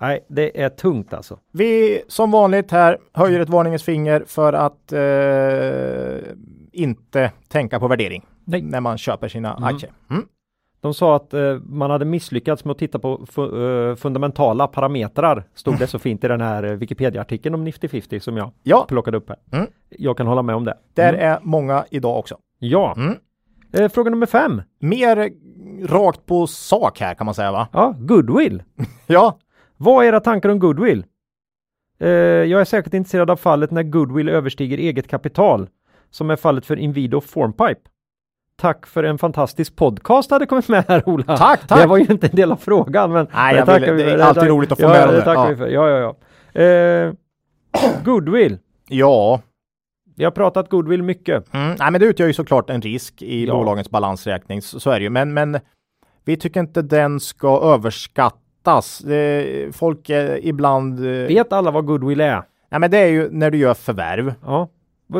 Nej, 0.00 0.24
det 0.28 0.62
är 0.62 0.68
tungt 0.68 1.14
alltså. 1.14 1.38
Vi 1.52 2.02
som 2.08 2.30
vanligt 2.30 2.70
här 2.70 2.98
höjer 3.12 3.40
ett 3.40 3.48
varningens 3.48 3.82
finger 3.82 4.24
för 4.26 4.52
att 4.52 4.92
eh, 4.92 6.32
inte 6.72 7.30
tänka 7.48 7.80
på 7.80 7.88
värdering 7.88 8.24
Nej. 8.44 8.62
när 8.62 8.80
man 8.80 8.98
köper 8.98 9.28
sina 9.28 9.54
aktier. 9.54 9.92
Mm. 10.10 10.26
De 10.80 10.94
sa 10.94 11.16
att 11.16 11.34
eh, 11.34 11.58
man 11.66 11.90
hade 11.90 12.04
misslyckats 12.04 12.64
med 12.64 12.72
att 12.72 12.78
titta 12.78 12.98
på 12.98 13.18
fu- 13.26 13.90
eh, 13.90 13.96
fundamentala 13.96 14.66
parametrar. 14.66 15.44
Stod 15.54 15.78
det 15.78 15.86
så 15.86 15.98
fint 15.98 16.24
i 16.24 16.28
den 16.28 16.40
här 16.40 16.62
eh, 16.62 16.72
Wikipedia-artikeln 16.72 17.54
om 17.54 17.64
Nifty 17.64 17.88
50 17.88 18.20
som 18.20 18.36
jag 18.36 18.50
Ja, 18.62 18.84
plockade 18.88 19.16
upp 19.16 19.28
här. 19.28 19.38
Mm. 19.52 19.66
Jag 19.88 20.16
kan 20.16 20.26
hålla 20.26 20.42
med 20.42 20.54
om 20.56 20.64
det. 20.64 20.78
där 20.94 21.14
Mm. 21.14 21.26
är 21.32 21.38
många 21.42 21.84
idag 21.90 22.18
också. 22.18 22.38
Ja. 22.58 22.94
Mm. 22.96 23.14
Eh, 23.72 23.88
fråga 23.88 24.10
nummer 24.10 24.26
fem. 24.26 24.62
Mer 24.80 25.30
rakt 25.86 26.26
på 26.26 26.46
sak 26.46 27.00
här 27.00 27.14
kan 27.14 27.24
man 27.24 27.34
säga 27.34 27.52
va? 27.52 27.68
Ja, 27.72 27.94
goodwill. 27.98 28.62
Ja, 29.06 29.38
Vad 29.76 30.04
är 30.04 30.08
era 30.08 30.20
tankar 30.20 30.48
om 30.48 30.58
goodwill? 30.58 31.04
Eh, 31.98 32.08
jag 32.08 32.60
är 32.60 32.64
särskilt 32.64 32.94
intresserad 32.94 33.30
av 33.30 33.36
fallet 33.36 33.70
när 33.70 33.82
goodwill 33.82 34.28
överstiger 34.28 34.78
eget 34.78 35.08
kapital, 35.08 35.68
som 36.10 36.30
är 36.30 36.36
fallet 36.36 36.66
för 36.66 36.76
Inwido 36.78 37.20
Formpipe. 37.20 37.80
Tack 38.56 38.86
för 38.86 39.04
en 39.04 39.18
fantastisk 39.18 39.76
podcast 39.76 40.30
hade 40.30 40.46
kommit 40.46 40.68
med 40.68 40.84
här 40.88 41.08
Ola. 41.08 41.36
Tack, 41.36 41.66
tack. 41.66 41.80
Det 41.80 41.86
var 41.86 41.96
ju 41.96 42.04
inte 42.10 42.26
en 42.26 42.36
del 42.36 42.52
av 42.52 42.56
frågan 42.56 43.12
men 43.12 43.26
Nej, 43.34 43.56
jag 43.56 43.66
vill- 43.80 43.92
vi 43.94 44.02
det 44.02 44.12
är 44.12 44.18
alltid 44.18 44.40
tack- 44.42 44.50
roligt 44.50 44.72
att 44.72 44.78
få 44.80 44.84
ja, 44.84 44.88
med 44.88 45.08
det. 45.08 45.22
tackar 45.22 45.42
Ja. 45.42 45.48
vi 45.48 45.56
för. 45.56 45.68
Ja, 45.68 45.88
ja, 45.88 46.14
ja. 46.52 46.60
Eh, 46.62 47.12
goodwill. 48.04 48.58
ja. 48.88 49.40
Vi 50.16 50.24
har 50.24 50.30
pratat 50.30 50.68
goodwill 50.68 51.02
mycket. 51.02 51.54
Mm. 51.54 51.74
Nej, 51.78 51.90
men 51.90 52.00
det 52.00 52.06
utgör 52.06 52.26
ju 52.26 52.32
såklart 52.32 52.70
en 52.70 52.80
risk 52.82 53.22
i 53.22 53.44
Ja. 53.46 53.54
bolagens 53.54 53.90
balansräkning. 53.90 54.62
Så, 54.62 54.80
så 54.80 54.90
är 54.90 54.98
det 54.98 55.02
ju. 55.04 55.10
Men, 55.10 55.34
men 55.34 55.58
vi 56.24 56.36
tycker 56.36 56.60
inte 56.60 56.82
den 56.82 57.20
ska 57.20 57.60
överskattas. 57.62 58.98
Det, 58.98 59.76
folk 59.76 60.10
är 60.10 60.46
ibland... 60.46 60.98
eh, 61.06 61.26
Vet 61.26 61.52
alla 61.52 61.70
vad 61.70 61.86
goodwill 61.86 62.20
är? 62.20 62.42
Nej, 62.70 62.80
men 62.80 62.90
det 62.90 62.98
är 62.98 63.06
ju 63.08 63.28
när 63.30 63.50
du 63.50 63.58
gör 63.58 63.74
förvärv. 63.74 64.34
Ja. 64.44 64.68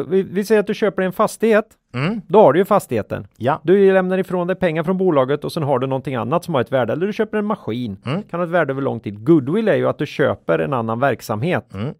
Vi, 0.08 0.22
vi 0.22 0.44
säger 0.44 0.60
att 0.60 0.66
du 0.66 0.74
köper 0.74 1.02
en 1.02 1.12
fastighet. 1.12 1.66
Mm. 1.94 2.20
Då 2.28 2.40
har 2.40 2.52
du 2.52 2.58
ju 2.58 2.64
fastigheten. 2.64 3.26
Ja. 3.36 3.60
Du 3.64 3.92
lämnar 3.92 4.18
ifrån 4.18 4.46
dig 4.46 4.56
pengar 4.56 4.82
från 4.82 4.96
bolaget 4.98 5.44
och 5.44 5.52
sen 5.52 5.62
har 5.62 5.78
du 5.78 5.86
någonting 5.86 6.14
annat 6.14 6.44
som 6.44 6.54
har 6.54 6.60
ett 6.60 6.72
värde. 6.72 6.92
Eller 6.92 7.06
du 7.06 7.12
köper 7.12 7.38
en 7.38 7.44
maskin. 7.44 7.96
Mm. 8.06 8.22
Kan 8.22 8.40
ha 8.40 8.44
ett 8.44 8.50
värde 8.52 8.72
över 8.72 8.82
lång 8.82 9.00
tid. 9.00 9.24
Goodwill 9.24 9.68
är 9.68 9.74
ju 9.76 9.88
att 9.88 9.98
du 9.98 10.06
köper 10.06 10.58
en 10.58 10.72
annan 10.72 11.00
verksamhet. 11.00 11.74
Mm. 11.74 11.94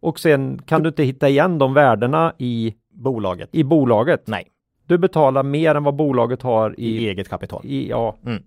Och 0.00 0.18
sen 0.20 0.58
kan 0.66 0.82
du 0.82 0.88
inte 0.88 1.02
hitta 1.02 1.28
igen 1.28 1.58
de 1.58 1.74
värdena 1.74 2.32
i, 2.38 2.74
Bolaget. 2.94 3.48
i 3.52 3.64
bolaget. 3.64 4.26
Nej, 4.26 4.48
Du 4.86 4.98
betalar 4.98 5.42
mer 5.42 5.74
än 5.74 5.84
vad 5.84 5.94
bolaget 5.96 6.42
har 6.42 6.80
i 6.80 6.96
i, 6.96 7.08
eget 7.08 7.28
kapital. 7.28 7.62
i, 7.64 7.88
ja, 7.90 8.16
Mm. 8.26 8.42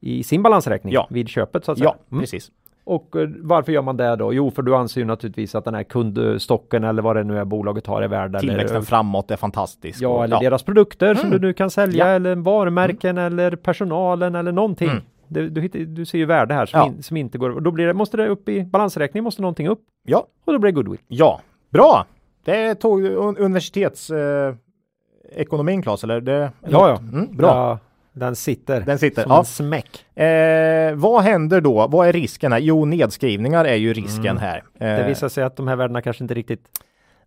i 0.00 0.22
sin 0.22 0.42
balansräkning 0.42 0.92
Ja. 0.94 1.06
vid 1.10 1.28
köpet 1.28 1.64
så 1.64 1.72
att 1.72 1.78
säga. 1.78 1.90
Ja, 1.98 2.04
Mm. 2.10 2.20
precis. 2.20 2.50
Och 2.84 3.16
eh, 3.16 3.28
varför 3.40 3.72
gör 3.72 3.82
man 3.82 3.96
det 3.96 4.16
då? 4.16 4.34
Jo, 4.34 4.50
för 4.50 4.62
du 4.62 4.74
anser 4.76 5.00
ju 5.00 5.04
naturligtvis 5.06 5.54
att 5.54 5.64
den 5.64 5.74
här 5.74 5.82
kundstocken 5.82 6.84
eller 6.84 7.02
vad 7.02 7.16
det 7.16 7.24
nu 7.24 7.38
är 7.38 7.44
bolaget 7.44 7.86
har 7.86 8.02
är 8.02 8.08
värd. 8.08 8.40
Tillväxten 8.40 8.76
Eller, 8.76 8.86
framåt 8.86 9.30
är 9.30 9.36
fantastisk. 9.36 10.02
ja, 10.02 10.08
Och- 10.08 10.24
eller 10.24 10.40
deras 10.40 10.62
produkter 10.62 11.14
som 11.14 11.26
Mm. 11.28 11.40
du 11.40 11.46
nu 11.46 11.52
kan 11.52 11.70
sälja 11.70 12.08
Ja. 12.08 12.14
eller 12.14 12.34
varumärken 12.36 13.18
eller 13.18 13.56
personalen 13.56 14.34
eller 14.34 14.52
någonting. 14.52 14.90
Mm. 14.90 15.02
Du, 15.28 15.48
du, 15.48 15.68
du 15.68 16.04
ser 16.06 16.18
ju 16.18 16.24
värde 16.24 16.54
här 16.54 16.66
som, 16.66 16.80
Ja. 16.80 16.86
in, 16.86 17.02
som 17.02 17.16
inte 17.16 17.38
går. 17.38 17.50
och 17.50 17.62
Då 17.62 17.70
blir 17.70 17.86
det, 17.86 17.94
måste 17.94 18.16
det 18.16 18.28
upp 18.28 18.48
i 18.48 18.64
balansräkningen, 18.64 19.24
måste 19.24 19.42
någonting 19.42 19.68
upp 19.68 19.80
Ja, 20.04 20.26
och 20.44 20.52
då 20.52 20.58
blir 20.58 20.72
det 20.72 20.76
goodwill. 20.76 21.00
ja. 21.08 21.40
Bra! 21.70 22.06
Det 22.44 22.74
tog 22.74 23.02
un- 23.04 23.36
universitetsekonomin, 23.38 25.78
eh, 25.78 25.82
Claes, 25.82 26.04
eller? 26.04 26.20
Det, 26.20 26.52
Ja, 26.68 26.88
ja. 26.88 26.96
Mm, 26.98 27.36
bra. 27.36 27.78
Den 28.12 28.36
sitter. 28.36 28.80
Den 28.80 28.98
sitter. 28.98 29.22
Som 29.22 29.30
Ja. 29.32 29.38
en 29.38 29.44
smäck. 29.44 30.16
Eh, 30.18 30.94
vad 30.94 31.22
händer 31.22 31.60
då? 31.60 31.86
Vad 31.86 32.08
är 32.08 32.12
risken 32.12 32.52
här? 32.52 32.58
Jo, 32.58 32.84
nedskrivningar 32.84 33.64
är 33.64 33.74
ju 33.74 33.92
risken 33.94 34.26
Mm. 34.26 34.36
här. 34.36 34.62
Det 34.78 34.86
Eh, 34.86 35.06
visar 35.06 35.28
sig 35.28 35.44
att 35.44 35.56
de 35.56 35.68
här 35.68 35.76
värdena 35.76 36.02
kanske 36.02 36.24
inte 36.24 36.34
riktigt 36.34 36.64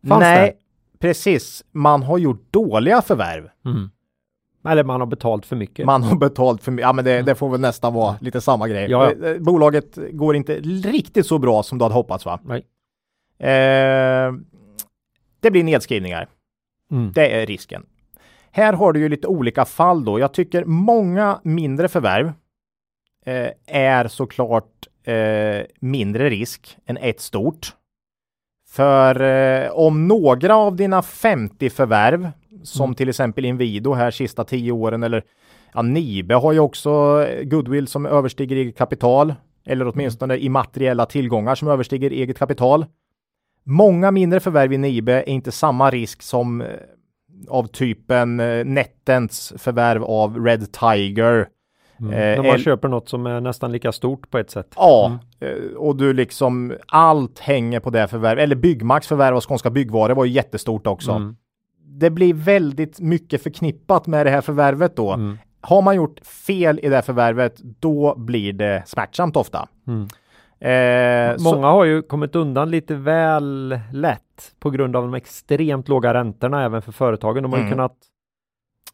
fanns 0.08 0.20
Nej, 0.22 0.58
precis. 1.00 1.64
Man 1.72 2.04
har 2.04 2.18
gjort 2.18 2.52
dåliga 2.52 3.02
förvärv. 3.02 3.44
där. 3.64 3.72
Mm. 3.72 3.90
Eller 4.68 4.84
man 4.84 5.00
har 5.02 5.08
betalt 5.08 5.46
för 5.46 5.56
mycket. 5.56 5.86
Man 5.86 6.04
har 6.04 6.16
betalt 6.18 6.64
för 6.64 6.72
mycket. 6.72 6.84
Ja, 6.88 6.94
men 6.94 7.06
det, 7.06 7.22
det 7.22 7.36
får 7.36 7.50
väl 7.50 7.60
nästan 7.60 7.94
vara 7.94 8.16
lite 8.22 8.42
samma 8.42 8.68
grej. 8.68 8.92
Ja, 8.92 9.12
ja. 9.22 9.28
Eh, 9.28 9.38
Bolaget 9.40 9.98
går 10.12 10.36
inte 10.36 10.56
riktigt 10.60 11.26
så 11.26 11.38
bra 11.40 11.64
som 11.64 11.78
du 11.78 11.86
hade 11.86 11.96
hoppats 11.96 12.26
va? 12.26 12.40
Nej. 12.44 12.66
Eh, 13.40 14.34
det 15.40 15.52
blir 15.52 15.64
nedskrivningar. 15.64 16.28
Mm. 16.92 17.12
Det 17.16 17.42
är 17.42 17.46
risken. 17.46 17.86
Här 18.56 18.74
har 18.74 18.94
du 18.94 19.00
ju 19.00 19.10
lite 19.10 19.28
olika 19.28 19.66
fall 19.66 20.06
då. 20.06 20.20
Jag 20.20 20.34
tycker 20.34 20.66
många 20.66 21.40
mindre 21.44 21.88
förvärv 21.88 22.32
eh, 23.26 23.50
är 23.66 24.08
såklart 24.08 24.88
eh, 25.04 25.66
mindre 25.80 26.30
risk 26.30 26.78
än 26.86 26.98
ett 26.98 27.22
stort. 27.22 27.74
För 28.70 29.22
eh, 29.22 29.72
om 29.72 30.08
några 30.08 30.56
av 30.56 30.76
dina 30.76 31.02
50 31.02 31.70
förvärv, 31.70 32.32
som 32.64 32.84
Mm. 32.84 32.96
till 32.96 33.10
exempel 33.10 33.46
Inwido 33.46 33.94
här 33.94 34.12
sista 34.12 34.44
10 34.44 34.72
åren 34.72 35.04
eller 35.04 35.24
ja, 35.74 35.82
Nibe 35.82 36.36
har 36.36 36.54
ju 36.54 36.60
också 36.60 37.24
eh, 37.30 37.44
goodwill 37.44 37.88
som 37.88 38.06
överstiger 38.06 38.56
eget 38.56 38.78
kapital 38.78 39.34
eller 39.66 39.88
åtminstone 39.88 40.38
immateriella 40.38 41.06
tillgångar 41.06 41.56
som 41.56 41.68
överstiger 41.68 42.12
eget 42.12 42.38
kapital. 42.38 42.86
Många 43.64 44.12
mindre 44.12 44.40
förvärv 44.40 44.74
i 44.74 44.78
Nibe 44.78 45.14
är 45.14 45.30
inte 45.30 45.52
samma 45.52 45.90
risk 45.90 46.22
som 46.22 46.62
eh, 46.62 46.68
av 47.48 47.68
typen 47.68 48.40
eh, 48.40 48.66
Nettens 48.66 49.54
förvärv 49.58 50.04
av 50.04 50.46
Red 50.46 50.72
Tiger. 50.72 51.48
Mm. 52.00 52.14
Eh, 52.14 52.18
När 52.20 52.38
man 52.38 52.46
el- 52.56 52.64
köper 52.64 52.88
något 52.88 53.10
som 53.10 53.26
är 53.26 53.42
nästan 53.42 53.72
lika 53.72 53.92
stort 53.92 54.30
på 54.32 54.38
ett 54.38 54.50
sätt. 54.50 54.74
Ja, 54.76 55.20
eh, 55.40 55.76
och 55.78 55.96
du 55.96 56.14
liksom 56.14 56.74
allt 56.88 57.40
hänger 57.40 57.80
på 57.80 57.90
det 57.90 58.08
förvärv. 58.08 58.40
Eller 58.40 58.56
Byggmax 58.56 59.08
förvärv 59.08 59.36
av 59.36 59.42
Skånska 59.42 59.70
Byggvaror 59.70 60.16
var 60.16 60.26
ju 60.26 60.32
jättestort 60.32 60.88
också. 60.88 61.12
Mm. 61.12 61.36
Det 61.88 62.10
blir 62.10 62.34
väldigt 62.34 63.00
mycket 63.00 63.44
förknippat 63.44 64.08
med 64.08 64.26
det 64.26 64.30
här 64.30 64.42
förvärvet 64.42 64.96
då. 64.96 65.12
Mm. 65.14 65.38
Har 65.62 65.82
man 65.82 65.96
gjort 65.96 66.20
fel 66.28 66.80
i 66.84 66.90
det 66.90 66.96
här 66.96 67.02
förvärvet, 67.02 67.58
då 67.80 68.16
blir 68.18 68.54
det 68.54 68.84
smärtsamt 68.86 69.36
ofta. 69.36 69.68
Mm. 69.88 70.08
Eh, 70.60 71.38
så, 71.38 71.44
Många 71.44 71.68
har 71.68 71.86
ju 71.86 72.02
kommit 72.02 72.36
undan 72.36 72.72
lite 72.72 72.96
väl 72.96 73.80
lätt 73.94 74.22
på 74.60 74.70
grund 74.70 74.96
av 74.96 75.04
de 75.04 75.14
extremt 75.14 75.88
låga 75.88 76.14
räntorna 76.14 76.64
även 76.64 76.82
för 76.82 76.92
företagen. 76.92 77.44
De 77.44 77.52
har 77.52 77.60
ju 77.60 77.66
Mm. 77.66 77.72
kunnat 77.74 77.96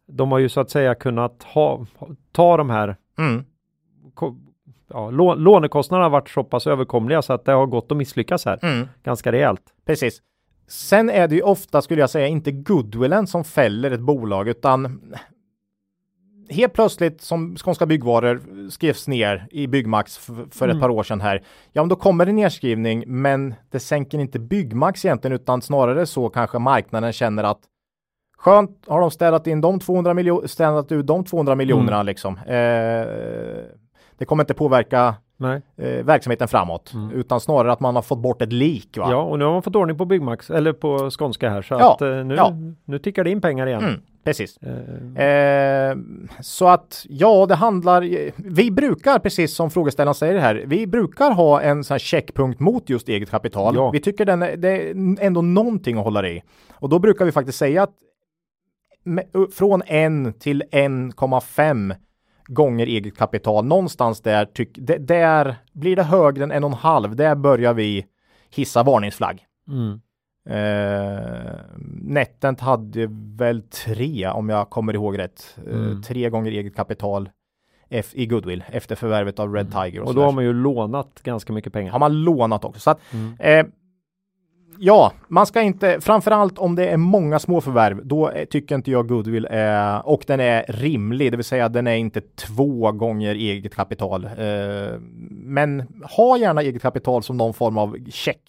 de 0.08 0.32
har 0.32 0.40
ju 0.40 0.50
så 0.50 0.60
att 0.62 0.70
säga 0.70 0.96
kunnat 0.96 1.44
ha, 1.44 1.86
ta 2.32 2.58
de 2.58 2.70
här 2.70 2.96
mm, 3.18 3.44
ko- 4.14 4.38
ja, 4.88 5.10
lå, 5.12 5.36
lånekostnaderna 5.36 6.06
har 6.06 6.10
varit 6.10 6.30
så 6.30 6.44
pass 6.44 6.68
överkomliga 6.68 7.22
så 7.22 7.34
att 7.34 7.46
det 7.46 7.52
har 7.52 7.66
gått 7.66 7.92
att 7.92 7.98
misslyckas 7.98 8.46
här 8.46 8.60
mm, 8.62 8.88
ganska 9.04 9.32
rejält. 9.32 9.62
precis. 9.86 10.22
Sen 10.68 11.10
är 11.10 11.28
det 11.28 11.36
ju 11.36 11.42
ofta, 11.42 11.82
skulle 11.82 12.02
jag 12.02 12.10
säga, 12.10 12.28
inte 12.28 12.52
goodwillen 12.52 13.28
som 13.28 13.44
fäller 13.44 13.92
ett 13.92 14.00
bolag, 14.00 14.48
utan 14.48 15.02
helt 16.52 16.74
plötsligt 16.74 17.22
som 17.22 17.56
Skånska 17.58 17.86
Byggvaror 17.86 18.70
skrevs 18.70 19.08
ner 19.08 19.48
i 19.52 19.68
Byggmax 19.68 20.18
för 20.18 20.42
ett 20.44 20.62
Mm. 20.62 20.80
par 20.80 20.90
år 20.90 21.04
sedan 21.04 21.22
här. 21.22 21.44
Ja, 21.72 21.82
men 21.82 21.90
då 21.90 21.96
kommer 21.96 22.26
det 22.26 22.32
nedskrivning, 22.32 23.04
men 23.08 23.54
det 23.72 23.80
sänker 23.80 24.20
inte 24.20 24.40
Byggmax 24.40 25.06
egentligen, 25.06 25.36
utan 25.36 25.62
snarare 25.62 26.06
så 26.06 26.30
kanske 26.30 26.60
marknaden 26.60 27.14
känner 27.14 27.44
att 27.44 27.60
skönt, 28.38 28.84
har 28.88 29.02
de 29.02 29.12
städat 29.12 29.48
in 29.48 29.62
de 29.62 29.80
200 29.80 30.14
miljoner, 30.14 30.48
städat 30.48 30.92
ut 30.92 31.08
de 31.08 31.26
200 31.26 31.56
miljonerna 31.56 32.04
liksom. 32.04 32.38
Eh, 32.38 33.06
det 34.18 34.26
kommer 34.26 34.44
inte 34.44 34.54
påverka. 34.54 35.16
Eh, 35.46 36.06
verksamheten 36.06 36.48
framåt, 36.48 36.92
Mm. 36.94 37.12
utan 37.12 37.40
snarare 37.40 37.72
att 37.72 37.80
man 37.80 37.96
har 37.96 38.02
fått 38.02 38.20
bort 38.20 38.42
ett 38.42 38.54
lik. 38.54 38.98
Va? 38.98 39.08
Ja, 39.12 39.22
och 39.22 39.40
nu 39.40 39.46
har 39.46 39.52
man 39.52 39.62
fått 39.62 39.76
ordning 39.76 39.98
på 39.98 40.06
Byggmax 40.06 40.50
eller 40.50 40.74
på 40.74 41.10
Skånska 41.12 41.50
här 41.50 41.62
så 41.62 41.74
Ja, 41.74 41.94
att 41.94 42.02
eh, 42.02 42.08
nu, 42.26 42.36
ja. 42.36 42.54
nu 42.86 43.00
tickar 43.00 43.24
det 43.24 43.30
in 43.30 43.42
pengar 43.42 43.68
igen. 43.68 43.84
Mm, 43.84 44.02
precis. 44.24 44.58
Eh, 44.58 45.26
Eh, 45.26 45.96
så 46.42 46.68
att 46.68 47.06
ja, 47.10 47.46
det 47.46 47.56
handlar. 47.56 48.02
Vi 48.38 48.72
brukar, 48.72 49.20
precis 49.20 49.56
som 49.56 49.70
frågeställaren 49.72 50.16
säger 50.16 50.40
här, 50.40 50.64
vi 50.68 50.88
brukar 50.88 51.32
ha 51.32 51.62
en 51.62 51.84
sån 51.84 51.94
här 51.94 52.00
checkpunkt 52.00 52.60
mot 52.60 52.90
just 52.90 53.10
eget 53.10 53.30
kapital. 53.32 53.76
Ja. 53.76 53.92
Vi 53.92 54.00
tycker 54.00 54.26
den 54.26 54.42
är, 54.44 54.58
det 54.58 54.90
är 54.90 54.96
ändå 55.26 55.42
någonting 55.42 55.98
att 55.98 56.04
hålla 56.04 56.28
i. 56.28 56.44
Och 56.74 56.90
då 56.90 57.00
brukar 57.00 57.26
vi 57.26 57.32
faktiskt 57.32 57.58
säga 57.58 57.84
att 57.84 57.94
med, 59.04 59.26
från 59.54 59.82
1 59.82 60.40
till 60.40 60.64
1,5 60.72 61.96
gånger 62.54 62.86
eget 62.88 63.18
kapital, 63.18 63.66
någonstans 63.66 64.22
där, 64.22 64.46
tyck, 64.46 64.70
där 65.00 65.56
blir 65.74 65.96
det 65.96 66.04
högre 66.04 66.44
än 66.44 66.52
en 66.52 66.64
och 66.64 66.70
en 66.72 66.78
halv. 66.78 67.16
Där 67.16 67.36
börjar 67.36 67.74
vi 67.74 68.06
hissa 68.56 68.84
varningsflagg. 68.84 69.46
mm. 69.68 70.02
Eh, 70.50 71.52
Netent 72.02 72.60
hade 72.60 73.08
väl 73.38 73.62
tre 73.62 74.28
om 74.28 74.50
jag 74.50 74.70
kommer 74.70 74.94
ihåg 74.94 75.18
rätt. 75.20 75.58
Eh, 75.68 75.74
Mm. 75.74 76.02
tre 76.02 76.30
gånger 76.30 76.52
eget 76.52 76.76
kapital 76.76 77.30
i 78.14 78.26
goodwill 78.26 78.64
efter 78.72 78.96
förvärvet 78.96 79.40
av 79.40 79.54
Red 79.54 79.72
Tiger. 79.72 80.02
Och, 80.02 80.08
Och 80.08 80.16
då 80.16 80.22
har 80.24 80.32
man 80.32 80.44
ju 80.44 80.54
lånat 80.54 81.22
ganska 81.24 81.54
mycket 81.54 81.74
pengar. 81.74 81.92
har 81.92 82.00
man 82.00 82.24
lånat 82.24 82.66
också. 82.66 82.80
Så 82.80 82.92
att, 82.92 83.00
Mm. 83.14 83.36
eh, 83.40 83.66
ja, 84.84 85.14
man 85.28 85.46
ska 85.46 85.62
inte, 85.62 86.02
framförallt 86.02 86.58
om 86.58 86.76
det 86.76 86.90
är 86.90 86.98
många 86.98 87.40
småförvärv, 87.40 88.06
då 88.06 88.30
eh, 88.30 88.46
tycker 88.46 88.76
inte 88.76 88.92
jag 88.92 89.08
goodwill 89.08 89.48
är, 89.52 90.08
och 90.08 90.24
den 90.28 90.40
är 90.40 90.66
rimlig, 90.68 91.32
det 91.32 91.38
vill 91.38 91.44
säga 91.44 91.70
den 91.70 91.88
är 91.88 91.96
inte 91.96 92.22
två 92.22 92.92
gånger 92.92 93.36
eget 93.36 93.76
kapital. 93.76 94.26
Eh, 94.26 95.00
men 95.30 96.02
ha 96.18 96.38
gärna 96.38 96.62
eget 96.62 96.82
kapital 96.82 97.24
som 97.24 97.38
någon 97.38 97.54
form 97.54 97.78
av 97.78 97.98
check 98.10 98.42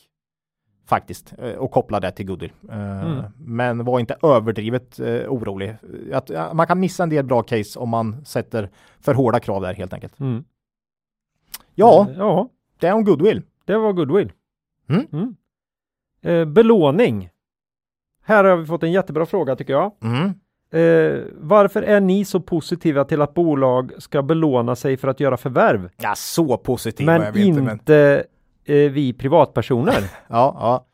faktiskt 0.86 1.34
eh, 1.38 1.52
och 1.52 1.70
koppla 1.70 2.00
det 2.00 2.10
till 2.10 2.26
goodwill. 2.26 2.52
Eh, 2.70 3.02
Mm. 3.02 3.24
Men 3.38 3.84
var 3.84 4.00
inte 4.00 4.16
överdrivet 4.22 5.00
orolig. 5.28 5.76
Att, 6.12 6.30
man 6.54 6.66
kan 6.66 6.80
missa 6.80 7.02
en 7.02 7.08
del 7.08 7.24
bra 7.24 7.42
case 7.42 7.78
om 7.78 7.88
man 7.88 8.24
sätter 8.24 8.70
för 9.00 9.14
hårda 9.14 9.40
krav 9.40 9.62
där 9.62 9.74
helt 9.74 9.92
enkelt. 9.92 10.20
Mm. 10.20 10.44
Ja, 11.74 12.06
ja, 12.16 12.48
det 12.80 12.86
är 12.86 12.92
om 12.92 13.04
goodwill. 13.04 13.42
det 13.64 13.76
var 13.76 13.92
goodwill. 13.92 14.32
Mm. 14.88 15.36
Eh, 16.22 16.44
belåning. 16.44 17.28
Här 18.24 18.44
har 18.44 18.56
vi 18.56 18.66
fått 18.66 18.82
en 18.82 18.92
jättebra 18.92 19.26
fråga 19.26 19.56
tycker 19.56 19.72
jag. 19.72 19.92
Mm. 20.02 20.34
Eh, 20.72 21.24
varför 21.34 21.82
är 21.82 22.00
ni 22.00 22.24
så 22.24 22.40
positiva 22.40 23.04
till 23.04 23.22
att 23.22 23.34
bolag 23.34 23.92
ska 23.98 24.22
belåna 24.22 24.76
sig 24.76 24.96
för 24.96 25.08
att 25.08 25.20
göra 25.20 25.36
förvärv? 25.36 25.90
Ja, 25.96 26.14
så 26.16 26.56
positiv 26.56 27.06
var 27.06 27.18
Men 27.18 27.26
jag 27.26 27.36
inte. 27.36 27.62
Men, 27.62 27.72
inte 27.72 28.24
eh, 28.64 28.90
vi 28.90 29.12
privatpersoner. 29.12 29.92
ja, 30.28 30.56
ja. 30.60 30.86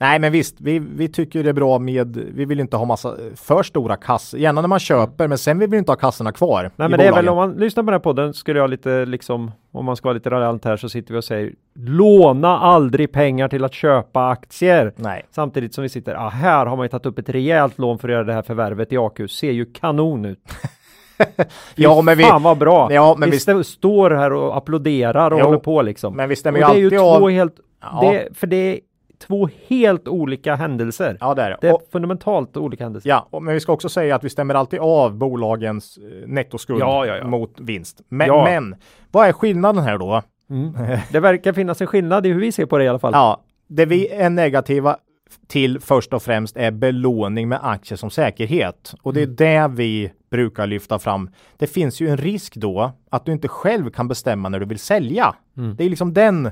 Nej, 0.00 0.18
men 0.18 0.32
visst, 0.32 0.56
vi, 0.60 0.78
vi 0.78 1.08
tycker 1.08 1.42
det 1.42 1.48
är 1.48 1.52
bra 1.52 1.78
med, 1.78 2.16
vi 2.34 2.44
vill 2.44 2.60
inte 2.60 2.76
ha 2.76 2.84
massa 2.84 3.08
eh, 3.08 3.14
för 3.36 3.62
stora 3.62 3.96
kassor, 3.96 4.40
gärna 4.40 4.60
när 4.60 4.68
man 4.68 4.78
köper, 4.78 5.28
men 5.28 5.38
sen 5.38 5.58
vill 5.58 5.70
vi 5.70 5.78
inte 5.78 5.92
ha 5.92 5.96
kassorna 5.96 6.32
kvar. 6.32 6.70
Nej 6.76 6.88
men 6.88 6.98
det 6.98 7.04
är 7.06 7.12
väl 7.12 7.24
bolagen. 7.26 7.28
om 7.28 7.36
man 7.50 7.52
lyssnar 7.60 7.82
på 7.82 7.86
den 7.90 7.94
här 7.94 7.98
podden 8.02 8.34
skulle 8.34 8.58
jag 8.58 8.70
lite 8.70 9.04
liksom 9.04 9.50
om 9.72 9.84
man 9.84 9.96
ska 9.96 10.08
vara 10.08 10.14
lite 10.14 10.30
raljant 10.30 10.64
här 10.64 10.76
så 10.76 10.88
sitter 10.88 11.12
vi 11.14 11.20
och 11.20 11.24
säger 11.24 11.52
låna 11.74 12.58
aldrig 12.58 13.12
pengar 13.12 13.48
till 13.48 13.64
att 13.64 13.74
köpa 13.74 14.28
aktier. 14.28 14.92
Nej, 14.96 15.26
Samtidigt 15.30 15.74
som 15.74 15.82
vi 15.82 15.88
sitter, 15.88 16.14
ah, 16.14 16.28
här 16.28 16.66
har 16.66 16.76
man 16.76 16.84
ju 16.84 16.88
tagit 16.88 17.06
upp 17.06 17.18
ett 17.18 17.28
rejält 17.28 17.78
lån 17.78 17.98
för 17.98 18.08
att 18.08 18.12
göra 18.12 18.24
det 18.24 18.32
här 18.32 18.42
förvärvet 18.42 18.92
i 18.92 18.96
AQ. 18.98 19.20
Ser 19.30 19.50
ju 19.52 19.64
kanon 19.64 20.24
ut. 20.24 20.38
ja, 21.74 22.02
men 22.02 22.18
vi, 22.18 22.24
Fan 22.24 22.42
vad 22.42 22.58
bra! 22.58 22.92
ja, 22.92 23.14
men 23.18 23.30
vi 23.30 23.30
vi, 23.30 23.36
st- 23.36 23.64
står 23.64 24.10
här 24.10 24.32
och 24.32 24.56
applåderar 24.56 25.30
och 25.30 25.38
Jo, 25.40 25.44
håller 25.46 25.58
på 25.58 25.82
liksom. 25.82 26.16
men 26.16 26.28
vi 26.28 26.34
och 26.34 26.38
stämmer 26.38 26.60
det 26.60 26.78
ju 26.78 26.86
är 26.86 26.90
ju 26.90 26.98
två 26.98 27.04
av. 27.06 27.30
helt, 27.30 27.54
Ja. 27.82 28.00
det, 28.12 28.28
för 28.38 28.46
det 28.46 28.56
är 28.56 28.80
två 29.18 29.48
helt 29.66 30.08
olika 30.08 30.54
händelser. 30.54 31.16
Ja, 31.20 31.34
det 31.34 31.42
är 31.42 31.50
det. 31.50 31.56
Det 31.60 31.68
är 31.68 31.74
Och, 31.74 31.82
fundamentalt 31.92 32.56
olika 32.56 32.84
händelser. 32.84 33.08
ja, 33.10 33.28
och, 33.30 33.42
men 33.42 33.54
vi 33.54 33.60
ska 33.60 33.72
också 33.72 33.88
säga 33.88 34.14
att 34.16 34.24
vi 34.24 34.30
stämmer 34.30 34.54
alltid 34.54 34.80
av 34.80 35.14
bolagens 35.16 35.98
eh, 35.98 36.28
nettoskuld 36.28 36.80
Ja, 36.80 37.06
ja, 37.06 37.16
ja. 37.16 37.26
mot 37.26 37.60
vinst. 37.60 38.00
Men, 38.08 38.28
men, 38.28 38.74
vad 39.10 39.28
är 39.28 39.32
skillnaden 39.32 39.84
här 39.84 39.98
då? 39.98 40.22
Mm. 40.50 40.72
Det 41.12 41.20
verkar 41.20 41.52
finnas 41.52 41.80
en 41.80 41.86
skillnad 41.86 42.26
i 42.26 42.32
hur 42.32 42.40
vi 42.40 42.52
ser 42.52 42.66
på 42.66 42.78
det 42.78 42.84
i 42.84 42.88
alla 42.88 42.98
fall. 42.98 43.12
Ja, 43.14 43.42
det 43.68 43.86
vi 43.86 44.08
är 44.08 44.30
negativa 44.30 44.96
till 45.46 45.80
först 45.80 46.12
och 46.12 46.22
främst 46.22 46.56
är 46.56 46.70
belåning 46.70 47.48
med 47.48 47.58
aktier 47.62 47.96
som 47.96 48.10
säkerhet. 48.10 48.94
Och 49.02 49.14
det 49.14 49.20
är 49.20 49.24
Mm. 49.24 49.36
det 49.36 49.68
vi 49.82 50.12
brukar 50.30 50.66
lyfta 50.66 50.98
fram. 50.98 51.30
Det 51.56 51.66
finns 51.66 52.00
ju 52.00 52.08
en 52.08 52.16
risk 52.16 52.56
då 52.56 52.92
att 53.10 53.24
du 53.26 53.32
inte 53.32 53.48
själv 53.48 53.90
kan 53.90 54.08
bestämma 54.08 54.48
när 54.48 54.60
du 54.60 54.66
vill 54.66 54.78
sälja. 54.78 55.34
Mm. 55.56 55.76
Det 55.76 55.84
är 55.84 55.88
liksom 55.88 56.14
den 56.14 56.50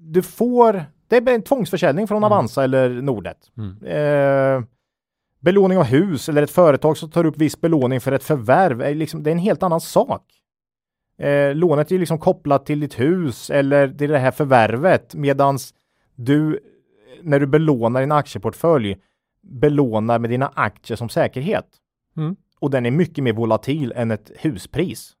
du 0.00 0.22
får. 0.22 0.84
Det 1.08 1.16
är 1.16 1.28
en 1.28 1.42
tvångsförsäljning 1.42 2.06
från 2.06 2.24
Avanza 2.24 2.64
eller 2.64 3.02
Nordnet. 3.02 3.50
Mm. 3.56 3.84
Eh, 3.84 4.64
belåning 5.40 5.78
av 5.78 5.84
hus 5.84 6.28
eller 6.28 6.42
ett 6.42 6.50
företag 6.50 6.96
som 6.96 7.10
tar 7.10 7.26
upp 7.26 7.38
viss 7.38 7.60
belåning 7.60 8.00
för 8.00 8.12
ett 8.12 8.24
förvärv. 8.24 8.82
Är 8.82 8.94
liksom, 8.94 9.22
det 9.22 9.30
är 9.30 9.32
en 9.32 9.38
helt 9.38 9.62
annan 9.62 9.80
sak. 9.80 10.22
Eh, 11.18 11.54
lånet 11.54 11.92
är 11.92 11.98
liksom 11.98 12.18
kopplat 12.18 12.66
till 12.66 12.80
ditt 12.80 13.00
hus 13.00 13.50
eller 13.50 13.88
till 13.88 14.10
det 14.10 14.18
här 14.18 14.30
förvärvet 14.30 15.14
medans 15.14 15.74
du 16.14 16.60
när 17.22 17.40
du 17.40 17.46
belånar 17.46 18.00
din 18.00 18.12
aktieportfölj 18.12 18.96
belånar 19.42 20.18
med 20.18 20.30
dina 20.30 20.52
aktier 20.54 20.96
som 20.96 21.08
säkerhet. 21.08 21.66
Mm. 22.16 22.36
och 22.60 22.70
den 22.70 22.86
är 22.86 22.90
mycket 22.90 23.24
mer 23.24 23.32
volatil 23.32 23.92
än 23.96 24.10
ett 24.10 24.30
huspris. 24.38 25.12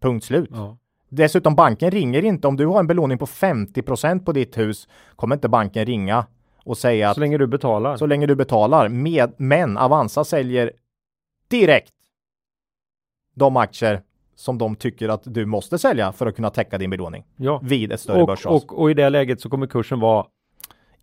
Punkt 0.00 0.24
slut. 0.24 0.50
Ja. 0.52 0.78
Dessutom 1.12 1.54
banken 1.54 1.90
ringer 1.90 2.24
inte 2.24 2.48
om 2.48 2.56
du 2.56 2.66
har 2.66 2.80
en 2.80 2.86
belåning 2.86 3.18
på 3.18 3.26
50% 3.26 4.24
på 4.24 4.32
ditt 4.32 4.58
hus 4.58 4.88
kommer 5.16 5.34
inte 5.36 5.48
banken 5.48 5.86
ringa 5.86 6.26
och 6.64 6.78
säga 6.78 7.08
att 7.10 7.14
Så 7.14 7.20
länge 7.20 7.38
du 7.38 7.46
betalar. 7.46 7.96
så 7.96 8.06
länge 8.06 8.26
du 8.26 8.34
betalar. 8.34 8.88
Med, 8.88 9.32
men 9.36 9.76
Avanza 9.78 10.24
säljer 10.24 10.72
direkt 11.48 11.92
de 13.34 13.56
aktier 13.56 14.02
som 14.34 14.58
de 14.58 14.76
tycker 14.76 15.08
att 15.08 15.22
du 15.24 15.46
måste 15.46 15.78
sälja 15.78 16.12
för 16.12 16.26
att 16.26 16.36
kunna 16.36 16.50
täcka 16.50 16.78
din 16.78 16.90
belåning 16.90 17.24
ja. 17.36 17.60
vid 17.62 17.92
ett 17.92 18.00
större 18.00 18.20
Och, 18.20 18.26
börsras. 18.26 18.62
och, 18.64 18.78
och 18.80 18.90
i 18.90 18.94
det 18.94 19.10
läget 19.10 19.40
så 19.40 19.48
kommer 19.50 19.66
kursen 19.66 20.00
vara 20.00 20.26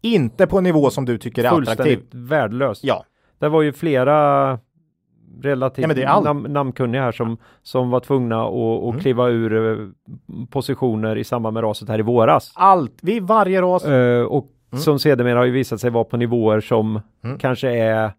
Inte 0.02 0.48
på 0.48 0.58
en 0.58 0.64
nivå 0.64 0.90
som 0.90 1.06
du 1.06 1.18
tycker 1.18 1.44
är 1.44 1.48
attraktiv. 1.48 1.66
fullständigt 1.76 2.08
värdelös. 2.30 2.80
Ja, 2.84 3.06
Det 3.40 3.50
var 3.50 3.62
ju 3.62 3.74
flera 3.74 4.60
relativt 5.42 5.88
all- 6.08 6.24
nam 6.24 6.44
namnkunniga 6.44 7.02
här 7.02 7.12
som, 7.12 7.38
som 7.64 7.90
var 7.90 8.00
tvungna 8.00 8.42
att, 8.46 8.54
att 8.54 8.84
Mm. 8.90 9.00
kliva 9.00 9.28
ur 9.30 9.80
eh, 9.82 9.88
positioner 10.50 11.16
i 11.16 11.24
samband 11.24 11.54
med 11.54 11.64
raset 11.64 11.90
här 11.90 12.00
i 12.00 12.02
våras. 12.02 12.52
allt 12.56 12.94
vid 13.02 13.24
varje 13.24 13.62
ras. 13.62 13.86
Eh, 13.86 14.24
och 14.24 14.48
som 14.78 15.00
sedermera 15.00 15.40
har 15.40 15.46
ju 15.46 15.52
visat 15.52 15.82
sig 15.82 15.90
vara 15.90 16.04
på 16.04 16.18
nivåer 16.18 16.60
som 16.60 17.02
Mm. 17.24 17.38
kanske 17.38 17.70
är 17.78 18.12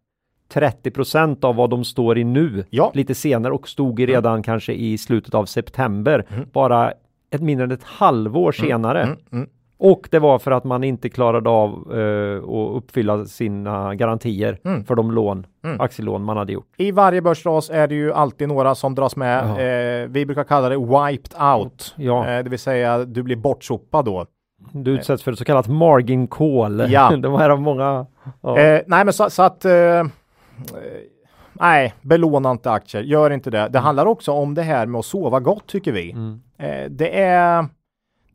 30% 0.53 1.45
av 1.45 1.55
vad 1.57 1.71
de 1.71 1.85
står 1.85 2.19
i 2.19 2.25
nu. 2.25 2.65
Ja. 2.71 2.91
Lite 2.95 3.15
senare 3.15 3.53
och 3.53 3.69
stod 3.69 4.01
i 4.01 4.07
redan 4.07 4.43
kanske 4.43 4.73
i 4.73 4.99
slutet 4.99 5.35
av 5.35 5.45
september. 5.45 6.27
Mm. 6.29 6.47
Bara 6.53 6.93
ett 7.31 7.41
mindre 7.43 7.65
än 7.65 7.71
ett 7.73 7.85
halvår 7.85 8.53
senare. 8.53 9.17
Mm, 9.81 9.89
mm. 9.91 9.93
Och 9.93 10.09
det 10.11 10.19
var 10.19 10.39
för 10.39 10.51
att 10.51 10.65
man 10.65 10.85
inte 10.85 11.09
klarade 11.09 11.51
av 11.51 11.71
eh, 11.99 12.39
att 12.39 12.77
uppfylla 12.77 13.25
sina 13.25 13.95
garantier 13.95 14.59
Mm. 14.65 14.85
för 14.85 14.95
de 14.95 15.11
lån, 15.13 15.47
Mm. 15.65 15.81
aktielån 15.81 16.23
man 16.25 16.37
hade 16.37 16.53
gjort. 16.53 16.67
I 16.77 16.91
varje 16.93 17.23
börsras 17.23 17.71
är 17.71 17.87
det 17.89 17.95
ju 17.95 18.13
alltid 18.13 18.49
några 18.49 18.75
som 18.75 18.95
dras 18.95 19.17
med. 19.17 19.45
Eh, 20.05 20.09
vi 20.09 20.27
brukar 20.27 20.45
kalla 20.45 20.69
det 20.69 20.77
wiped 20.77 21.43
out, 21.57 21.95
Ja. 21.97 22.27
eh, 22.27 22.45
det 22.45 22.51
vill 22.51 22.59
säga 22.59 23.05
du 23.05 23.23
blir 23.23 23.37
bortsopad 23.37 24.05
då. 24.05 24.27
Du 24.73 24.91
utsätts 24.91 25.23
för 25.23 25.33
ett 25.33 25.39
så 25.39 25.45
kallat 25.45 25.69
margin 25.69 26.27
call. 26.27 26.91
Ja. 26.93 27.17
De 27.23 27.35
här 27.35 27.51
har 27.51 27.57
många. 27.57 28.07
Ja. 28.43 28.59
Eh, 28.59 28.81
nej, 28.87 29.05
men 29.05 29.13
så, 29.13 29.31
så 29.31 29.43
att 29.43 29.65
eh, 29.65 29.73
eh, 29.73 30.07
nej, 31.53 31.95
belåna 32.03 32.51
inte 32.51 32.71
aktier, 32.71 33.03
gör 33.03 33.31
inte 33.31 33.51
det. 33.51 33.69
Det 33.69 33.79
handlar 33.79 34.07
också 34.07 34.33
om 34.33 34.55
det 34.55 34.63
här 34.63 34.87
med 34.87 34.99
att 34.99 35.05
sova 35.05 35.41
gott 35.41 35.67
tycker 35.67 35.93
vi. 35.93 36.11
Mm. 36.13 36.41
Eh, 36.59 36.91
det 36.91 37.19
är, 37.23 37.67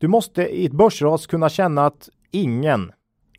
du 0.03 0.07
måste 0.07 0.47
i 0.47 0.65
ett 0.65 0.71
börsras 0.71 1.27
kunna 1.27 1.49
känna 1.49 1.85
att 1.85 2.09
ingen, 2.31 2.91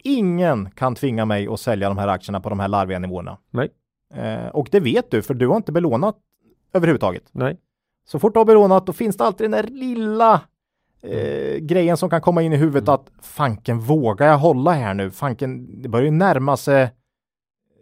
ingen 0.02 0.70
kan 0.70 0.94
tvinga 0.94 1.24
mig 1.24 1.48
att 1.48 1.60
sälja 1.60 1.88
de 1.88 1.98
här 1.98 2.08
aktierna 2.08 2.40
på 2.40 2.48
de 2.48 2.60
här 2.60 2.68
larviga 2.68 2.98
nivåerna. 2.98 3.38
Nej. 3.50 3.68
Eh, 4.14 4.46
och 4.46 4.68
det 4.70 4.80
vet 4.80 5.10
du, 5.10 5.22
för 5.22 5.34
du 5.34 5.48
har 5.48 5.56
inte 5.56 5.72
belånat 5.72 6.16
överhuvudtaget. 6.72 7.22
Nej. 7.32 7.56
Så 8.06 8.18
fort 8.18 8.34
du 8.34 8.40
har 8.40 8.44
belånat, 8.44 8.86
då 8.86 8.92
finns 8.92 9.16
det 9.16 9.24
alltid 9.24 9.44
den 9.44 9.50
där 9.50 9.62
lilla 9.62 10.40
eh, 11.02 11.56
grejen 11.58 11.96
som 11.96 12.10
kan 12.10 12.20
komma 12.20 12.42
in 12.42 12.52
i 12.52 12.56
huvudet 12.56 12.88
att 12.88 13.10
fanken 13.22 13.80
vågar 13.80 14.26
jag 14.26 14.38
hålla 14.38 14.72
här 14.72 14.94
nu? 14.94 15.10
Fanken, 15.10 15.82
det 15.82 15.88
börjar 15.88 16.04
ju 16.04 16.10
närma 16.10 16.56
sig 16.56 16.90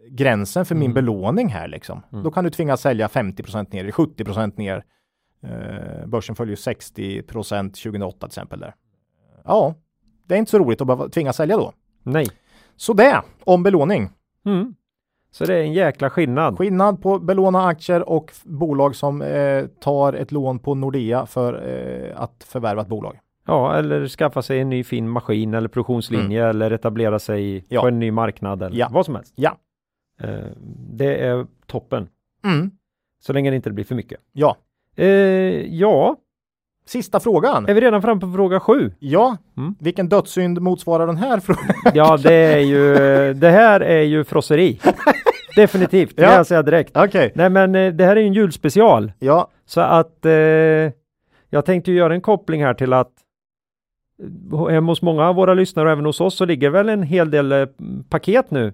gränsen 0.09 0.65
för 0.65 0.75
min 0.75 0.91
Mm. 0.91 0.93
belåning 0.93 1.47
här 1.47 1.67
liksom. 1.67 2.01
Mm. 2.11 2.23
Då 2.23 2.31
kan 2.31 2.43
du 2.43 2.49
tvingas 2.49 2.81
sälja 2.81 3.07
50% 3.07 3.67
ner, 3.73 3.79
eller 3.79 3.91
70% 3.91 4.57
ner. 4.57 4.83
Eh, 5.43 6.05
börsen 6.07 6.35
följer 6.35 6.55
60 6.55 7.21
2008 7.23 8.17
till 8.19 8.25
exempel 8.27 8.59
där. 8.59 8.75
Ja, 9.45 9.75
det 10.27 10.33
är 10.35 10.39
inte 10.39 10.51
så 10.51 10.59
roligt 10.59 10.81
att 10.81 10.87
behöva 10.87 11.09
tvingas 11.09 11.35
sälja 11.35 11.57
då. 11.57 11.73
Nej. 12.03 12.25
Så 12.75 12.93
det 12.93 13.21
om 13.43 13.63
belåning. 13.63 14.09
Mm. 14.45 14.75
Så 15.31 15.45
det 15.45 15.55
är 15.55 15.61
en 15.61 15.73
jäkla 15.73 16.09
skillnad. 16.09 16.57
Skillnad 16.57 17.01
på 17.01 17.19
belåna 17.19 17.65
aktier 17.65 18.09
och 18.09 18.31
bolag 18.43 18.95
som 18.95 19.21
eh, 19.21 19.65
tar 19.65 20.13
ett 20.13 20.31
lån 20.31 20.59
på 20.59 20.75
Nordea 20.75 21.25
för 21.25 21.53
eh, 21.67 22.21
att 22.21 22.43
förvärva 22.43 22.81
ett 22.81 22.87
bolag. 22.87 23.19
Ja, 23.45 23.75
eller 23.75 24.07
skaffa 24.07 24.41
sig 24.41 24.59
en 24.59 24.69
ny 24.69 24.83
fin 24.83 25.09
maskin 25.09 25.53
eller 25.53 25.67
produktionslinje 25.69 26.47
eller 26.49 26.71
etablera 26.71 27.19
sig 27.19 27.51
Mm. 27.51 27.63
Ja. 27.69 27.81
på 27.81 27.87
en 27.87 27.99
ny 27.99 28.11
marknad 28.11 28.63
eller 28.63 28.77
Ja. 28.77 28.89
vad 28.91 29.05
som 29.05 29.15
helst. 29.15 29.33
Ja. 29.35 29.57
Eh, 30.21 30.45
det 30.93 31.15
är 31.27 31.47
toppen. 31.65 32.09
Mm. 32.45 32.71
Så 33.19 33.33
länge 33.33 33.49
det 33.49 33.55
inte 33.55 33.71
blir 33.71 33.85
för 33.85 33.95
mycket. 33.95 34.19
Ja. 34.31 34.57
Eh, 34.95 35.05
ja, 35.75 36.15
Sista 36.85 37.19
frågan. 37.19 37.65
är 37.69 37.73
vi 37.73 37.81
redan 37.81 38.01
framme 38.01 38.21
på 38.21 38.31
fråga 38.31 38.59
sju? 38.59 38.91
Ja, 38.99 39.37
Mm. 39.57 39.75
vilken 39.79 40.09
dödssynd 40.09 40.61
motsvarar 40.61 41.07
den 41.07 41.17
här 41.17 41.39
frågan? 41.39 41.63
Ja, 41.93 42.17
det 42.17 42.33
är 42.33 42.59
ju, 42.59 42.93
det 43.33 43.49
här 43.49 43.79
är 43.81 44.01
ju 44.01 44.23
frosseri. 44.23 44.79
Definitivt, 45.55 46.15
det 46.15 46.21
Ja. 46.21 46.27
kan 46.27 46.37
jag 46.37 46.47
säga 46.47 46.61
direkt. 46.63 46.97
Okej. 46.97 47.31
Nej, 47.35 47.49
men 47.49 47.75
eh, 47.75 47.93
det 47.93 48.05
här 48.05 48.15
är 48.15 48.21
ju 48.21 48.27
en 48.27 48.33
julspecial. 48.33 49.11
Ja. 49.19 49.47
Så 49.65 49.81
att 49.81 50.25
eh, 50.25 50.31
jag 51.49 51.65
tänkte 51.65 51.91
ju 51.91 51.97
göra 51.97 52.13
en 52.13 52.21
koppling 52.21 52.63
här 52.63 52.73
till 52.73 52.93
att 52.93 53.11
eh, 54.53 54.67
hemma 54.67 54.91
hos 54.91 55.01
många 55.01 55.27
av 55.29 55.35
våra 55.35 55.53
lyssnare 55.53 55.85
och 55.85 55.91
även 55.91 56.05
hos 56.05 56.21
oss 56.21 56.35
så 56.37 56.45
ligger 56.45 56.69
väl 56.69 56.89
en 56.89 57.03
hel 57.03 57.31
del 57.31 57.51
eh, 57.51 57.65
paket 58.09 58.51
nu 58.51 58.73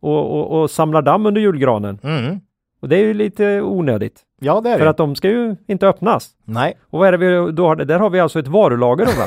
och, 0.00 0.30
och, 0.38 0.60
och 0.62 0.70
samlar 0.70 1.02
damm 1.02 1.26
under 1.26 1.40
julgranen. 1.40 1.98
Mm. 2.02 2.40
Och 2.82 2.88
det 2.88 2.96
är 2.96 3.00
ju 3.04 3.14
lite 3.14 3.60
onödigt 3.62 4.20
Ja, 4.40 4.60
det 4.60 4.70
är 4.70 4.76
för 4.78 4.84
det. 4.84 4.90
att 4.90 4.96
de 4.96 5.16
ska 5.16 5.28
ju 5.28 5.56
inte 5.66 5.88
öppnas. 5.88 6.30
Nej. 6.44 6.74
Och 6.90 6.98
vad 6.98 7.08
är 7.08 7.12
det 7.12 7.18
vi 7.46 7.52
då 7.52 7.66
har? 7.66 7.76
Där 7.76 7.98
har 7.98 8.10
vi 8.10 8.20
alltså 8.20 8.38
ett 8.38 8.48
varulager 8.48 9.06
då 9.06 9.12
va? 9.12 9.26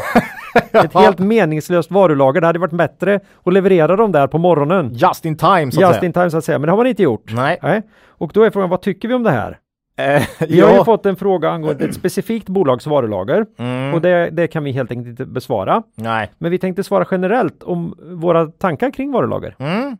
Ett 0.83 0.93
helt 0.93 1.19
meningslöst 1.19 1.91
varulager. 1.91 2.41
Det 2.41 2.47
hade 2.47 2.59
varit 2.59 2.71
bättre 2.71 3.19
att 3.43 3.53
leverera 3.53 3.95
dem 3.95 4.11
där 4.11 4.27
på 4.27 4.37
morgonen. 4.37 4.89
Just 4.93 5.25
in 5.25 5.37
time 5.37 5.71
så 5.71 5.79
att 5.79 5.81
Just 5.81 5.93
säga. 5.99 6.05
in 6.05 6.13
time 6.13 6.29
så 6.29 6.37
att 6.37 6.43
säga, 6.45 6.59
men 6.59 6.65
det 6.67 6.71
har 6.71 6.77
man 6.77 6.87
inte 6.87 7.03
gjort. 7.03 7.31
Nej. 7.33 7.59
Nej. 7.61 7.81
Och 8.07 8.31
då 8.33 8.43
är 8.43 8.49
frågan, 8.49 8.69
vad 8.69 8.81
tycker 8.81 9.07
vi 9.07 9.13
om 9.13 9.23
det 9.23 9.31
här? 9.31 9.57
Eh, 9.97 10.23
Vi 10.49 10.59
har 10.61 10.77
ju 10.77 10.83
fått 10.83 11.05
en 11.05 11.15
fråga 11.15 11.49
angående 11.49 11.85
ett 11.85 11.95
specifikt 11.95 12.49
bolags 12.49 12.87
varulager 12.87 13.45
Mm. 13.57 13.93
och 13.93 14.01
det, 14.01 14.29
det 14.29 14.47
kan 14.47 14.63
vi 14.63 14.71
helt 14.71 14.91
enkelt 14.91 15.07
inte 15.09 15.25
besvara. 15.25 15.83
Nej. 15.95 16.31
Men 16.37 16.51
vi 16.51 16.57
tänkte 16.57 16.83
svara 16.83 17.05
generellt 17.11 17.63
om 17.63 17.95
våra 18.01 18.45
tankar 18.45 18.91
kring 18.91 19.11
varulager. 19.11 19.55
Mm. 19.59 19.97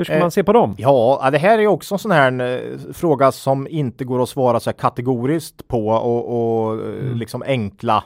Hur 0.00 0.04
ska 0.04 0.14
Eh, 0.14 0.20
man 0.20 0.30
se 0.30 0.44
på 0.44 0.52
dem? 0.52 0.74
Ja, 0.78 1.28
det 1.32 1.38
här 1.38 1.58
är 1.58 1.66
också 1.66 1.94
en 1.94 1.98
sån 1.98 2.10
här 2.10 2.40
eh, 2.40 2.92
fråga 2.92 3.32
som 3.32 3.66
inte 3.70 4.04
går 4.04 4.22
att 4.22 4.28
svara 4.28 4.60
så 4.60 4.70
här 4.70 4.78
kategoriskt 4.78 5.68
på 5.68 5.88
och, 5.88 6.68
och 6.68 6.74
eh, 6.74 7.14
liksom 7.14 7.42
enkla 7.46 8.04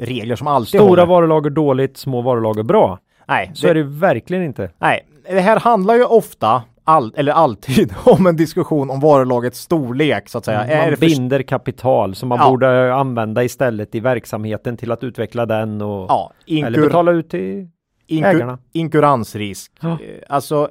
regler 0.00 0.36
som 0.36 0.46
alltid 0.46 0.80
Mm. 0.80 0.86
Stora 0.88 1.02
håller. 1.02 1.14
varulager 1.14 1.50
dåligt, 1.50 1.96
små 1.96 2.20
varulager 2.22 2.62
bra. 2.62 2.98
Nej, 3.28 3.50
Så 3.54 3.68
är 3.68 3.74
det 3.74 3.82
verkligen 3.82 4.42
inte. 4.42 4.70
Nej, 4.78 5.06
det 5.30 5.40
här 5.40 5.60
handlar 5.60 5.94
ju 5.94 6.04
ofta, 6.04 6.62
all, 6.84 7.12
eller 7.16 7.32
alltid, 7.32 7.94
om 8.04 8.26
en 8.26 8.36
diskussion 8.36 8.90
om 8.90 9.00
varulagets 9.00 9.60
storlek 9.60 10.28
så 10.28 10.38
att 10.38 10.44
säga. 10.44 10.60
är 10.64 10.64
Mm, 10.64 10.78
Man 10.78 10.90
det 10.90 10.96
för, 10.96 11.06
binder 11.06 11.42
kapital 11.42 12.14
som 12.14 12.28
man 12.28 12.38
Ja. 12.42 12.50
borde 12.50 12.94
använda 12.94 13.44
istället 13.44 13.94
i 13.94 14.00
verksamheten 14.00 14.76
till 14.76 14.92
att 14.92 15.04
utveckla 15.04 15.46
den 15.46 15.82
och 15.82 16.06
ja, 16.08 16.32
eller 16.46 16.66
inkur, 16.68 16.82
betala 16.86 17.10
ut 17.12 17.30
till 17.30 17.68
inkur, 18.06 18.28
ägarna. 18.30 18.58
inkuransrisk. 18.72 19.72
Ja. 19.80 19.88
Eh, 19.90 19.96
Alltså, 20.28 20.68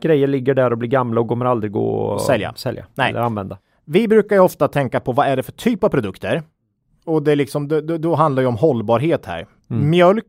grejer 0.00 0.26
ligger 0.26 0.54
där 0.54 0.70
och 0.70 0.78
blir 0.78 0.88
gamla 0.88 1.20
och 1.20 1.28
kommer 1.28 1.46
aldrig 1.46 1.72
gå 1.72 2.14
att 2.14 2.22
Sälja. 2.22 2.52
sälja 2.56 2.86
Nej. 2.94 3.10
eller 3.10 3.20
använda. 3.20 3.58
vi 3.84 4.08
brukar 4.08 4.36
ju 4.36 4.42
ofta 4.42 4.68
tänka 4.68 5.00
på 5.00 5.12
vad 5.12 5.26
är 5.26 5.36
det 5.36 5.42
för 5.42 5.52
typ 5.52 5.84
av 5.84 5.88
produkter? 5.88 6.42
Och 7.04 7.22
det 7.22 7.32
är 7.32 7.36
liksom, 7.36 7.68
då, 7.68 7.80
då, 7.80 8.14
handlar 8.14 8.42
ju 8.42 8.46
om 8.46 8.56
hållbarhet 8.56 9.26
här. 9.26 9.46
Mm. 9.70 9.90
Mjölk, 9.90 10.26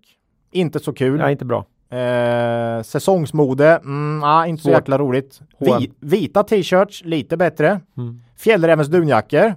inte 0.51 0.79
så 0.79 0.93
kul. 0.93 1.17
Nej, 1.19 1.31
inte 1.31 1.45
bra. 1.45 1.65
Eh, 1.89 2.81
säsongsmode, 2.83 3.67
mm, 3.83 4.23
ah, 4.23 4.45
inte 4.45 4.63
så 4.63 4.69
jäkla 4.69 4.97
roligt. 4.97 5.41
Vi, 5.59 5.91
vita 5.99 6.43
t-shirts, 6.43 7.03
lite 7.03 7.37
bättre. 7.37 7.81
Mm. 7.97 8.21
Fjällrävens 8.37 8.87
dunjackor. 8.87 9.55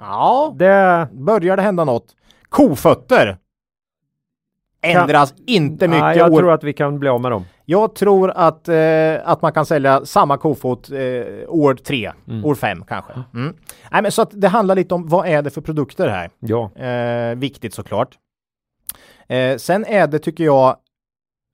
Ja, 0.00 0.54
Det, 0.58 1.08
börjar 1.12 1.56
det 1.56 1.62
hända 1.62 1.84
något. 1.84 2.06
Kofötter. 2.48 3.38
Ändras 4.82 5.34
inte 5.46 5.88
mycket. 5.88 6.02
nej, 6.02 6.18
jag 6.18 6.32
år. 6.32 6.38
tror 6.38 6.52
att 6.52 6.64
vi 6.64 6.72
kan 6.72 6.98
bli 6.98 7.08
av 7.08 7.20
med 7.20 7.30
dem. 7.30 7.44
Jag 7.68 7.94
tror 7.94 8.30
att, 8.30 8.68
eh, 8.68 9.14
att 9.28 9.42
man 9.42 9.52
kan 9.52 9.66
sälja 9.66 10.04
samma 10.04 10.36
kofot 10.38 10.90
eh, 10.90 10.98
år 11.48 11.74
tre, 11.74 12.12
Mm. 12.28 12.44
år 12.44 12.54
fem 12.54 12.84
kanske. 12.88 13.12
Mm. 13.34 13.56
Nej, 13.90 14.02
men 14.02 14.12
så 14.12 14.22
att 14.22 14.30
det 14.40 14.48
handlar 14.48 14.74
lite 14.74 14.94
om 14.94 15.08
vad 15.08 15.26
är 15.28 15.42
det 15.42 15.50
för 15.50 15.60
produkter 15.60 16.08
här. 16.08 16.30
Ja, 16.38 16.70
Eh, 16.76 17.34
viktigt 17.36 17.74
såklart. 17.74 18.18
Eh, 19.28 19.56
sen 19.56 19.84
är 19.84 20.06
det, 20.06 20.18
tycker 20.18 20.44
jag, 20.44 20.76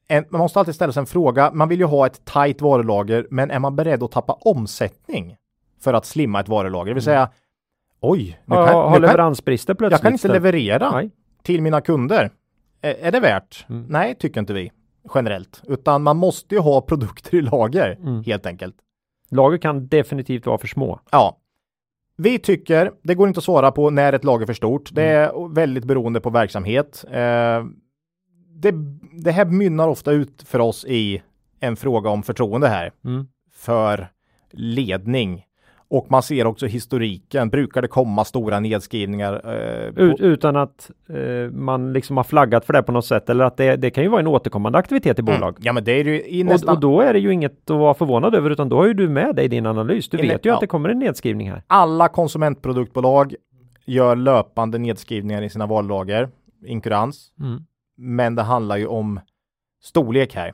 en, 0.08 0.24
man 0.30 0.38
måste 0.38 0.58
alltid 0.58 0.74
ställa 0.74 0.92
sig 0.92 1.00
en 1.00 1.06
fråga. 1.06 1.50
Man 1.52 1.68
vill 1.68 1.78
ju 1.80 1.86
ha 1.86 2.06
ett 2.06 2.24
tajt 2.24 2.60
varulager, 2.60 3.26
men 3.30 3.50
är 3.50 3.58
man 3.58 3.76
beredd 3.76 4.02
att 4.02 4.10
tappa 4.12 4.32
omsättning 4.32 5.36
för 5.80 5.94
att 5.94 6.06
slimma 6.06 6.40
ett 6.40 6.48
varulager? 6.48 6.86
Det 6.90 6.94
vill 6.94 7.02
säga, 7.02 7.28
oj, 8.00 8.40
nu 8.44 8.54
kan, 8.54 8.68
har 8.68 9.00
leveransbrister 9.00 9.74
plötsligt. 9.74 9.92
jag 9.92 10.00
kan 10.02 10.12
inte 10.12 10.28
leverera 10.28 10.90
Nej. 10.90 11.10
till 11.42 11.62
mina 11.62 11.80
kunder. 11.80 12.30
Är, 12.82 12.94
är 13.00 13.10
det 13.12 13.20
värt? 13.20 13.66
Mm. 13.68 13.86
Nej, 13.88 14.14
tycker 14.14 14.40
inte 14.40 14.52
vi 14.52 14.72
generellt, 15.14 15.62
utan 15.68 16.02
man 16.02 16.16
måste 16.16 16.54
ju 16.54 16.60
ha 16.60 16.80
produkter 16.80 17.34
i 17.34 17.40
lager 17.42 17.96
Mm. 18.00 18.22
helt 18.24 18.46
enkelt. 18.46 18.74
Lager 19.30 19.58
kan 19.58 19.86
definitivt 19.88 20.46
vara 20.46 20.58
för 20.58 20.66
små. 20.68 21.00
Ja. 21.10 21.38
Vi 22.16 22.38
tycker, 22.38 22.92
det 23.02 23.14
går 23.14 23.28
inte 23.28 23.38
att 23.38 23.44
svara 23.44 23.70
på 23.72 23.90
när 23.90 24.12
ett 24.12 24.24
lager 24.24 24.42
är 24.42 24.46
för 24.46 24.54
stort. 24.54 24.90
Det 24.92 25.12
Mm. 25.16 25.44
är 25.44 25.54
väldigt 25.54 25.84
beroende 25.84 26.20
på 26.20 26.30
verksamhet. 26.30 27.04
Eh, 27.08 27.64
det, 28.54 28.72
det 29.12 29.30
här 29.32 29.44
mynnar 29.44 29.88
ofta 29.88 30.12
ut 30.12 30.42
för 30.42 30.58
oss 30.58 30.84
i 30.84 31.22
en 31.60 31.76
fråga 31.76 32.10
om 32.10 32.22
förtroende 32.22 32.68
här 32.68 32.92
Mm. 33.04 33.26
för 33.52 34.08
ledning 34.50 35.44
Och 35.92 36.10
man 36.10 36.22
ser 36.22 36.46
också 36.46 36.66
historiken. 36.66 37.48
Brukar 37.48 37.82
det 37.82 37.88
komma 37.88 38.24
stora 38.24 38.60
nedskrivningar? 38.60 39.32
Eh, 39.44 40.04
Ut, 40.04 40.20
utan 40.20 40.56
att 40.56 40.90
eh, 41.08 41.50
man 41.50 41.92
liksom 41.92 42.16
har 42.16 42.24
flaggat 42.24 42.64
för 42.64 42.72
det 42.72 42.82
på 42.82 42.92
något 42.92 43.06
sätt 43.06 43.30
eller 43.30 43.44
att 43.44 43.56
det, 43.56 43.76
det 43.76 43.90
kan 43.90 44.04
ju 44.04 44.10
vara 44.10 44.20
en 44.20 44.26
återkommande 44.26 44.78
aktivitet 44.78 45.18
i 45.18 45.22
bolag. 45.22 45.48
Mm. 45.48 45.62
Ja, 45.62 45.72
men 45.72 45.84
det 45.84 45.92
är 45.92 46.04
ju 46.04 46.26
i 46.26 46.42
Och, 46.42 46.46
nästan 46.46 46.74
och 46.74 46.80
då 46.80 47.00
är 47.00 47.12
det 47.12 47.18
ju 47.18 47.32
inget 47.32 47.70
att 47.70 47.76
vara 47.76 47.94
förvånad 47.94 48.34
över 48.34 48.50
utan 48.50 48.68
då 48.68 48.76
har 48.76 48.86
ju 48.86 48.94
du 48.94 49.08
med 49.08 49.36
dig 49.36 49.44
i 49.44 49.48
din 49.48 49.66
analys. 49.66 50.08
Du 50.08 50.18
I 50.18 50.28
vet 50.28 50.46
ju 50.46 50.48
ja. 50.48 50.54
att 50.54 50.60
det 50.60 50.66
kommer 50.66 50.88
en 50.88 50.98
nedskrivning 50.98 51.50
här. 51.50 51.62
alla 51.66 52.08
konsumentproduktbolag 52.08 53.34
gör 53.84 54.16
löpande 54.16 54.78
nedskrivningar 54.78 55.42
i 55.42 55.50
sina 55.50 55.66
varulager, 55.66 56.28
inkurans. 56.66 57.32
Mm. 57.40 57.62
Men 57.96 58.34
det 58.34 58.42
handlar 58.42 58.76
ju 58.76 58.86
om 58.86 59.20
storlek 59.82 60.34
här. 60.34 60.52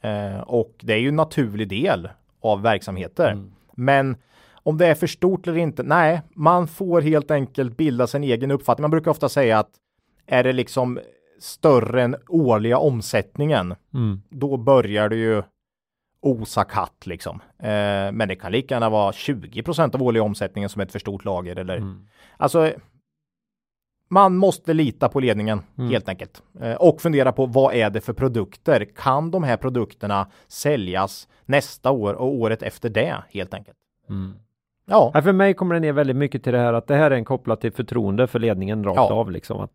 Eh, 0.00 0.40
och 0.40 0.74
det 0.82 0.92
är 0.92 0.98
ju 0.98 1.08
en 1.08 1.16
naturlig 1.16 1.68
del 1.68 2.08
av 2.42 2.62
verksamheter. 2.62 3.32
Mm. 3.32 3.50
Men 3.74 4.16
om 4.70 4.78
det 4.78 4.86
är 4.86 4.94
för 4.94 5.06
stort 5.06 5.46
eller 5.46 5.58
inte, 5.58 5.82
nej, 5.82 6.22
man 6.34 6.68
får 6.68 7.00
helt 7.00 7.30
enkelt 7.30 7.76
bilda 7.76 8.06
sin 8.06 8.24
egen 8.24 8.50
uppfattning. 8.50 8.82
Man 8.82 8.90
brukar 8.90 9.10
ofta 9.10 9.28
säga 9.28 9.58
att 9.58 9.70
är 10.26 10.44
det 10.44 10.52
liksom 10.52 10.98
större 11.40 12.02
än 12.02 12.16
årliga 12.28 12.78
omsättningen, 12.78 13.74
Mm. 13.94 14.22
då 14.30 14.56
börjar 14.56 15.08
det 15.08 15.16
ju 15.16 15.42
osa 16.22 16.64
katt 16.64 17.06
liksom. 17.06 17.40
Eh, 17.58 18.12
men 18.12 18.28
det 18.28 18.36
kan 18.36 18.52
lika 18.52 18.74
gärna 18.74 18.90
vara 18.90 19.12
20% 19.12 19.94
av 19.94 20.02
årliga 20.02 20.22
omsättningen 20.22 20.68
som 20.68 20.80
ett 20.82 20.92
för 20.92 20.98
stort 20.98 21.24
lager 21.24 21.56
eller 21.56 21.76
Mm. 21.76 22.06
alltså. 22.36 22.72
Man 24.12 24.36
måste 24.36 24.74
lita 24.74 25.08
på 25.08 25.20
ledningen 25.20 25.62
Mm. 25.78 25.90
helt 25.90 26.08
enkelt 26.08 26.42
eh, 26.60 26.74
och 26.74 27.00
fundera 27.00 27.32
på 27.32 27.46
vad 27.46 27.74
är 27.74 27.90
det 27.90 28.00
för 28.00 28.12
produkter? 28.12 28.84
Kan 28.96 29.30
de 29.30 29.42
här 29.44 29.56
produkterna 29.56 30.30
säljas 30.48 31.28
nästa 31.46 31.90
år 31.90 32.14
och 32.14 32.34
året 32.34 32.62
efter 32.62 32.88
det 32.88 33.22
helt 33.30 33.54
enkelt? 33.54 33.76
Mm. 34.08 34.34
Ja, 34.90 35.10
Nej, 35.14 35.22
för 35.22 35.32
mig 35.32 35.54
kommer 35.54 35.74
det 35.74 35.80
ner 35.80 35.92
väldigt 35.92 36.16
mycket 36.16 36.44
till 36.44 36.52
det 36.52 36.58
här 36.58 36.72
att 36.72 36.86
det 36.86 36.94
här 36.94 37.10
är 37.10 37.14
en 37.14 37.24
kopplat 37.24 37.60
till 37.60 37.72
förtroende 37.72 38.26
för 38.26 38.38
ledningen 38.38 38.84
rakt 38.84 38.96
Ja. 38.96 39.12
av 39.12 39.30
liksom 39.30 39.60
att 39.60 39.72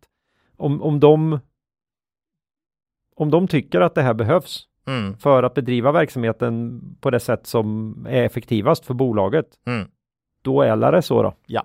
om, 0.56 0.82
om 0.82 1.00
de 1.00 1.38
om 3.16 3.30
de 3.30 3.48
tycker 3.48 3.80
att 3.80 3.94
det 3.94 4.02
här 4.02 4.14
behövs 4.14 4.68
mm, 4.86 5.16
för 5.16 5.42
att 5.42 5.54
bedriva 5.54 5.92
verksamheten 5.92 6.80
på 7.00 7.10
det 7.10 7.20
sätt 7.20 7.46
som 7.46 7.96
är 8.10 8.22
effektivast 8.24 8.86
för 8.86 8.94
bolaget, 8.94 9.46
mm, 9.66 9.88
då 10.42 10.62
är 10.62 10.92
det 10.92 11.02
så 11.02 11.22
då. 11.22 11.34
Ja. 11.46 11.60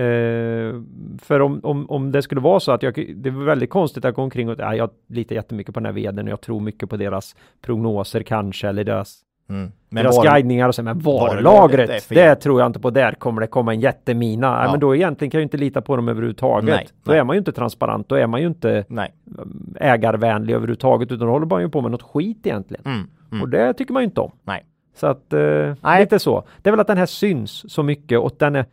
Eh, 0.00 0.74
för 1.18 1.40
om, 1.40 1.60
om, 1.62 1.90
om 1.90 2.12
det 2.12 2.22
skulle 2.22 2.40
vara 2.40 2.60
så 2.60 2.72
att 2.72 2.82
jag, 2.82 2.94
det 3.16 3.28
är 3.28 3.44
väldigt 3.44 3.70
konstigt 3.70 4.04
att 4.04 4.14
gå 4.14 4.22
omkring 4.22 4.48
och, 4.48 4.58
nej, 4.58 4.78
jag 4.78 4.90
litar 5.06 5.34
jättemycket 5.36 5.74
på 5.74 5.80
den 5.80 5.86
här 5.86 5.92
vdn 5.92 6.26
och 6.26 6.32
jag 6.32 6.40
tror 6.40 6.60
mycket 6.60 6.90
på 6.90 6.96
deras 6.96 7.36
prognoser 7.60 8.22
kanske 8.22 8.68
eller 8.68 8.84
deras 8.84 9.22
mm. 9.48 9.72
deras 9.90 10.16
var- 10.16 10.24
guidningar 10.24 10.68
och 10.68 10.74
så, 10.74 10.82
men 10.82 10.98
varulagret 10.98 11.90
är 11.90 11.98
fel. 12.00 12.16
det 12.18 12.34
tror 12.34 12.60
jag 12.60 12.66
inte 12.66 12.80
på. 12.80 12.90
Där 12.90 13.12
kommer 13.12 13.40
det 13.40 13.46
komma 13.46 13.72
en 13.74 13.80
jättemina. 13.80 14.50
Nej, 14.56 14.64
Ja. 14.64 14.70
men 14.70 14.80
då 14.80 14.96
egentligen 14.96 15.30
kan 15.30 15.40
jag 15.40 15.44
inte 15.44 15.56
lita 15.56 15.80
på 15.80 15.96
dem 15.96 16.08
överhuvudtaget. 16.08 16.74
Nej, 16.76 16.88
då 17.04 17.10
nej. 17.10 17.20
är 17.20 17.24
man 17.24 17.36
ju 17.36 17.38
inte 17.38 17.52
transparent. 17.52 18.08
Då 18.08 18.14
är 18.14 18.26
man 18.26 18.40
ju 18.40 18.46
inte 18.46 18.84
Nej. 18.88 19.14
um, 19.38 19.74
ägarvänlig 19.80 20.54
överhuvudtaget, 20.54 21.12
utan 21.12 21.26
då 21.26 21.32
håller 21.32 21.46
man 21.46 21.62
ju 21.62 21.68
på 21.68 21.80
med 21.80 21.90
något 21.90 22.02
skit 22.02 22.46
egentligen. 22.46 22.84
Mm, 22.86 23.08
mm. 23.32 23.42
Och 23.42 23.48
det 23.48 23.74
tycker 23.74 23.92
man 23.92 24.02
ju 24.02 24.04
inte 24.04 24.20
om. 24.20 24.32
Nej. 24.44 24.66
Så 24.96 25.06
att, 25.06 25.32
eh, 25.32 25.74
Nej. 25.80 26.00
lite 26.00 26.18
så. 26.18 26.44
Det 26.62 26.70
är 26.70 26.72
väl 26.72 26.80
att 26.80 26.86
den 26.86 26.98
här 26.98 27.06
syns 27.06 27.72
så 27.72 27.82
mycket 27.82 28.18
och 28.18 28.32
den 28.38 28.56
är, 28.56 28.64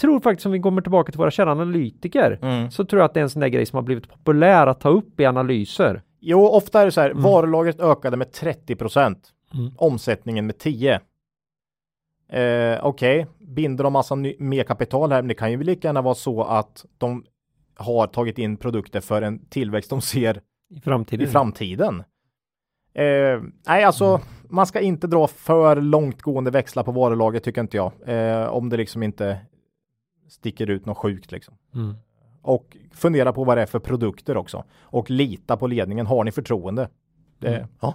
tror 0.00 0.20
faktiskt 0.20 0.46
om 0.46 0.52
vi 0.52 0.60
kommer 0.60 0.82
tillbaka 0.82 1.12
till 1.12 1.18
våra 1.18 1.30
kära 1.30 1.52
analytiker, 1.52 2.38
Mm. 2.42 2.70
så 2.70 2.84
tror 2.84 3.00
jag 3.00 3.04
att 3.04 3.14
det 3.14 3.20
är 3.20 3.22
en 3.22 3.30
sån 3.30 3.40
där 3.40 3.48
grej 3.48 3.66
som 3.66 3.76
har 3.76 3.82
blivit 3.82 4.08
populär 4.08 4.66
att 4.66 4.80
ta 4.80 4.88
upp 4.88 5.20
i 5.20 5.26
analyser. 5.26 6.02
Jo, 6.20 6.46
ofta 6.46 6.80
är 6.80 6.84
det 6.84 6.92
så 6.92 7.00
här, 7.00 7.10
Mm. 7.10 7.22
varulagret 7.22 7.80
ökade 7.80 8.16
med 8.16 8.32
30 8.32 8.76
procent, 8.76 9.18
Mm. 9.54 9.72
omsättningen 9.76 10.46
med 10.46 10.58
10. 10.58 11.00
Eh, 12.28 12.78
Okej, 12.86 13.26
binder 13.38 13.84
de 13.84 13.92
massa 13.92 14.14
ny- 14.14 14.36
mer 14.38 14.64
kapital 14.64 15.12
här, 15.12 15.22
men 15.22 15.28
det 15.28 15.34
kan 15.34 15.50
ju 15.50 15.62
lika 15.62 15.88
gärna 15.88 16.02
vara 16.02 16.14
så 16.14 16.42
att 16.42 16.84
de 16.98 17.24
har 17.76 18.06
tagit 18.06 18.38
in 18.38 18.56
produkter 18.56 19.00
för 19.00 19.22
en 19.22 19.38
tillväxt 19.48 19.90
de 19.90 20.00
ser 20.00 20.40
I 20.70 20.80
framtiden. 20.80 21.26
i 21.26 21.30
framtiden. 21.30 22.04
Eh, 22.94 23.40
nej, 23.66 23.84
alltså 23.84 24.20
man 24.48 24.66
ska 24.66 24.80
inte 24.80 25.06
dra 25.06 25.26
för 25.26 25.76
långtgående 25.80 26.50
växlar 26.50 26.82
på 26.82 26.92
varulager 26.92 27.40
tycker 27.40 27.60
inte 27.60 27.76
jag. 27.76 27.92
Eh, 28.06 28.46
om 28.48 28.68
det 28.68 28.76
liksom 28.76 29.02
inte 29.02 29.38
sticker 30.28 30.70
ut 30.70 30.86
något 30.86 30.96
sjukt 30.98 31.32
liksom. 31.32 31.54
Mm. 31.74 31.94
Och 32.42 32.76
fundera 32.92 33.32
på 33.32 33.44
vad 33.44 33.56
det 33.58 33.62
är 33.62 33.66
för 33.66 33.78
produkter 33.78 34.36
också. 34.36 34.64
Och 34.80 35.10
lita 35.10 35.56
på 35.56 35.66
ledningen. 35.66 36.06
Har 36.06 36.24
ni 36.24 36.32
förtroende? 36.32 36.88
Det, 37.38 37.56
Mm. 37.56 37.68
ja. 37.80 37.94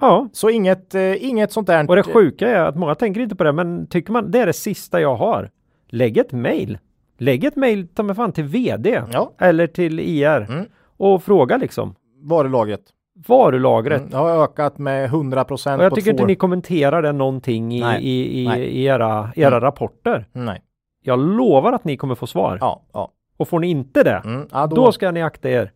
Ja, 0.00 0.28
Så 0.32 0.50
inget, 0.50 0.94
eh, 0.94 1.24
inget 1.28 1.52
sånt 1.52 1.66
där. 1.66 1.88
Och 1.90 1.96
det 1.96 2.02
sjuka 2.02 2.48
är 2.48 2.60
att 2.64 2.76
många 2.76 2.94
tänker 2.94 3.20
inte 3.20 3.36
på 3.36 3.44
det, 3.44 3.52
men 3.52 3.86
tycker 3.86 4.12
man 4.12 4.30
det 4.30 4.38
är 4.38 4.46
det 4.46 4.52
sista 4.52 5.00
jag 5.00 5.16
har. 5.16 5.50
Lägg 5.88 6.16
ett 6.18 6.32
mail. 6.32 6.78
Lägg 7.18 7.44
ett 7.44 7.56
mail 7.56 7.88
ta 7.88 8.02
mig 8.02 8.16
fan 8.16 8.32
till 8.32 8.44
vd 8.44 9.02
Ja, 9.12 9.32
eller 9.38 9.66
till 9.66 10.00
IR 10.00 10.46
Mm. 10.50 10.64
och 10.96 11.22
fråga 11.22 11.56
liksom 11.56 11.94
varulagret. 12.22 12.80
varulagret. 13.28 14.00
Mm, 14.00 14.12
har 14.14 14.44
ökat 14.44 14.78
med 14.78 15.04
100 15.04 15.44
procent 15.44 15.82
jag 15.82 15.94
tycker 15.94 16.10
inte 16.10 16.22
år. 16.22 16.26
ni 16.26 16.34
kommenterar 16.36 17.02
det 17.02 17.12
någonting 17.12 17.72
i, 17.74 17.80
Nej. 17.80 18.02
i, 18.04 18.42
i, 18.42 18.48
Nej. 18.48 18.60
i 18.62 18.84
era, 18.84 19.30
era 19.36 19.48
Mm. 19.48 19.60
rapporter. 19.60 20.26
Nej, 20.32 20.62
Jag 21.02 21.18
lovar 21.18 21.72
att 21.72 21.84
ni 21.84 21.96
kommer 21.96 22.14
få 22.14 22.26
svar. 22.26 22.58
ja, 22.60 22.82
ja. 22.92 23.12
Och 23.36 23.48
får 23.48 23.60
ni 23.60 23.66
inte 23.70 24.02
det, 24.02 24.22
Mm, 24.24 24.48
ja 24.52 24.66
då, 24.66 24.76
då 24.76 24.92
ska 24.92 25.10
ni 25.10 25.22
akta 25.22 25.50
er. 25.50 25.72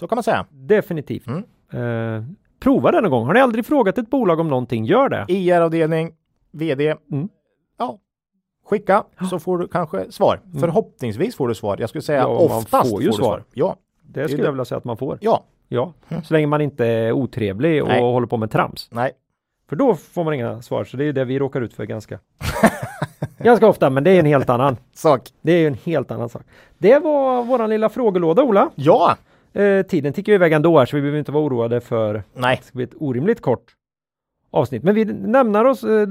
så 0.00 0.06
kan 0.06 0.16
man 0.16 0.22
säga. 0.22 0.46
Definitivt. 0.50 1.26
Mm. 1.26 2.36
Prova 2.60 2.90
det 2.90 3.00
någon 3.00 3.10
gång. 3.10 3.26
Har 3.26 3.34
ni 3.34 3.40
aldrig 3.40 3.66
frågat 3.66 3.98
ett 3.98 4.10
bolag 4.10 4.40
om 4.40 4.48
någonting, 4.48 4.84
gör 4.84 5.08
det. 5.08 5.24
IR-avdelning, 5.28 6.12
vd. 6.52 6.94
Mm. 7.12 7.28
Ja, 7.78 7.98
skicka 8.66 9.04
så 9.30 9.38
får 9.38 9.58
du 9.58 9.68
kanske 9.68 10.12
svar. 10.12 10.40
Mm. 10.46 10.60
Förhoppningsvis 10.60 11.36
får 11.36 11.48
du 11.48 11.54
svar. 11.54 11.76
Jag 11.80 11.88
skulle 11.88 12.02
säga 12.02 12.18
Ja, 12.20 12.28
man 12.48 12.58
oftast 12.58 12.90
får 12.90 13.02
ju 13.02 13.06
du 13.08 13.12
svar. 13.12 13.44
Ja, 13.52 13.76
Det 14.02 14.24
skulle 14.28 14.42
det- 14.42 14.46
jag 14.46 14.52
vilja 14.52 14.64
säga 14.64 14.78
att 14.78 14.84
man 14.84 14.96
får. 14.96 15.18
ja, 15.20 15.44
Ja, 15.72 15.92
Mm. 16.08 16.24
så 16.24 16.34
länge 16.34 16.46
man 16.46 16.60
inte 16.60 16.86
är 16.86 17.12
otrevlig 17.12 17.82
och 17.82 17.88
Nej. 17.88 18.00
håller 18.02 18.26
på 18.26 18.36
med 18.36 18.50
trams. 18.50 18.88
nej. 18.92 19.12
För 19.68 19.76
då 19.76 19.94
får 19.94 20.24
man 20.24 20.34
inga 20.34 20.62
svar, 20.62 20.84
så 20.84 20.96
det 20.96 21.02
är 21.02 21.06
ju 21.06 21.12
det 21.12 21.24
vi 21.24 21.38
råkar 21.38 21.60
ut 21.60 21.74
för 21.74 21.84
ganska 21.84 22.18
ganska 23.38 23.66
ofta, 23.68 23.90
men 23.90 24.04
det 24.04 24.10
är 24.10 24.18
en 24.20 24.26
helt 24.26 24.50
annan. 24.50 24.76
Sak. 24.94 25.28
Det 25.42 25.52
är 25.52 25.58
ju 25.58 25.66
en 25.66 25.74
helt 25.84 26.10
annan 26.10 26.28
sak. 26.28 26.42
Det 26.78 26.98
var 26.98 27.42
våran 27.44 27.70
lilla 27.70 27.88
frågelåda, 27.88 28.42
Ola. 28.42 28.70
Ja, 28.74 29.16
Eh, 29.52 29.82
tiden 29.86 30.12
tickar 30.12 30.32
iväg 30.32 30.52
ändå 30.52 30.78
här, 30.78 30.86
så 30.86 30.96
vi 30.96 31.00
behöver 31.02 31.18
inte 31.18 31.32
vara 31.32 31.44
oroade 31.44 31.80
för 31.80 32.14
att 32.14 32.24
nej. 32.34 32.56
det 32.56 32.64
ska 32.66 32.76
bli 32.76 32.84
ett 32.84 32.94
orimligt 32.96 33.40
kort 33.40 33.64
avsnitt. 34.50 34.82
Men 34.82 34.94
vi 34.94 35.04
närmar 35.04 35.64
oss, 35.64 35.84
eh, 35.84 36.08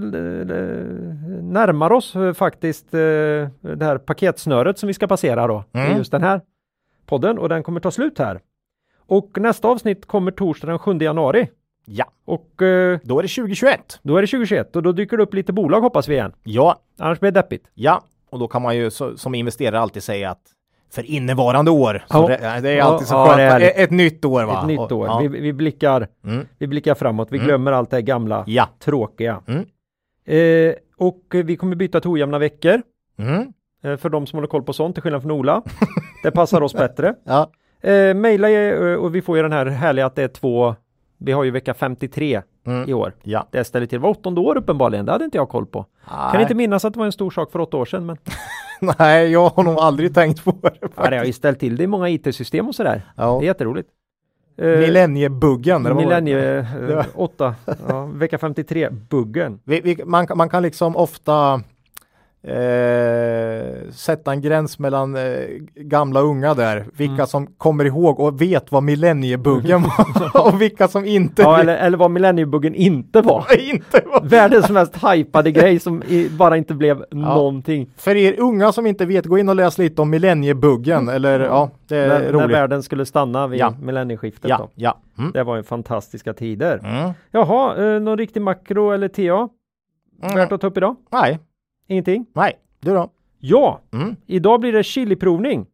närmar 1.41 1.91
oss 1.91 2.15
eh, 2.15 2.33
faktiskt 2.33 2.93
eh, 2.93 2.99
det 2.99 3.81
här 3.81 3.97
paketsnöret 3.97 4.77
som 4.77 4.87
vi 4.87 4.93
ska 4.93 5.07
passera 5.07 5.47
då 5.47 5.63
Mm. 5.73 5.97
just 5.97 6.11
den 6.11 6.23
här 6.23 6.41
podden 7.05 7.37
och 7.39 7.49
den 7.49 7.63
kommer 7.63 7.79
ta 7.79 7.91
slut 7.91 8.19
här. 8.19 8.39
Och 9.07 9.37
nästa 9.41 9.67
avsnitt 9.67 10.05
kommer 10.05 10.31
torsdag 10.31 10.67
den 10.67 10.79
7 10.79 10.97
januari. 10.97 11.49
Ja, 11.85 12.05
Och 12.25 12.61
eh, 12.61 12.99
då 13.03 13.19
är 13.19 13.23
det 13.23 13.27
2021. 13.29 13.99
då 14.03 14.17
är 14.17 14.21
det 14.21 14.27
2021 14.27 14.75
och 14.75 14.83
då 14.83 14.91
dyker 14.91 15.17
det 15.17 15.23
upp 15.23 15.33
lite 15.33 15.53
bolag 15.53 15.81
hoppas 15.81 16.07
vi 16.07 16.13
igen. 16.13 16.33
Ja, 16.43 16.79
Annars 16.97 17.19
blir 17.19 17.31
det 17.31 17.39
deppigt. 17.39 17.67
ja. 17.73 18.03
Och 18.31 18.39
då 18.39 18.47
kan 18.47 18.61
man 18.61 18.75
ju 18.77 18.89
som 19.15 19.35
investerare 19.35 19.79
alltid 19.79 20.03
säga 20.03 20.29
att 20.31 20.41
för 20.91 21.11
innevarande 21.11 21.71
år. 21.71 22.03
Ja. 22.09 22.27
det, 22.27 22.59
det 22.61 22.69
är 22.69 22.81
alltid 22.81 23.07
så 23.07 23.13
ja, 23.15 23.33
skönt. 23.35 23.63
ett, 23.63 23.77
ett 23.77 23.91
nytt 23.91 24.25
år 24.25 24.43
va? 24.43 24.59
Ett 24.61 24.67
nytt 24.67 24.91
år. 24.91 25.07
Ja. 25.07 25.19
Vi, 25.19 25.27
vi, 25.27 25.53
blickar, 25.53 26.07
Mm. 26.25 26.45
vi 26.57 26.67
blickar 26.67 26.95
framåt. 26.95 27.27
Vi 27.31 27.37
Mm. 27.37 27.47
glömmer 27.47 27.71
allt 27.71 27.89
det 27.89 27.95
här 27.97 28.01
gamla 28.01 28.43
ja. 28.47 28.67
tråkiga. 28.79 29.41
Mm. 29.47 29.65
Eh, 30.25 30.73
och 30.97 31.21
vi 31.29 31.55
kommer 31.57 31.75
byta 31.75 31.99
till 32.01 32.09
ojämna 32.09 32.39
veckor. 32.39 32.81
Mm. 33.19 33.53
Eh, 33.83 33.97
för 33.97 34.09
de 34.09 34.27
som 34.27 34.37
håller 34.37 34.47
koll 34.47 34.63
på 34.63 34.73
sånt, 34.73 34.95
till 34.95 35.03
skillnad 35.03 35.21
från 35.21 35.31
Ola. 35.31 35.61
det 36.23 36.31
passar 36.31 36.61
oss 36.61 36.73
bättre. 36.73 37.15
ja. 37.23 37.51
Eh, 37.81 38.13
maila 38.13 38.49
eh, 38.49 38.93
och 38.95 39.15
vi 39.15 39.21
får 39.21 39.37
ju 39.37 39.43
den 39.43 39.51
här 39.51 39.65
härliga 39.65 40.05
att 40.05 40.15
det 40.15 40.23
är 40.23 40.27
två, 40.27 40.75
vi 41.19 41.31
har 41.31 41.43
ju 41.43 41.51
vecka 41.51 41.73
53 41.73 42.41
Mm. 42.65 42.89
i 42.89 42.93
år. 42.93 43.13
Ja. 43.23 43.47
Det 43.51 43.63
ställer 43.63 43.85
till, 43.85 43.99
det 43.99 44.03
var 44.03 44.09
åttonde 44.09 44.41
år 44.41 44.57
uppenbarligen, 44.57 45.05
det 45.05 45.11
hade 45.11 45.25
inte 45.25 45.37
jag 45.37 45.49
koll 45.49 45.65
på. 45.65 45.85
Kan 46.09 46.29
Nej. 46.33 46.41
inte 46.41 46.55
minnas 46.55 46.85
att 46.85 46.93
det 46.93 46.99
var 46.99 47.05
en 47.05 47.11
stor 47.11 47.31
sak 47.31 47.51
för 47.51 47.59
åtta 47.59 47.77
år 47.77 47.85
sedan, 47.85 48.05
men 48.05 48.17
Nej, 48.99 49.31
jag 49.31 49.49
har 49.49 49.63
nog 49.63 49.77
aldrig 49.79 50.13
tänkt 50.13 50.43
på 50.43 50.51
det. 50.61 50.71
ja, 50.95 51.09
det 51.09 51.17
har 51.17 51.25
ju 51.25 51.33
ställt 51.33 51.59
till 51.59 51.75
det 51.75 51.83
i 51.83 51.87
många 51.87 52.09
IT-system 52.09 52.67
och 52.67 52.75
sådär. 52.75 53.01
Ja. 53.15 53.37
Det 53.39 53.45
är 53.45 53.47
jätteroligt. 53.47 53.89
Eh, 54.57 54.67
Millenniebuggen. 54.67 55.95
Millennie 55.95 56.33
Ja. 56.89 56.99
eh, 56.99 57.05
8, 57.15 57.55
ja, 57.87 58.05
vecka 58.05 58.37
53, 58.37 58.89
buggen. 59.09 59.59
Vi, 59.63 59.81
vi, 59.81 60.03
man, 60.05 60.27
kan- 60.27 60.37
man 60.37 60.49
kan 60.49 60.63
liksom 60.63 60.95
ofta 60.95 61.61
eh, 62.43 63.89
sätta 63.91 64.31
en 64.31 64.41
gräns 64.41 64.79
mellan 64.79 65.15
eh, 65.15 65.21
gamla 65.75 66.19
och 66.21 66.25
unga 66.27 66.53
där. 66.53 66.85
Vilka 66.93 67.13
Mm. 67.13 67.27
som 67.27 67.47
kommer 67.47 67.85
ihåg 67.85 68.19
och 68.19 68.41
vet 68.41 68.71
vad 68.71 68.83
millenniebuggen 68.83 69.81
var 69.81 70.47
och 70.47 70.61
vilka 70.61 70.87
som 70.87 71.05
inte 71.05 71.41
Ja, 71.41 71.59
eller, 71.59 71.77
eller 71.77 71.97
vad 71.97 72.11
millenniebuggen 72.11 72.75
inte 72.75 73.21
var. 73.21 73.45
inte 73.73 74.01
var. 74.05 74.21
Världens 74.29 74.69
mest 74.69 74.95
hypade 75.13 75.51
grej 75.51 75.79
som 75.79 76.03
i, 76.03 76.29
bara 76.29 76.57
inte 76.57 76.73
blev 76.73 77.05
någonting. 77.11 77.89
För 77.97 78.15
er 78.15 78.39
unga 78.39 78.71
som 78.71 78.85
inte 78.85 79.05
vet, 79.05 79.25
gå 79.25 79.37
in 79.37 79.49
och 79.49 79.55
läs 79.55 79.77
lite 79.77 80.01
om 80.01 80.09
millenniebuggen 80.09 81.09
eller 81.09 81.39
ja, 81.39 81.69
det 81.87 81.97
är 81.97 82.07
När, 82.07 82.31
när 82.33 82.47
världen 82.47 82.83
skulle 82.83 83.05
stanna 83.05 83.47
vid 83.47 83.59
Ja. 83.59 83.73
millennieskiftet. 83.81 84.49
Ja, 84.49 84.57
Då. 84.57 84.69
ja. 84.75 84.97
Mm. 85.17 85.31
Det 85.31 85.43
var 85.43 85.55
ju 85.55 85.63
fantastiska 85.63 86.33
tider. 86.33 86.79
Mm. 86.83 87.11
Jaha, 87.31 87.77
eh, 87.95 87.99
någon 88.01 88.17
riktig 88.17 88.41
makro 88.41 88.91
eller 88.91 89.07
TA? 89.07 89.49
Mm. 90.23 90.35
Värt 90.35 90.51
att 90.51 90.61
ta 90.61 90.67
upp 90.67 90.77
idag? 90.77 90.95
Nej, 91.11 91.39
Ingenting? 91.89 92.25
Nej, 92.33 92.53
du 92.79 92.93
då? 92.93 93.09
Ja, 93.39 93.81
Mm. 93.93 94.15
idag 94.27 94.59
blir 94.59 94.73
det 94.73 94.83
chiliprovning. 94.83 95.65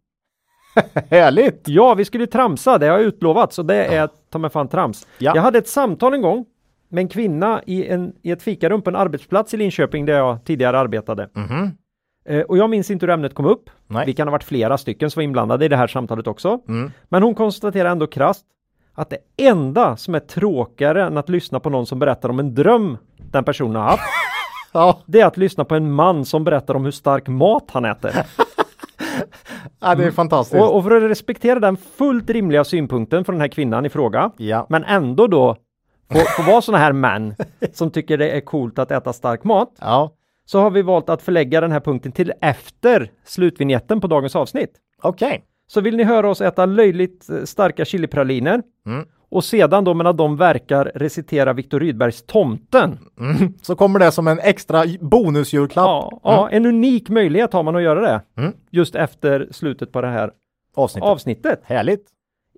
Härligt! 1.09 1.67
Ja, 1.67 1.93
vi 1.93 2.05
skulle 2.05 2.27
tramsa, 2.27 2.77
det 2.77 2.85
har 2.87 2.97
jag 2.97 3.05
utlovat, 3.07 3.53
så 3.53 3.63
det 3.63 3.85
är 3.85 4.09
ta 4.29 4.37
mig 4.39 4.49
fan 4.49 4.67
trams. 4.67 5.07
Ja. 5.17 5.31
Jag 5.35 5.41
hade 5.41 5.57
ett 5.57 5.67
samtal 5.67 6.13
en 6.13 6.21
gång 6.21 6.45
med 6.89 7.01
en 7.01 7.07
kvinna 7.07 7.61
i, 7.65 7.87
en, 7.87 8.13
i 8.21 8.31
ett 8.31 8.43
fikarum 8.43 8.81
på 8.81 8.89
en 8.89 8.95
arbetsplats 8.95 9.53
i 9.53 9.57
Linköping 9.57 10.05
där 10.05 10.13
jag 10.17 10.43
tidigare 10.45 10.79
arbetade. 10.79 11.29
Mhm. 11.33 11.71
Eh, 12.25 12.41
och 12.41 12.57
jag 12.57 12.69
minns 12.69 12.91
inte 12.91 13.05
hur 13.05 13.13
ämnet 13.13 13.33
kom 13.33 13.45
upp. 13.45 13.69
Nej. 13.87 14.05
Vi 14.05 14.13
kan 14.13 14.27
ha 14.27 14.31
varit 14.31 14.43
flera 14.43 14.77
stycken 14.77 15.11
som 15.11 15.19
var 15.19 15.23
inblandade 15.23 15.65
i 15.65 15.67
det 15.67 15.77
här 15.77 15.87
samtalet 15.87 16.27
också. 16.27 16.59
Mm. 16.67 16.91
Men 17.09 17.23
hon 17.23 17.35
konstaterar 17.35 17.89
ändå 17.89 18.07
krasst 18.07 18.45
att 18.93 19.09
det 19.09 19.17
enda 19.37 19.97
som 19.97 20.15
är 20.15 20.19
tråkigare 20.19 21.03
än 21.03 21.17
att 21.17 21.29
lyssna 21.29 21.59
på 21.59 21.69
någon 21.69 21.85
som 21.85 21.99
berättar 21.99 22.29
om 22.29 22.39
en 22.39 22.55
dröm 22.55 22.97
den 23.17 23.43
personen 23.43 23.75
har 23.75 23.83
haft, 23.83 24.03
Ja, 24.75 24.99
det 25.05 25.21
är 25.21 25.25
att 25.25 25.37
lyssna 25.37 25.65
på 25.65 25.75
en 25.75 25.91
man 25.91 26.25
som 26.25 26.43
berättar 26.43 26.75
om 26.75 26.83
hur 26.83 26.91
stark 26.91 27.27
mat 27.27 27.71
han 27.71 27.85
äter. 27.85 28.11
ja, 29.79 29.95
det 29.95 30.05
är 30.05 30.11
fantastiskt. 30.11 30.63
Och, 30.63 30.75
och 30.75 30.83
för 30.83 30.91
att 30.91 31.03
respektera 31.03 31.59
den 31.59 31.77
fullt 31.77 32.29
rimliga 32.29 32.63
synpunkten 32.63 33.25
från 33.25 33.35
den 33.35 33.41
här 33.41 33.47
kvinnan 33.47 33.85
i 33.85 33.89
fråga, 33.89 34.31
ja. 34.37 34.65
men 34.69 34.83
ändå 34.83 35.27
då 35.27 35.55
få, 36.11 36.19
få 36.19 36.51
vara 36.51 36.61
sådana 36.61 36.83
här 36.83 36.93
män 36.93 37.35
som 37.73 37.91
tycker 37.91 38.17
det 38.17 38.29
är 38.29 38.41
coolt 38.41 38.79
att 38.79 38.91
äta 38.91 39.13
stark 39.13 39.43
mat, 39.43 39.71
ja, 39.79 40.11
så 40.45 40.59
har 40.59 40.69
vi 40.69 40.81
valt 40.81 41.09
att 41.09 41.21
förlägga 41.21 41.61
den 41.61 41.71
här 41.71 41.79
punkten 41.79 42.11
till 42.11 42.33
efter 42.41 43.11
slutvinjetten 43.25 44.01
på 44.01 44.07
dagens 44.07 44.35
avsnitt. 44.35 44.71
okej. 45.01 45.43
Så 45.67 45.81
vill 45.81 45.97
ni 45.97 46.03
höra 46.03 46.29
oss 46.29 46.41
äta 46.41 46.65
löjligt 46.65 47.29
starka 47.43 47.85
chilipraliner 47.85 48.63
Mm. 48.85 49.05
Och 49.29 49.43
sedan 49.43 49.83
då 49.83 49.93
medan 49.93 50.17
de 50.17 50.37
verkar 50.37 50.91
recitera 50.95 51.53
Viktor 51.53 51.79
Rydbergs 51.79 52.23
Tomten. 52.25 52.99
Mm. 53.19 53.53
Så 53.61 53.75
kommer 53.75 53.99
det 53.99 54.11
som 54.11 54.27
en 54.27 54.39
extra 54.39 54.83
bonusjulklapp. 55.01 55.85
Ja, 55.87 56.19
ja, 56.23 56.49
en 56.49 56.65
unik 56.65 57.09
möjlighet 57.09 57.53
har 57.53 57.63
man 57.63 57.75
att 57.75 57.81
göra 57.81 58.01
det 58.01 58.21
Mm. 58.41 58.53
just 58.71 58.95
efter 58.95 59.47
slutet 59.51 59.91
på 59.91 60.01
det 60.01 60.07
här 60.07 60.31
Avsnittet. 60.75 61.09
avsnittet. 61.09 61.61
Härligt. 61.63 62.05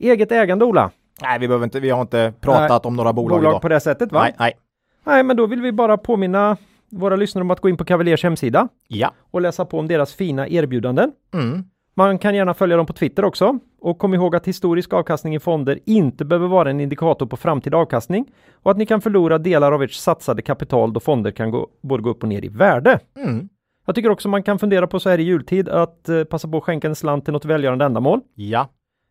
Eget 0.01 0.31
ägande 0.31 0.65
Ola. 0.65 0.91
Nej, 1.21 1.39
vi 1.39 1.47
behöver 1.47 1.63
inte, 1.63 1.79
vi 1.79 1.89
har 1.89 2.01
inte 2.01 2.33
pratat 2.41 2.85
om 2.85 2.95
några 2.95 3.13
bolag, 3.13 3.39
Bolag 3.39 3.51
idag. 3.51 3.61
på 3.61 3.67
det 3.67 3.79
sättet 3.79 4.11
va? 4.11 4.21
Nej, 4.21 4.35
nej. 4.39 4.53
Nej, 5.05 5.23
men 5.23 5.37
då 5.37 5.45
vill 5.45 5.61
vi 5.61 5.71
bara 5.71 5.97
påminna 5.97 6.57
våra 6.89 7.15
lyssnare 7.15 7.41
om 7.41 7.51
att 7.51 7.59
gå 7.59 7.69
in 7.69 7.77
på 7.77 7.85
Cavaliers 7.85 8.23
hemsida 8.23 8.67
Ja. 8.87 9.11
och 9.31 9.41
läsa 9.41 9.65
på 9.65 9.79
om 9.79 9.87
deras 9.87 10.13
fina 10.13 10.47
erbjudanden. 10.47 11.11
Mm. 11.33 11.63
Man 11.97 12.17
kan 12.19 12.35
gärna 12.35 12.53
följa 12.53 12.77
dem 12.77 12.85
på 12.85 12.93
Twitter 12.93 13.25
också. 13.25 13.59
Och 13.81 13.97
kom 13.97 14.13
ihåg 14.13 14.35
att 14.35 14.47
historisk 14.47 14.93
avkastning 14.93 15.35
i 15.35 15.39
fonder 15.39 15.79
inte 15.85 16.25
behöver 16.25 16.47
vara 16.47 16.69
en 16.69 16.79
indikator 16.79 17.25
på 17.25 17.37
framtida 17.37 17.77
avkastning 17.77 18.25
och 18.63 18.71
att 18.71 18.77
ni 18.77 18.85
kan 18.85 19.01
förlora 19.01 19.37
delar 19.37 19.71
av 19.71 19.83
ert 19.83 19.91
satsade 19.91 20.41
kapital 20.41 20.93
då 20.93 20.99
fonder 20.99 21.31
kan 21.31 21.51
gå, 21.51 21.67
både 21.81 22.03
gå 22.03 22.09
upp 22.09 22.23
och 22.23 22.29
ner 22.29 22.45
i 22.45 22.47
värde. 22.47 22.99
Mm. 23.17 23.49
Jag 23.85 23.95
tycker 23.95 24.09
också 24.09 24.29
man 24.29 24.43
kan 24.43 24.59
fundera 24.59 24.87
på 24.87 24.99
så 24.99 25.09
här 25.09 25.19
i 25.19 25.23
jultid 25.23 25.69
att 25.69 26.09
eh, 26.09 26.23
passa 26.23 26.47
på 26.47 26.57
att 26.57 26.63
skänka 26.63 26.87
en 26.87 26.95
slant 26.95 27.25
till 27.25 27.33
något 27.33 27.45
välgörande 27.45 27.85
ändamål. 27.85 28.21
Ja. 28.35 28.67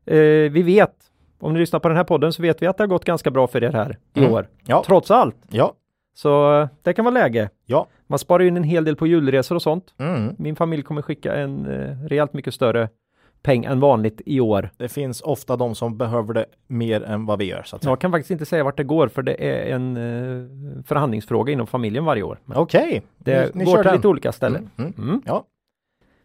Eh, 0.06 0.16
vi 0.50 0.62
vet, 0.62 0.94
om 1.40 1.52
ni 1.52 1.58
lyssnar 1.60 1.80
på 1.80 1.88
den 1.88 1.96
här 1.96 2.04
podden 2.04 2.32
så 2.32 2.42
vet 2.42 2.62
vi 2.62 2.66
att 2.66 2.76
det 2.76 2.82
har 2.82 2.88
gått 2.88 3.04
ganska 3.04 3.30
bra 3.30 3.46
för 3.46 3.64
er 3.64 3.72
här 3.72 3.98
i 4.14 4.20
Mm. 4.20 4.32
år. 4.32 4.48
Ja. 4.66 4.82
Trots 4.86 5.10
allt. 5.10 5.36
Ja. 5.50 5.72
Så 6.14 6.60
eh, 6.60 6.68
det 6.82 6.92
kan 6.92 7.04
vara 7.04 7.14
läge. 7.14 7.50
Ja. 7.64 7.86
Man 8.06 8.18
sparar 8.18 8.44
in 8.44 8.56
en 8.56 8.64
hel 8.64 8.84
del 8.84 8.96
på 8.96 9.06
julresor 9.06 9.54
och 9.56 9.62
sånt. 9.62 9.94
Mm. 9.98 10.34
Min 10.38 10.56
familj 10.56 10.82
kommer 10.82 11.02
skicka 11.02 11.34
en 11.34 11.66
eh, 11.66 11.96
rejält 12.08 12.32
mycket 12.32 12.54
större 12.54 12.88
peng 13.42 13.64
än 13.64 13.80
vanligt 13.80 14.20
i 14.26 14.40
år. 14.40 14.70
Det 14.76 14.88
finns 14.88 15.20
ofta 15.20 15.56
de 15.56 15.74
som 15.74 15.98
behöver 15.98 16.34
det 16.34 16.46
mer 16.66 17.02
än 17.04 17.26
vad 17.26 17.38
vi 17.38 17.44
gör. 17.44 17.62
Så 17.62 17.76
att 17.76 17.82
säga. 17.82 17.90
Jag 17.92 18.00
kan 18.00 18.10
faktiskt 18.10 18.30
inte 18.30 18.46
säga 18.46 18.64
vart 18.64 18.76
det 18.76 18.84
går 18.84 19.08
för 19.08 19.22
det 19.22 19.34
är 19.50 19.74
en 19.74 19.96
eh, 19.96 20.82
förhandlingsfråga 20.84 21.52
inom 21.52 21.66
familjen 21.66 22.04
varje 22.04 22.22
år. 22.22 22.38
Okej. 22.54 23.02
det 23.18 23.54
Ni- 23.54 23.58
ni 23.58 23.64
går 23.64 23.76
till 23.76 23.84
den. 23.84 23.94
lite 23.96 24.08
olika 24.08 24.32
ställen. 24.32 24.70
Mm. 24.78 24.92
Mm. 24.98 25.22
Ja. 25.26 25.44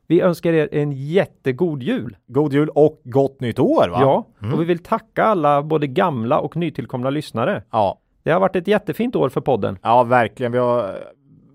Vi 0.07 0.21
önskar 0.21 0.53
er 0.53 0.69
en 0.71 0.91
jättegod 0.91 1.84
jul. 1.84 2.17
God 2.27 2.53
jul 2.53 2.69
och 2.69 3.01
gott 3.03 3.39
nytt 3.41 3.59
år 3.59 3.88
va? 3.89 3.97
Ja, 4.01 4.25
Mm. 4.41 4.53
och 4.53 4.61
vi 4.61 4.65
vill 4.65 4.79
tacka 4.79 5.23
alla 5.23 5.63
både 5.63 5.88
gamla 5.88 6.39
och 6.39 6.55
nytillkomna 6.55 7.09
lyssnare. 7.09 7.63
Ja. 7.71 7.97
Det 8.23 8.32
har 8.32 8.39
varit 8.39 8.55
ett 8.55 8.67
jättefint 8.67 9.15
år 9.15 9.29
för 9.29 9.41
podden. 9.41 9.77
Ja, 9.82 10.03
verkligen. 10.03 10.51
Vi 10.51 10.57
har 10.57 10.95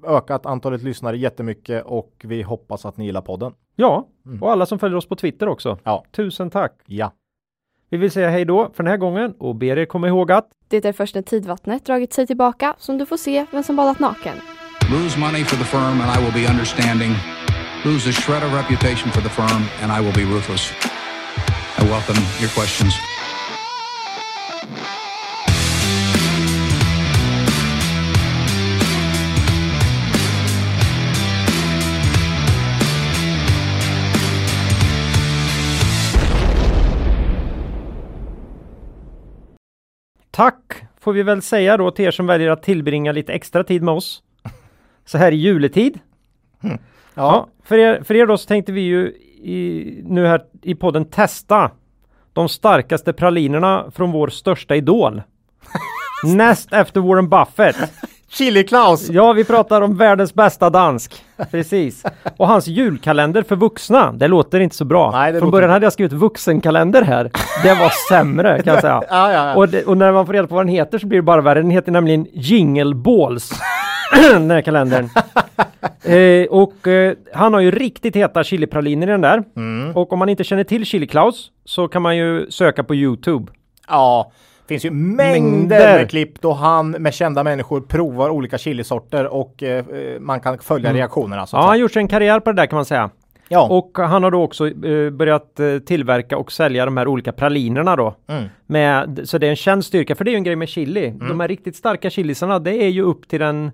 ökat 0.07 0.47
antalet 0.47 0.83
lyssnare 0.83 1.19
jättemycket 1.19 1.85
och 1.85 2.13
vi 2.25 2.43
hoppas 2.43 2.87
att 2.87 2.97
ni 2.97 3.05
gillar 3.05 3.21
podden. 3.21 3.53
Ja, 3.77 4.09
Mm. 4.27 4.43
och 4.43 4.53
alla 4.53 4.67
som 4.67 4.79
följer 4.79 4.97
oss 4.99 5.09
på 5.09 5.17
Twitter 5.17 5.49
också. 5.49 5.79
Ja. 5.85 6.05
Tusen 6.13 6.51
tack! 6.51 6.73
Ja. 6.87 7.13
Vi 7.91 7.97
vill 7.99 8.11
säga 8.11 8.31
hej 8.31 8.45
då 8.45 8.71
för 8.75 8.83
den 8.85 8.91
här 8.91 8.97
gången 8.97 9.35
och 9.39 9.55
ber 9.57 9.79
er 9.79 9.85
komma 9.85 10.09
ihåg 10.09 10.33
att 10.33 10.49
Det 10.69 10.85
är 10.85 10.93
först 10.93 11.15
när 11.15 11.23
tidvattnet 11.23 11.85
dragit 11.87 12.13
sig 12.13 12.27
tillbaka 12.27 12.75
som 12.79 12.99
du 12.99 13.07
får 13.07 13.17
se 13.17 13.47
vem 13.51 13.63
som 13.63 13.77
badat 13.77 13.99
naken. 13.99 14.35
Lose 14.93 15.19
money 15.21 15.45
for 15.45 15.57
the 15.57 15.65
firm 15.65 16.01
and 16.01 16.11
I 16.19 16.25
will 16.25 16.35
be 16.45 16.51
understanding. 16.53 17.11
Lose 17.85 18.09
a 18.11 18.13
shred 18.13 18.43
of 18.47 18.53
reputation 18.55 19.11
for 19.13 19.21
the 19.21 19.29
firm 19.29 19.63
and 19.83 19.93
I 19.93 20.05
will 20.07 20.15
be 20.15 20.35
ruthless. 20.35 20.73
I 21.79 21.83
welcome 21.91 22.21
your 22.41 22.51
questions. 22.59 23.16
Tack 40.37 40.85
får 41.01 41.13
vi 41.13 41.23
väl 41.23 41.43
säga 41.43 41.77
då 41.77 41.91
till 41.91 42.05
er 42.05 42.11
som 42.11 42.27
väljer 42.27 42.51
att 42.51 42.63
tillbringa 42.63 43.13
lite 43.13 43.33
extra 43.33 43.65
tid 43.65 43.83
med 43.83 43.95
oss. 43.95 44.23
Så 45.05 45.19
här 45.19 45.33
i 45.33 45.37
juletid. 45.37 45.99
Ja, 47.15 47.47
för 47.63 47.79
er, 47.79 48.03
för 48.03 48.15
er 48.15 48.27
då 48.27 48.39
så 48.39 48.47
tänkte 48.47 48.73
vi 48.73 48.81
ju 48.81 49.07
i, 49.43 50.01
nu 50.05 50.27
här 50.27 50.45
i 50.63 50.75
podden 50.75 51.05
testa 51.05 51.71
de 52.33 52.49
starkaste 52.49 53.13
pralinerna 53.13 53.91
från 53.91 54.13
vår 54.13 54.29
största 54.29 54.77
idol. 54.77 55.23
Näst 56.25 56.73
efter 56.73 57.01
Warren 57.01 57.29
Buffett. 57.29 57.77
Chili 58.29 58.65
Klaus! 58.65 59.09
Ja, 59.11 59.33
vi 59.33 59.45
pratar 59.45 59.83
om 59.83 59.97
världens 59.97 60.35
bästa 60.35 60.71
dansk. 60.71 61.25
Precis. 61.51 62.05
Och 62.37 62.49
hans 62.49 62.67
julkalender 62.67 63.43
för 63.43 63.57
vuxna. 63.57 64.13
Det 64.13 64.29
låter 64.29 64.61
inte 64.61 64.77
så 64.77 64.85
bra. 64.85 65.11
Nej, 65.11 65.39
Från 65.39 65.51
början 65.51 65.65
inte. 65.69 65.73
hade 65.73 65.87
jag 65.87 65.93
skrivit 65.93 66.13
vuxenkalender 66.13 67.03
här. 67.03 67.31
Det 67.63 67.75
var 67.75 67.93
sämre 68.09 68.63
kan 68.63 68.73
jag 68.75 68.81
säga. 68.83 69.03
Ja, 69.11 69.33
ja, 69.33 69.47
ja. 69.49 69.55
Och, 69.55 69.69
det, 69.69 69.85
och 69.85 69.97
när 69.97 70.13
man 70.13 70.27
får 70.27 70.33
reda 70.33 70.47
på 70.49 70.55
vad 70.55 70.65
den 70.67 70.75
heter 70.75 70.99
så 70.99 71.07
blir 71.07 71.19
det 71.19 71.23
bara 71.23 71.41
värre. 71.41 71.63
Den 71.63 71.71
heter 71.71 71.93
nämligen 71.93 72.27
Jingle 72.33 72.95
Balls. 72.95 73.51
den 74.33 74.51
här 74.51 74.61
kalendern. 74.63 75.09
eh, 76.03 76.47
och 76.51 76.87
eh, 76.89 77.15
han 77.35 77.55
har 77.55 77.61
ju 77.61 77.71
riktigt 77.71 78.17
heta 78.17 78.45
chilipraliner 78.45 79.07
i 79.07 79.11
den 79.11 79.21
där. 79.21 79.43
Mm. 79.57 79.97
Och 79.97 80.13
om 80.13 80.19
man 80.19 80.29
inte 80.29 80.45
känner 80.45 80.65
till 80.65 80.85
Chili 80.87 81.07
Klaus 81.07 81.51
så 81.65 81.89
kan 81.89 82.03
man 82.03 82.17
ju 82.17 82.51
söka 82.51 82.85
på 82.85 82.95
Youtube. 82.95 83.53
Ja, 83.89 84.33
finns 84.69 84.85
ju 84.85 84.91
mängder, 84.91 85.41
Mängder. 85.41 85.99
med 85.99 86.11
klipp 86.11 86.41
då 86.41 86.53
han 86.53 86.91
med 86.91 87.15
kända 87.15 87.45
människor 87.45 87.81
provar 87.81 88.31
olika 88.31 88.59
chilisorter 88.59 89.27
och 89.27 89.63
eh, 89.63 89.79
eh, 89.89 90.21
man 90.21 90.41
kan 90.41 90.59
följa 90.59 90.93
reaktionerna. 90.93 91.47
Så 91.47 91.57
Ja, 91.57 91.61
han 91.61 91.69
har 91.69 91.77
gjort 91.77 91.97
en 91.97 92.09
karriär 92.09 92.41
på 92.41 92.53
det 92.53 92.57
där 92.63 92.67
kan 92.67 92.77
man 92.77 92.85
säga. 92.85 93.11
ja. 93.49 93.69
Och 93.71 93.99
han 93.99 94.23
har 94.23 94.31
då 94.31 94.43
också 94.43 94.69
eh, 94.69 95.11
börjat 95.11 95.61
eh, 95.61 95.79
tillverka 95.79 96.39
och 96.39 96.53
sälja 96.53 96.85
de 96.85 96.97
här 96.97 97.09
olika 97.09 97.33
pralinerna 97.33 97.97
då. 97.97 98.15
Mm. 98.27 98.45
Med, 98.67 99.21
så 99.25 99.39
det 99.39 99.47
är 99.47 99.51
en 99.51 99.57
känd 99.57 99.85
styrka, 99.85 100.15
för 100.15 100.25
det 100.25 100.31
är 100.31 100.33
ju 100.33 100.37
en 100.37 100.45
grej 100.45 100.57
med 100.57 100.69
chili. 100.69 101.11
De 101.29 101.41
här 101.41 101.49
riktigt 101.49 101.77
starka 101.77 102.11
chilisarna, 102.11 102.59
det 102.59 102.83
är 102.85 102.89
ju 102.89 103.03
upp 103.03 103.29
till 103.29 103.41
den... 103.41 103.71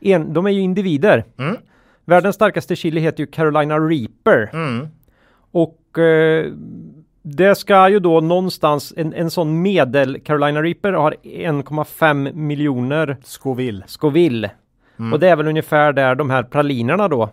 En, 0.00 0.32
de 0.32 0.46
är 0.46 0.50
ju 0.50 0.60
individer. 0.60 1.24
Mm. 1.38 1.56
Världens 2.04 2.34
starkaste 2.34 2.76
chili 2.76 3.00
heter 3.00 3.20
ju 3.20 3.26
Carolina 3.26 3.78
Reaper. 3.78 4.50
Mm. 4.52 4.88
Och 5.52 5.98
eh, 5.98 6.46
det 7.28 7.54
ska 7.54 7.88
ju 7.88 7.98
då 7.98 8.20
någonstans, 8.20 8.94
en, 8.96 9.12
en 9.14 9.30
sån 9.30 9.62
medel 9.62 10.20
Carolina 10.24 10.62
Reaper 10.62 10.92
har 10.92 11.14
1,5 11.22 12.32
miljoner 12.34 13.16
Scoville. 13.24 13.84
Scoville. 13.86 14.50
Mm. 14.98 15.12
Och 15.12 15.18
det 15.20 15.28
är 15.28 15.36
väl 15.36 15.48
ungefär 15.48 15.92
där 15.92 16.14
de 16.14 16.30
här 16.30 16.42
pralinerna 16.42 17.08
då 17.08 17.30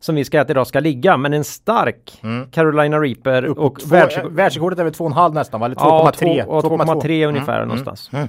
som 0.00 0.14
vi 0.14 0.24
ska 0.24 0.40
äta 0.40 0.50
idag 0.52 0.66
ska 0.66 0.80
ligga. 0.80 1.16
Men 1.16 1.32
en 1.32 1.44
stark 1.44 2.20
Mm. 2.22 2.50
Carolina 2.50 3.00
Reaper 3.00 3.44
Upp 3.44 3.58
och 3.58 3.64
och 3.64 3.80
två, 3.80 3.88
världsrekord- 3.96 4.30
världsrekordet 4.34 4.78
är 4.78 4.84
väl 4.84 4.92
2,5 4.92 5.34
nästan 5.34 5.60
va? 5.60 5.66
Eller 5.66 5.76
Ja, 5.78 6.12
2,3? 6.12 6.44
två- 6.44 6.50
och 6.52 6.64
2,3 6.64 7.26
ungefär 7.28 7.56
Mm, 7.56 7.68
någonstans. 7.68 8.10
mm. 8.12 8.28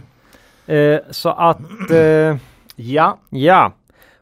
Eh, 0.67 0.99
så 1.11 1.29
att 1.29 1.91
eh, 1.91 2.37
Ja, 2.75 3.17
ja, 3.29 3.71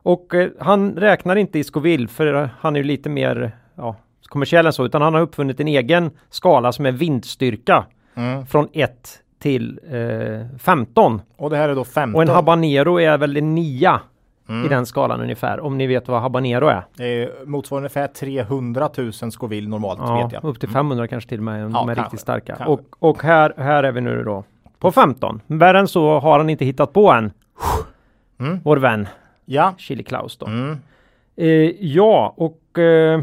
och 0.04 0.34
eh, 0.36 0.50
han 0.60 0.94
räknar 0.96 1.36
inte 1.36 1.60
i 1.60 1.64
Scoville 1.64 2.08
för 2.08 2.50
han 2.60 2.76
är 2.76 2.80
ju 2.80 2.84
lite 2.86 3.10
mer 3.10 3.52
ja, 3.76 3.96
kommersiell 4.36 4.66
än 4.66 4.74
så, 4.74 4.86
utan 4.86 5.02
han 5.02 5.14
har 5.14 5.22
uppfunnit 5.22 5.60
en 5.60 5.68
egen 5.68 6.12
skala 6.30 6.72
som 6.72 6.86
är 6.86 6.92
vindstyrka 6.92 7.86
Mm. 8.18 8.46
från 8.46 8.68
1 8.74 8.92
till 9.40 9.80
eh, 9.92 10.58
15. 10.60 11.22
och 11.38 11.50
det 11.50 11.58
här 11.58 11.70
är 11.70 11.76
då 11.76 11.84
15. 11.84 12.16
Och 12.16 12.22
en 12.22 12.30
habanero 12.30 13.00
är 13.00 13.18
väl 13.18 13.38
en 13.38 13.56
9 13.56 14.00
Mm. 14.50 14.66
i 14.66 14.70
den 14.70 14.86
skalan 14.86 15.22
ungefär, 15.22 15.60
om 15.60 15.78
ni 15.78 15.88
vet 15.88 16.08
vad 16.08 16.22
habanero 16.22 16.68
är. 16.68 16.84
Det 16.98 17.06
är 17.24 17.46
motsvarar 17.46 17.80
ungefär 17.80 18.08
300 18.08 18.90
000 18.98 19.12
Scoville 19.32 19.70
normalt 19.70 20.00
Ja, 20.04 20.24
vet 20.24 20.34
jag. 20.34 20.44
upp 20.44 20.60
till 20.60 20.70
500 20.70 21.08
kanske 21.08 21.30
till 21.30 21.38
och 21.40 21.44
med, 21.44 21.66
om 21.66 21.72
Ja, 21.72 21.80
de 21.80 21.90
är 21.90 21.96
kanske, 21.96 22.04
riktigt 22.04 22.20
starka. 22.20 22.56
kanske. 22.56 22.66
Och, 22.66 22.82
och 23.10 23.24
här, 23.24 23.54
här 23.58 23.84
är 23.84 23.92
vi 23.92 24.02
nu 24.02 24.24
då 24.24 24.44
på 24.80 24.92
15. 24.92 25.42
Värre 25.48 25.80
än 25.80 25.88
så 25.88 26.20
har 26.20 26.38
han 26.40 26.50
inte 26.50 26.66
hittat 26.66 26.94
på 26.94 27.12
än. 27.12 27.32
Mm. 28.40 28.60
Vår 28.64 28.78
vän 28.78 29.08
Ja. 29.46 29.74
Chili 29.78 30.04
Klaus 30.04 30.38
då. 30.38 30.46
Mm. 30.46 30.78
Eh, 31.36 31.48
ja, 31.86 32.34
och 32.38 32.80
eh, 32.80 33.22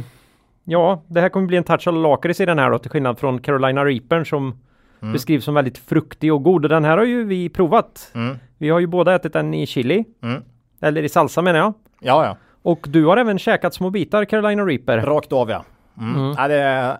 ja, 0.65 1.03
det 1.09 1.21
här 1.21 1.29
kommer 1.29 1.47
bli 1.47 1.57
en 1.57 1.65
touch 1.65 1.89
av 1.89 1.95
lakrits 1.95 2.41
i 2.41 2.47
den 2.47 2.59
här 2.59 2.71
då, 2.71 2.79
till 2.79 2.91
skillnad 2.91 3.19
från 3.19 3.39
Carolina 3.39 3.85
Reapern 3.85 4.27
som 4.27 4.59
Mm. 5.03 5.13
beskrivs 5.13 5.45
som 5.45 5.55
väldigt 5.55 5.79
fruktig 5.79 6.33
och 6.35 6.43
god. 6.43 6.65
Och 6.65 6.69
den 6.69 6.85
här 6.85 6.99
har 6.99 7.05
ju 7.05 7.25
vi 7.25 7.49
provat. 7.49 8.11
Mm. 8.15 8.37
Vi 8.59 8.69
har 8.71 8.81
ju 8.81 8.87
båda 8.87 9.15
ätit 9.15 9.33
den 9.33 9.55
i 9.55 9.67
chili, 9.67 10.05
Mm. 10.23 10.43
eller 10.81 11.03
i 11.03 11.09
salsa 11.09 11.43
menar 11.43 11.59
jag. 11.59 11.75
Ja, 12.01 12.25
ja. 12.27 12.37
Och 12.63 12.87
du 12.91 13.05
har 13.05 13.17
även 13.17 13.39
käkat 13.39 13.75
små 13.75 13.91
bitar 13.91 14.25
Carolina 14.25 14.63
Reaper. 14.65 14.99
Rakt 14.99 15.33
av 15.33 15.51
ja. 15.51 15.65
Mm. 16.01 16.35
ja 16.39 16.49
det 16.49 16.55
är 16.55 16.97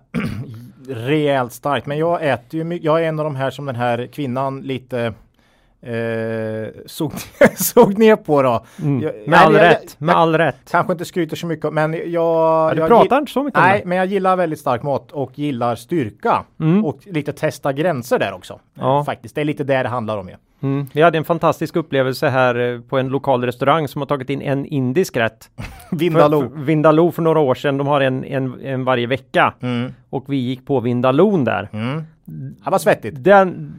rejält 0.89 1.53
starkt. 1.53 1.87
Men 1.87 1.99
jag 1.99 2.29
äter 2.29 2.59
ju 2.59 2.65
mycket. 2.65 2.85
Jag 2.85 3.05
är 3.05 3.09
en 3.09 3.19
av 3.19 3.25
de 3.25 3.37
här 3.37 3.51
som 3.51 3.67
den 3.67 3.77
här 3.77 4.07
kvinnan 4.07 4.61
lite 4.61 5.13
eh, 5.83 6.69
såg, 6.87 7.13
såg 7.57 7.99
ner 7.99 8.17
på 8.17 8.43
då. 8.43 8.65
Mm. 8.83 9.01
Jag- 9.03 9.13
Med 9.15 9.23
nej, 9.27 9.39
all 9.39 9.55
jag- 9.55 9.63
rätt, 9.63 9.97
jag- 9.99 10.07
med 10.07 10.15
all 10.17 10.39
rätt. 10.39 10.57
Kanske 10.71 10.93
inte 10.93 11.05
skryter 11.05 11.37
så 11.37 11.47
mycket 11.47 11.73
men 11.73 11.93
jag... 11.93 12.03
Ja, 12.13 12.73
du 12.75 12.87
pratar 12.87 13.19
inte 13.19 13.33
så 13.33 13.43
mycket 13.43 13.61
Nej, 13.61 13.83
men 13.85 13.99
jag 13.99 14.07
gillar 14.07 14.37
väldigt 14.37 14.59
stark 14.61 14.83
mat 14.83 15.13
och 15.13 15.39
gillar 15.39 15.75
styrka. 15.75 16.45
Mm. 16.61 16.85
Och 16.85 16.99
lite 17.07 17.33
testa 17.33 17.73
gränser 17.73 18.19
där 18.19 18.33
också. 18.33 18.61
Ja. 18.75 18.99
Eh, 18.99 19.05
Faktiskt, 19.05 19.35
det 19.35 19.41
är 19.41 19.45
lite 19.45 19.65
det 19.65 19.83
det 19.83 19.89
handlar 19.89 20.19
om 20.19 20.29
ju. 20.29 20.35
Mm. 20.63 20.87
Vi 20.93 21.03
hade 21.03 21.19
en 21.19 21.25
fantastisk 21.25 21.77
upplevelse 21.77 22.29
här 22.29 22.55
eh, 22.75 22.81
på 22.81 22.99
en 22.99 23.09
lokal 23.09 23.45
restaurang 23.45 23.89
som 23.89 24.01
har 24.01 24.07
tagit 24.07 24.31
in 24.31 24.43
en 24.43 24.67
indisk 24.67 25.17
rätt. 25.17 25.51
Vindaloo. 25.91 26.41
För, 26.41 26.49
Vindaloo 26.59 27.11
för 27.11 27.23
några 27.23 27.41
år 27.41 27.55
sedan. 27.55 27.79
De 27.79 27.87
har 27.87 28.01
en, 28.01 28.25
en, 28.25 28.61
en 28.61 28.85
varje 28.85 29.07
vecka. 29.07 29.55
Mm. 29.61 29.93
Och 30.11 30.25
vi 30.29 30.37
gick 30.37 30.67
på 30.67 30.81
Vindaloon 30.81 31.45
där. 31.45 31.69
Mm. 31.73 32.03
Det 32.65 32.71
var 32.71 32.79
svettigt. 32.79 33.25
Den, 33.25 33.75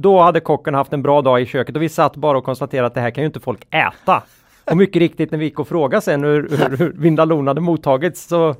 då 0.00 0.20
hade 0.20 0.40
kocken 0.40 0.74
haft 0.74 0.92
en 0.92 1.02
bra 1.02 1.22
dag 1.22 1.40
i 1.40 1.46
köket 1.46 1.76
och 1.76 1.82
vi 1.82 1.88
satt 1.88 2.16
bara 2.16 2.38
och 2.38 2.44
konstaterade 2.44 2.86
att 2.86 2.94
det 2.94 3.00
här 3.00 3.10
kan 3.10 3.22
ju 3.22 3.26
inte 3.26 3.40
folk 3.40 3.66
äta. 3.70 4.22
Och 4.70 4.76
mycket 4.76 5.00
riktigt 5.00 5.30
när 5.30 5.38
vi 5.38 5.44
gick 5.44 5.58
och 5.58 5.68
frågade 5.68 6.00
sen 6.00 6.24
hur, 6.24 6.48
hur, 6.50 6.76
hur 6.76 6.92
Vindalon 6.96 7.46
hade 7.46 7.60
mottagits 7.60 8.26
så 8.26 8.54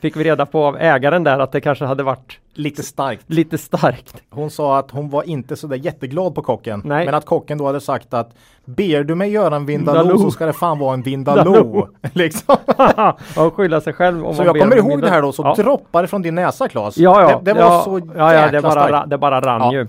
fick 0.00 0.16
vi 0.16 0.24
reda 0.24 0.46
på 0.46 0.64
av 0.64 0.76
ägaren 0.76 1.24
där 1.24 1.38
att 1.38 1.52
det 1.52 1.60
kanske 1.60 1.84
hade 1.84 2.02
varit 2.02 2.38
Lite 2.54 2.82
starkt. 2.82 3.24
lite 3.26 3.58
starkt. 3.58 4.22
Hon 4.30 4.50
sa 4.50 4.78
att 4.78 4.90
hon 4.90 5.10
var 5.10 5.22
inte 5.22 5.56
så 5.56 5.66
där 5.66 5.76
jätteglad 5.76 6.34
på 6.34 6.42
kocken. 6.42 6.82
Nej. 6.84 7.04
Men 7.04 7.14
att 7.14 7.24
kocken 7.26 7.58
då 7.58 7.66
hade 7.66 7.80
sagt 7.80 8.14
att 8.14 8.30
ber 8.64 9.04
du 9.04 9.14
mig 9.14 9.30
göra 9.30 9.56
en 9.56 9.66
vindaloo 9.66 10.18
så 10.18 10.30
ska 10.30 10.46
det 10.46 10.52
fan 10.52 10.78
vara 10.78 10.94
en 10.94 11.02
vindaloo. 11.02 11.88
Liksom. 12.12 12.56
och 13.36 13.54
skylla 13.54 13.80
sig 13.80 13.92
själv 13.92 14.26
om 14.26 14.34
Så 14.34 14.44
jag 14.44 14.60
kommer 14.60 14.80
om 14.80 14.90
ihåg 14.90 15.02
det 15.02 15.10
här 15.10 15.22
då 15.22 15.32
så 15.32 15.54
ja. 15.56 16.00
det 16.00 16.06
från 16.06 16.22
din 16.22 16.34
näsa 16.34 16.68
Claes. 16.68 16.96
Ja, 16.98 17.30
ja. 17.30 17.38
Det, 17.38 17.52
det 17.52 17.60
var 17.60 17.60
ja, 17.60 17.82
så 17.84 18.00
ja, 18.16 18.34
ja, 18.34 18.40
det 18.40 18.44
jäkla 18.44 18.62
bara, 18.62 18.88
starkt. 18.88 19.10
det 19.10 19.18
bara 19.18 19.40
rann 19.40 19.72
ju. 19.72 19.86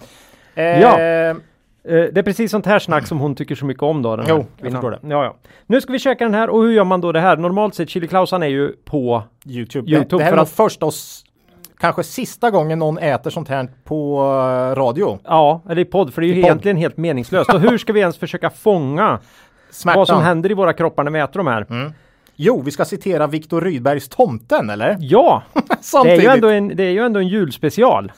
Eh, 0.56 0.64
Ja. 0.82 1.00
Eh, 1.00 1.36
Det 1.88 2.18
är 2.18 2.24
precis 2.24 2.52
sånt 2.52 2.66
här 2.66 2.80
snack 2.80 3.08
som 3.08 3.20
hon 3.20 3.36
tycker 3.36 3.56
så 3.56 3.66
mycket 3.66 3.84
om 3.84 4.02
då. 4.02 4.16
Den 4.16 4.26
Jo, 4.30 4.46
jag 4.62 4.72
förstår 4.72 4.92
det. 4.92 5.00
Ja, 5.02 5.24
ja. 5.24 5.36
Nu 5.66 5.82
ska 5.82 5.92
vi 5.94 6.00
käka 6.00 6.24
den 6.24 6.34
här 6.34 6.50
och 6.50 6.62
hur 6.64 6.72
gör 6.72 6.84
man 6.84 7.02
då 7.02 7.12
det 7.12 7.20
här? 7.20 7.38
Normalt 7.38 7.76
sett 7.76 7.90
Chili 7.90 8.08
Klausan 8.08 8.44
är 8.44 8.48
ju 8.48 8.72
på 8.86 9.24
YouTube. 9.46 9.92
YouTube 9.92 10.18
det, 10.18 10.18
det 10.18 10.24
här 10.24 10.32
för 10.32 10.38
är 10.38 10.42
att- 10.42 10.50
första 10.50 10.86
och 10.86 10.94
kanske 11.80 12.04
sista 12.04 12.52
gången 12.52 12.80
någon 12.80 12.98
äter 12.98 13.30
sånt 13.30 13.50
här 13.50 13.68
på 13.84 14.20
eh, 14.22 14.76
radio. 14.76 15.20
Ja, 15.24 15.62
eller 15.70 15.82
i 15.82 15.86
podd, 15.86 16.14
för 16.14 16.22
det 16.22 16.28
är 16.28 16.30
ju 16.30 16.34
I 16.34 16.42
podd. 16.42 16.46
egentligen 16.50 16.78
helt 16.78 16.98
meningslöst. 16.98 17.54
Och 17.54 17.60
hur 17.62 17.78
ska 17.78 17.94
vi 17.94 18.00
ens 18.00 18.18
försöka 18.18 18.50
fånga 18.50 19.20
Smärtan. 19.70 20.00
vad 20.00 20.08
som 20.08 20.22
händer 20.24 20.52
i 20.52 20.54
våra 20.54 20.74
kroppar 20.74 21.04
när 21.04 21.12
vi 21.12 21.20
äter 21.20 21.38
de 21.40 21.48
här? 21.48 21.66
Mm. 21.70 21.94
Jo, 22.36 22.62
vi 22.62 22.72
ska 22.72 22.86
citera 22.86 23.28
Viktor 23.28 23.62
Rydbergs 23.62 24.10
Tomten, 24.10 24.70
eller? 24.70 24.98
Ja, 25.00 25.44
det 26.04 26.12
är, 26.12 26.22
ju 26.22 26.28
ändå 26.28 26.48
en, 26.48 26.68
det 26.68 26.84
är 26.84 26.92
ju 26.92 27.00
ändå 27.00 27.20
en 27.20 27.28
julspecial. 27.28 28.12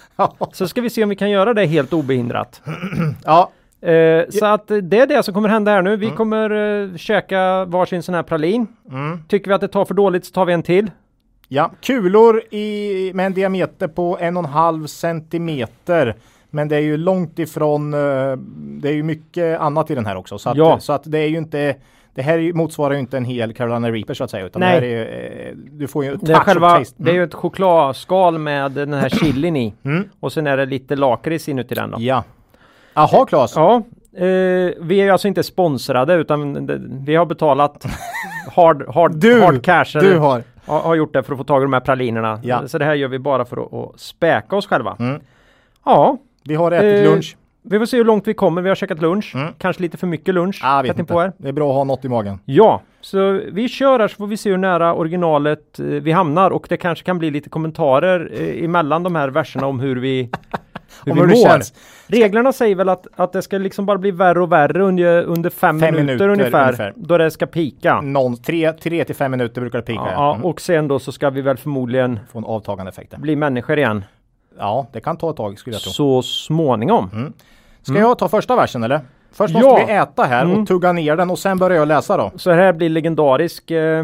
Så 0.52 0.68
ska 0.68 0.82
vi 0.82 0.90
se 0.90 1.04
om 1.04 1.10
vi 1.10 1.16
kan 1.16 1.30
göra 1.30 1.54
det 1.54 1.66
helt 1.66 1.94
obehindrat. 1.94 2.62
ja, 3.26 3.52
Eh, 3.82 4.30
så 4.30 4.46
att 4.46 4.68
det 4.68 5.00
är 5.00 5.08
det 5.08 5.24
som 5.24 5.34
kommer 5.34 5.50
hända 5.50 5.72
här 5.72 5.82
nu. 5.82 5.90
Mm. 5.90 6.00
Vi 6.00 6.10
kommer 6.10 6.50
eh, 6.50 6.98
käka 6.98 7.66
varsin 7.66 8.04
sån 8.04 8.16
här 8.16 8.24
pralin. 8.24 8.68
Mm. 8.92 9.24
Tycker 9.28 9.48
vi 9.48 9.54
att 9.54 9.62
det 9.62 9.68
tar 9.68 9.86
för 9.86 9.94
dåligt 9.94 10.26
så 10.26 10.32
tar 10.32 10.46
vi 10.46 10.54
en 10.54 10.64
till. 10.64 10.92
Ja, 11.48 11.72
kulor 11.82 12.42
i, 12.52 13.12
med 13.14 13.26
en 13.26 13.34
diameter 13.34 13.88
på 13.88 14.18
en 14.22 14.38
och 14.38 14.44
en 14.44 14.50
halv 14.50 14.88
centimeter. 14.88 16.16
Men 16.50 16.68
det 16.68 16.76
är 16.76 16.82
ju 16.82 16.98
långt 16.98 17.40
ifrån, 17.40 17.94
eh, 17.94 18.00
det 18.56 18.90
är 18.90 18.94
ju 18.94 19.04
mycket 19.04 19.60
annat 19.60 19.92
i 19.92 19.96
den 19.96 20.06
här 20.06 20.16
också. 20.16 20.38
Så 20.38 20.50
att, 20.50 20.58
Ja. 20.58 20.80
så 20.80 20.94
att 20.94 21.04
det 21.06 21.20
är 21.20 21.28
ju 21.28 21.38
inte, 21.38 21.76
det 22.18 22.24
här 22.24 22.54
motsvarar 22.54 22.94
ju 22.94 23.00
inte 23.00 23.18
en 23.18 23.26
hel 23.26 23.54
Carolina 23.54 23.92
Reaper 23.92 24.14
så 24.14 24.24
att 24.24 24.32
säga. 24.32 24.46
Utan 24.46 24.60
Nej. 24.60 24.82
det 24.82 24.88
här 24.88 24.94
är, 24.96 25.06
ju, 25.44 25.50
eh, 25.50 25.56
du 25.72 25.88
får 25.88 26.06
ju 26.06 26.16
Det 26.22 26.32
är, 26.34 26.36
själva, 26.40 26.78
taste. 26.78 27.04
det 27.04 27.12
är 27.12 27.16
ju 27.16 27.24
ett 27.24 27.34
chokladskal 27.34 28.38
med 28.38 28.72
den 28.72 28.94
här 28.94 29.10
chilin 29.20 29.56
i. 29.56 29.74
Mm. 29.84 30.10
Och 30.20 30.34
sen 30.34 30.48
är 30.48 30.58
det 30.58 30.66
lite 30.66 30.96
lakrits 30.96 31.50
inuti 31.50 31.76
den 31.76 31.92
då. 31.92 31.98
Ja. 32.00 32.24
Jaha 32.94 33.26
Claes. 33.26 33.54
Ja, 33.56 33.76
eh, 34.18 34.24
vi 34.82 34.98
är 35.02 35.12
alltså 35.12 35.28
inte 35.28 35.44
sponsrade 35.44 36.14
utan 36.14 36.68
vi 37.06 37.16
har 37.16 37.26
betalat 37.26 37.86
hard, 38.56 38.88
hard, 38.96 39.16
Du, 39.16 39.42
hard 39.42 39.64
cash. 39.64 40.00
Du 40.02 40.18
har. 40.18 40.44
har, 40.66 40.80
har 40.80 40.96
gjort 40.96 41.14
det 41.14 41.24
för 41.24 41.34
att 41.34 41.38
få 41.38 41.44
tag 41.44 41.62
i 41.62 41.66
de 41.66 41.74
här 41.74 41.80
pralinerna. 41.80 42.40
Ja. 42.44 42.68
Så 42.68 42.78
det 42.78 42.86
här 42.86 42.94
gör 42.96 43.08
vi 43.08 43.20
bara 43.20 43.46
för 43.46 43.58
att, 43.66 43.74
att 43.74 44.00
späka 44.00 44.56
oss 44.56 44.68
själva. 44.68 44.96
Mm. 45.00 45.22
Ja, 45.86 46.18
Vi 46.44 46.56
har 46.56 46.72
ätit 46.72 47.06
Eh, 47.08 47.12
lunch. 47.12 47.38
Vi 47.70 47.80
får 47.80 47.86
se 47.86 47.98
hur 47.98 48.06
långt 48.06 48.28
vi 48.28 48.34
kommer. 48.34 48.62
Vi 48.62 48.70
har 48.70 48.76
käkat 48.76 49.02
lunch. 49.02 49.32
Mm. 49.36 49.54
Kanske 49.58 49.82
lite 49.82 49.98
för 49.98 50.08
mycket 50.08 50.34
lunch. 50.36 50.60
Ah, 50.64 50.82
vet 50.82 50.90
inte. 50.90 51.02
inpå 51.02 51.20
här. 51.20 51.32
Det 51.38 51.48
är 51.48 51.54
bra 51.54 51.70
att 51.70 51.76
ha 51.76 51.84
något 51.84 52.06
i 52.06 52.10
magen. 52.10 52.40
Ja, 52.46 52.82
så 53.02 53.42
vi 53.52 53.70
kör 53.70 54.00
här 54.00 54.08
så 54.08 54.16
får 54.16 54.28
vi 54.28 54.38
se 54.38 54.50
hur 54.50 54.58
nära 54.58 54.94
originalet 54.94 55.80
eh, 55.80 55.86
vi 55.86 56.12
hamnar 56.12 56.52
och 56.52 56.66
det 56.70 56.78
kanske 56.78 57.06
kan 57.06 57.20
bli 57.20 57.32
lite 57.32 57.50
kommentarer 57.50 58.30
eh, 58.34 58.64
emellan 58.64 59.04
de 59.04 59.16
här 59.16 59.30
verserna 59.30 59.68
om 59.68 59.80
hur 59.80 59.96
vi, 59.96 60.30
hur 61.06 61.12
Om 61.12 61.18
vi 61.18 61.22
hur 61.22 61.28
mår. 61.28 61.50
känns. 61.50 61.74
Reglerna 62.08 62.54
säger 62.54 62.76
väl 62.76 62.90
att, 62.90 63.08
att 63.16 63.34
det 63.34 63.42
ska 63.42 63.58
liksom 63.58 63.86
bara 63.86 63.98
bli 63.98 64.12
värre 64.12 64.42
och 64.42 64.52
värre 64.52 64.84
under, 64.84 65.24
under 65.24 65.50
fem, 65.50 65.80
Fem 65.80 65.96
minuter, 65.96 66.04
minuter 66.06 66.30
ungefär, 66.30 66.64
ungefär. 66.66 66.94
då 66.96 67.18
det 67.18 67.32
ska 67.32 67.46
pika. 67.46 68.02
Någon, 68.02 68.38
tre, 68.38 68.72
tre 68.74 69.04
till 69.04 69.16
fem 69.16 69.32
minuter 69.32 69.62
brukar 69.62 69.78
det 69.80 69.86
pika. 69.86 70.02
Ja, 70.06 70.12
Ja, 70.12 70.34
Mm. 70.36 70.46
och 70.46 70.62
sen 70.62 70.88
då 70.88 71.00
så 71.00 71.12
ska 71.12 71.30
vi 71.30 71.42
väl 71.42 71.58
förmodligen 71.58 72.20
Få 72.32 72.38
en 72.38 72.46
avtagande 72.46 72.90
effekt. 72.90 73.18
bli 73.18 73.36
människor 73.36 73.78
igen 73.78 74.04
Ja, 74.60 74.88
det 74.92 75.02
kan 75.02 75.18
ta 75.18 75.30
ett 75.30 75.36
tag 75.38 75.60
skulle 75.60 75.76
jag 75.76 75.82
tro. 75.84 75.92
så 75.92 76.22
småningom. 76.22 77.34
Ska 77.82 77.94
jag 78.00 78.18
ta 78.18 78.30
första 78.30 78.56
versen 78.56 78.84
eller? 78.84 79.02
Först 79.32 79.56
Mm. 79.56 79.66
Ja. 79.68 79.72
måste 79.72 79.86
vi 79.86 79.92
äta 79.94 80.24
här 80.24 80.46
Mm. 80.46 80.62
och 80.62 80.68
tugga 80.68 80.92
ner 80.94 81.16
den 81.16 81.30
och 81.30 81.40
sen 81.40 81.58
börjar 81.58 81.78
jag 81.78 81.88
läsa 81.88 82.18
då. 82.18 82.32
Så 82.36 82.52
här 82.52 82.74
blir 82.74 82.90
legendarisk 82.90 83.72
eh, 83.72 84.00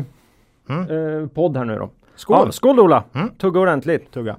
eh, 0.70 1.28
podd 1.34 1.58
här 1.58 1.66
nu 1.66 1.74
då. 1.76 1.84
Mm. 1.84 1.90
Skål! 2.16 2.42
Ja, 2.46 2.52
skål 2.52 2.80
Ola! 2.80 3.04
Mm. 3.14 3.30
Tugga 3.30 3.60
ordentligt. 3.60 4.12
Tugga. 4.12 4.36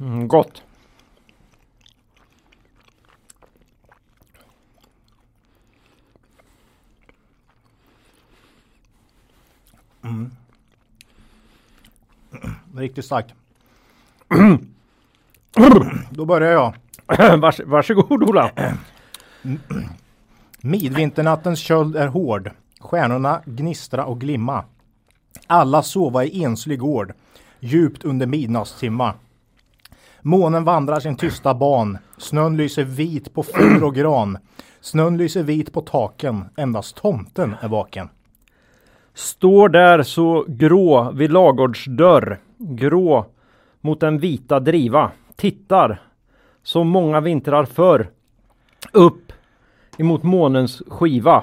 Mm, 0.00 0.28
gott! 0.28 0.62
Riktigt 12.76 13.04
starkt. 13.04 13.34
Då 16.10 16.24
börjar 16.24 16.52
jag. 16.52 16.74
Vars, 17.40 17.60
varsågod 17.60 18.22
Ola! 18.22 18.50
Midvinternattens 20.60 21.58
köld 21.58 21.96
är 21.96 22.06
hård. 22.08 22.50
Stjärnorna 22.80 23.42
gnistra 23.44 24.04
och 24.04 24.20
glimma. 24.20 24.64
Alla 25.46 25.82
sova 25.82 26.24
i 26.24 26.44
enslig 26.44 26.78
gård. 26.78 27.12
Djupt 27.60 28.04
under 28.04 28.26
midnattstimma. 28.26 29.14
Månen 30.20 30.64
vandrar 30.64 31.00
sin 31.00 31.16
tysta 31.16 31.54
ban. 31.54 31.98
Snön 32.18 32.56
lyser 32.56 32.84
vit 32.84 33.34
på 33.34 33.42
fur 33.42 33.84
och 33.84 33.94
gran. 33.94 34.38
Snön 34.80 35.16
lyser 35.16 35.42
vit 35.42 35.72
på 35.72 35.80
taken. 35.80 36.44
Endast 36.56 36.96
tomten 36.96 37.54
är 37.60 37.68
vaken. 37.68 38.08
Står 39.14 39.68
där 39.68 40.02
så 40.02 40.44
grå 40.48 41.12
vid 41.12 41.32
lagårdsdörr. 41.32 42.38
Grå 42.58 43.26
mot 43.80 44.00
den 44.00 44.18
vita 44.18 44.60
driva. 44.60 45.10
Tittar 45.36 46.02
som 46.62 46.88
många 46.88 47.20
vintrar 47.20 47.64
förr. 47.64 48.10
Upp 48.92 49.32
emot 49.98 50.22
månens 50.22 50.82
skiva. 50.88 51.42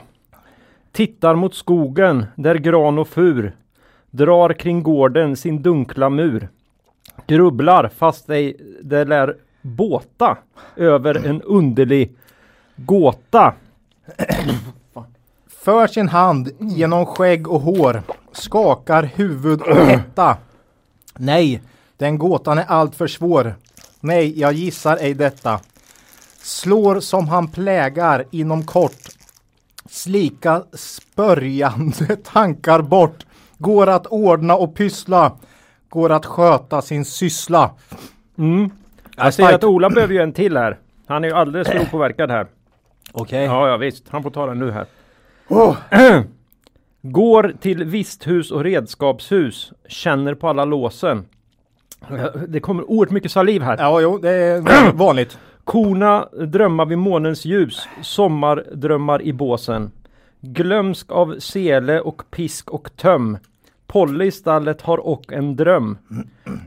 Tittar 0.92 1.36
mot 1.36 1.56
skogen 1.56 2.26
där 2.36 2.56
gran 2.56 3.00
och 3.00 3.08
fur 3.08 3.56
drar 4.12 4.54
kring 4.54 4.84
gården 4.84 5.36
sin 5.36 5.62
dunkla 5.62 6.10
mur. 6.10 6.50
Grubblar 7.28 7.88
fast 7.96 8.30
ej 8.30 8.58
det 8.82 9.06
lär 9.06 9.36
båta 9.62 10.38
över 10.76 11.28
en 11.28 11.42
underlig 11.42 12.16
gåta. 12.76 13.54
För 15.62 15.88
sin 15.88 16.08
hand 16.10 16.50
genom 16.60 17.06
skägg 17.06 17.48
och 17.48 17.62
hår. 17.62 18.04
Skakar 18.32 19.04
huvud 19.04 19.62
och 19.62 19.76
hetta. 19.76 20.38
Nej, 21.18 21.62
den 21.98 22.18
gåtan 22.18 22.58
är 22.58 22.66
alltför 22.66 23.08
svår. 23.08 23.56
Nej, 24.00 24.40
jag 24.40 24.54
gissar 24.54 24.98
ej 25.02 25.14
detta. 25.14 25.60
Slår 26.42 27.00
som 27.00 27.28
han 27.28 27.48
plägar 27.48 28.26
inom 28.32 28.64
kort. 28.66 29.08
Slika 29.90 30.64
spörjande 30.74 32.16
tankar 32.24 32.82
bort. 32.82 33.26
Går 33.58 33.88
att 33.88 34.06
ordna 34.08 34.56
och 34.56 34.76
pyssla. 34.76 35.32
går 35.90 36.10
att 36.12 36.26
sköta 36.26 36.82
sin 36.82 37.06
syssla. 37.06 37.72
Mm. 38.38 38.70
Ja, 39.18 39.24
Jag 39.24 39.34
ser 39.34 39.54
att 39.54 39.64
Ola 39.64 39.90
behöver 39.90 40.14
ju 40.14 40.20
en 40.22 40.34
till 40.34 40.58
här. 40.58 40.78
Han 41.08 41.24
är 41.24 41.28
ju 41.28 41.34
alldeles 41.34 41.68
för 41.68 41.82
opåverkad 41.82 42.32
här. 42.32 42.48
Okej. 43.12 43.44
Ja, 43.44 43.68
ja 43.68 43.78
visst. 43.78 44.04
Han 44.10 44.24
får 44.24 44.30
ta 44.32 44.46
den 44.46 44.60
nu 44.60 44.72
här. 44.72 44.86
Oh. 45.50 45.78
Går 47.02 47.54
till 47.60 47.84
visthus 47.84 48.52
och 48.52 48.64
redskapshus. 48.64 49.74
Känner 49.88 50.34
på 50.36 50.50
alla 50.50 50.66
låsen. 50.66 51.26
Det 52.48 52.60
kommer 52.60 52.90
oerhört 52.90 53.12
mycket 53.12 53.32
saliv 53.32 53.62
här. 53.62 53.78
Ja, 53.78 54.02
jo, 54.02 54.18
det 54.18 54.30
är 54.30 54.92
vanligt. 54.94 55.38
Korna 55.64 56.28
drömmar 56.46 56.86
vid 56.86 56.98
månens 56.98 57.46
ljus. 57.46 57.88
Sommardrömmar 58.02 59.22
i 59.22 59.34
båsen. 59.34 59.92
Glömsk 60.42 61.12
av 61.12 61.36
sele 61.40 62.00
och 62.00 62.32
pisk 62.32 62.70
och 62.70 62.96
töm. 62.96 63.38
Polly 63.88 64.26
i 64.26 64.32
stallet 64.32 64.82
har 64.82 64.98
och 64.98 65.34
en 65.34 65.56
dröm. 65.56 65.98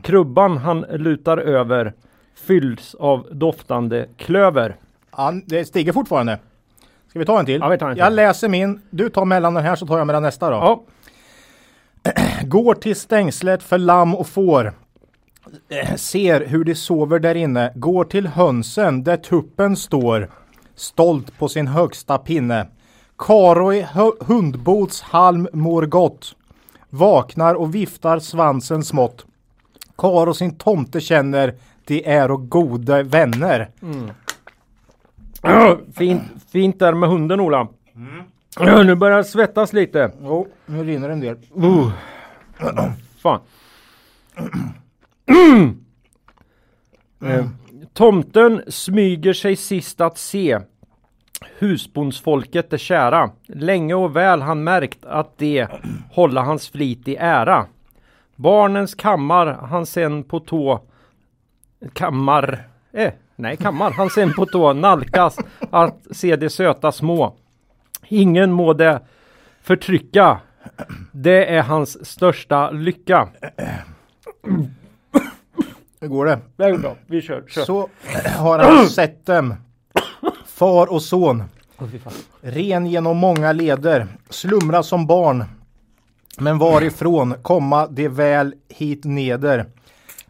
Krubban 0.01 0.57
han 0.57 0.85
lutar 0.89 1.37
över. 1.37 1.93
Fylls 2.35 2.95
av 2.95 3.27
doftande 3.31 4.05
klöver. 4.17 4.75
Ja, 5.11 5.33
det 5.45 5.65
stiger 5.65 5.93
fortfarande. 5.93 6.39
Ska 7.13 7.19
vi 7.19 7.25
ta 7.25 7.39
en 7.39 7.45
till? 7.45 7.61
Ja, 7.61 7.69
vi 7.69 7.77
tar 7.77 7.89
en 7.89 7.95
till. 7.95 7.99
Jag 7.99 8.13
läser 8.13 8.49
min. 8.49 8.81
Du 8.89 9.09
tar 9.09 9.25
mellan 9.25 9.53
den 9.53 9.63
här 9.63 9.75
så 9.75 9.87
tar 9.87 9.97
jag 9.97 10.07
mellan 10.07 10.23
nästa 10.23 10.49
då. 10.49 10.55
Ja, 10.55 10.83
Går 12.43 12.75
till 12.75 12.95
stängslet 12.95 13.63
för 13.63 13.77
lamm 13.77 14.15
och 14.15 14.27
får. 14.27 14.73
Ser 15.95 16.45
hur 16.45 16.63
de 16.63 16.75
sover 16.75 17.19
där 17.19 17.35
inne. 17.35 17.71
Går 17.75 18.05
till 18.05 18.27
hönsen 18.27 19.03
där 19.03 19.17
tuppen 19.17 19.75
står. 19.75 20.29
Stolt 20.75 21.37
på 21.39 21.49
sin 21.49 21.67
högsta 21.67 22.17
pinne. 22.17 22.67
Karo 23.17 23.73
i 23.73 23.87
hundbots 24.19 25.01
halm 25.01 25.47
mår 25.53 25.85
gott. 25.85 26.35
Vaknar 26.89 27.55
och 27.55 27.75
viftar 27.75 28.19
svansen 28.19 28.83
smått. 28.83 29.25
Karo 29.97 30.33
sin 30.33 30.55
tomte 30.55 31.01
känner. 31.01 31.53
De 31.85 32.09
är 32.09 32.31
och 32.31 32.49
goda 32.49 33.03
vänner. 33.03 33.69
fint, 35.95 36.23
fint 36.51 36.79
där 36.79 36.93
med 36.93 37.09
hunden 37.09 37.39
Ola. 37.39 37.67
Ja, 38.59 38.83
Nu 38.83 38.95
börjar 38.95 39.17
jag 39.17 39.25
svettas 39.25 39.73
lite. 39.73 40.11
Jo, 40.21 40.47
nu 40.65 40.83
rinner 40.83 41.09
en 41.09 41.19
del. 41.19 41.37
Uh. 41.57 41.91
Fan. 43.21 43.39
Eh, 47.25 47.45
Tomten 47.93 48.61
smyger 48.67 49.33
sig 49.33 49.55
sist 49.55 50.01
att 50.01 50.17
se. 50.17 50.59
Husbondsfolket 51.59 52.73
är 52.73 52.77
kära. 52.77 53.31
Länge 53.47 53.93
och 53.93 54.15
väl 54.15 54.41
han 54.41 54.63
märkt 54.63 55.05
att 55.05 55.37
det 55.37 55.67
hålla 56.11 56.41
hans 56.41 56.69
flit 56.69 57.07
i 57.07 57.15
ära. 57.15 57.65
Barnens 58.35 58.95
kammar 58.95 59.45
han 59.45 59.85
sen 59.85 60.23
på 60.23 60.39
tå 60.39 60.79
Kammar 61.93 62.67
eh, 62.91 63.13
Nej 63.35 63.57
kammar 63.57 63.91
han 63.91 64.09
sen 64.09 64.33
på 64.33 64.45
tå 64.45 64.73
nalkas 64.73 65.37
att 65.71 65.97
se 66.11 66.35
de 66.35 66.49
söta 66.49 66.91
små. 66.91 67.35
Ingen 68.07 68.51
må 68.51 68.73
det 68.73 69.01
förtrycka. 69.61 70.39
Det 71.11 71.45
är 71.55 71.61
hans 71.61 72.05
största 72.05 72.71
lycka. 72.71 73.27
Hur 75.99 76.07
går 76.07 76.25
det? 76.25 76.39
Det 76.55 76.63
är 76.63 76.77
bra. 76.77 76.95
Vi 77.07 77.21
kör. 77.21 77.43
kör. 77.47 77.63
Så 77.63 77.89
har 78.37 78.59
han 78.59 78.87
sett 78.87 79.25
dem. 79.25 79.55
Far 80.45 80.91
och 80.91 81.01
son. 81.01 81.43
Ren 82.41 82.85
genom 82.85 83.17
många 83.17 83.51
leder. 83.51 84.07
Slumra 84.29 84.83
som 84.83 85.07
barn. 85.07 85.43
Men 86.37 86.57
varifrån 86.57 87.35
komma 87.41 87.87
det 87.87 88.07
väl 88.07 88.55
hit 88.69 89.03
neder? 89.03 89.65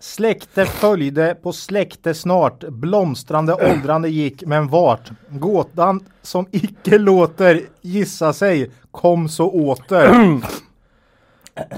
Släkte 0.03 0.65
följde 0.65 1.35
på 1.35 1.53
släkte 1.53 2.13
snart. 2.13 2.63
Blomstrande 2.63 3.53
åldrande 3.53 4.09
gick, 4.09 4.45
men 4.45 4.67
vart? 4.67 5.11
Gåtan 5.29 6.05
som 6.21 6.45
icke 6.51 6.97
låter 6.97 7.61
gissa 7.81 8.33
sig 8.33 8.71
kom 8.91 9.29
så 9.29 9.49
åter. 9.51 10.41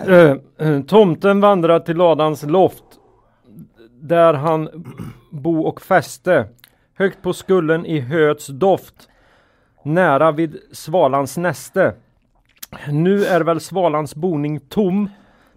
Eh, 0.08 0.36
eh, 0.58 0.82
tomten 0.82 1.42
vandrar 1.42 1.80
till 1.80 1.98
ladans 1.98 2.44
loft. 2.44 2.84
Där 4.02 4.34
han 4.34 4.86
bo 5.32 5.62
och 5.62 5.82
fäste. 5.82 6.48
Högt 6.98 7.22
på 7.22 7.34
skullen 7.34 7.86
i 7.86 8.00
höets 8.00 8.48
doft. 8.48 9.10
Nära 9.84 10.32
vid 10.32 10.58
svalans 10.72 11.38
näste. 11.38 11.94
Nu 12.88 13.26
är 13.26 13.42
väl 13.42 13.60
svalans 13.60 14.16
boning 14.16 14.60
tom. 14.60 15.10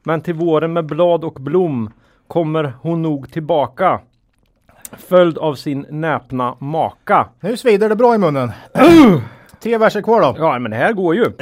Men 0.03 0.21
till 0.21 0.35
våren 0.35 0.73
med 0.73 0.87
blad 0.87 1.25
och 1.25 1.35
blom 1.35 1.91
kommer 2.29 2.73
hon 2.83 3.03
nog 3.03 3.33
tillbaka. 3.33 4.01
Följd 4.93 5.39
av 5.39 5.55
sin 5.55 5.87
näpna 5.91 6.57
maka. 6.59 7.29
Nu 7.41 7.57
svider 7.57 7.89
det 7.89 7.97
bra 7.97 8.15
i 8.15 8.19
munnen. 8.19 8.53
Tre 9.63 9.79
verser 9.79 10.03
kvar 10.03 10.21
då. 10.21 10.35
Ja 10.39 10.59
men 10.59 10.71
det 10.71 10.77
här 10.77 10.93
går 10.93 11.15
ju. 11.15 11.25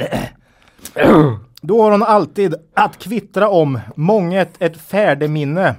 Då 1.61 1.81
har 1.81 1.91
hon 1.91 2.03
alltid 2.03 2.55
att 2.73 2.97
kvittra 2.97 3.49
om 3.49 3.79
månget 3.95 4.49
ett 4.59 4.77
färdeminne. 4.77 5.75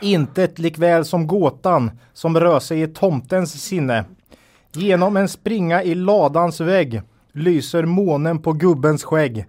Intet 0.00 0.58
likväl 0.58 1.04
som 1.04 1.26
gåtan 1.26 1.90
som 2.12 2.40
rör 2.40 2.60
sig 2.60 2.82
i 2.82 2.86
tomtens 2.86 3.62
sinne. 3.62 4.04
Genom 4.72 5.16
en 5.16 5.28
springa 5.28 5.82
i 5.82 5.94
ladans 5.94 6.60
vägg 6.60 7.02
lyser 7.32 7.84
månen 7.84 8.42
på 8.42 8.52
gubbens 8.52 9.04
skägg. 9.04 9.46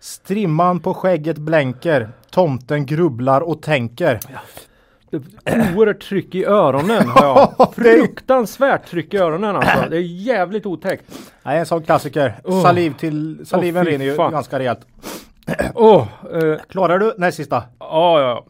Strimman 0.00 0.80
på 0.80 0.94
skägget 0.94 1.38
blänker. 1.38 2.08
Tomten 2.30 2.86
grubblar 2.86 3.40
och 3.40 3.62
tänker. 3.62 4.20
Oerhört 5.76 6.00
tryck 6.00 6.34
i 6.34 6.44
öronen 6.44 7.08
har 7.08 7.26
jag. 7.26 7.74
Fruktansvärt 7.74 8.86
tryck 8.90 9.14
i 9.14 9.16
öronen 9.18 9.56
alltså. 9.56 9.90
Det 9.90 9.96
är 9.96 10.00
jävligt 10.00 10.66
otäckt. 10.66 11.04
Nej, 11.42 11.58
en 11.58 11.66
sån 11.66 11.82
klassiker. 11.82 12.34
Oh. 12.44 12.62
Saliv 12.62 12.94
till, 12.96 13.46
saliven 13.46 13.84
fy 13.84 13.90
rinner 13.90 14.04
ju 14.04 14.14
fan. 14.14 14.32
ganska 14.32 14.58
rejält. 14.58 14.80
Åh, 15.74 16.06
eh, 16.32 16.58
Klarar 16.68 16.98
du 16.98 17.14
näst 17.18 17.36
sista? 17.36 17.62
ja, 17.78 18.20
ja. 18.20 18.46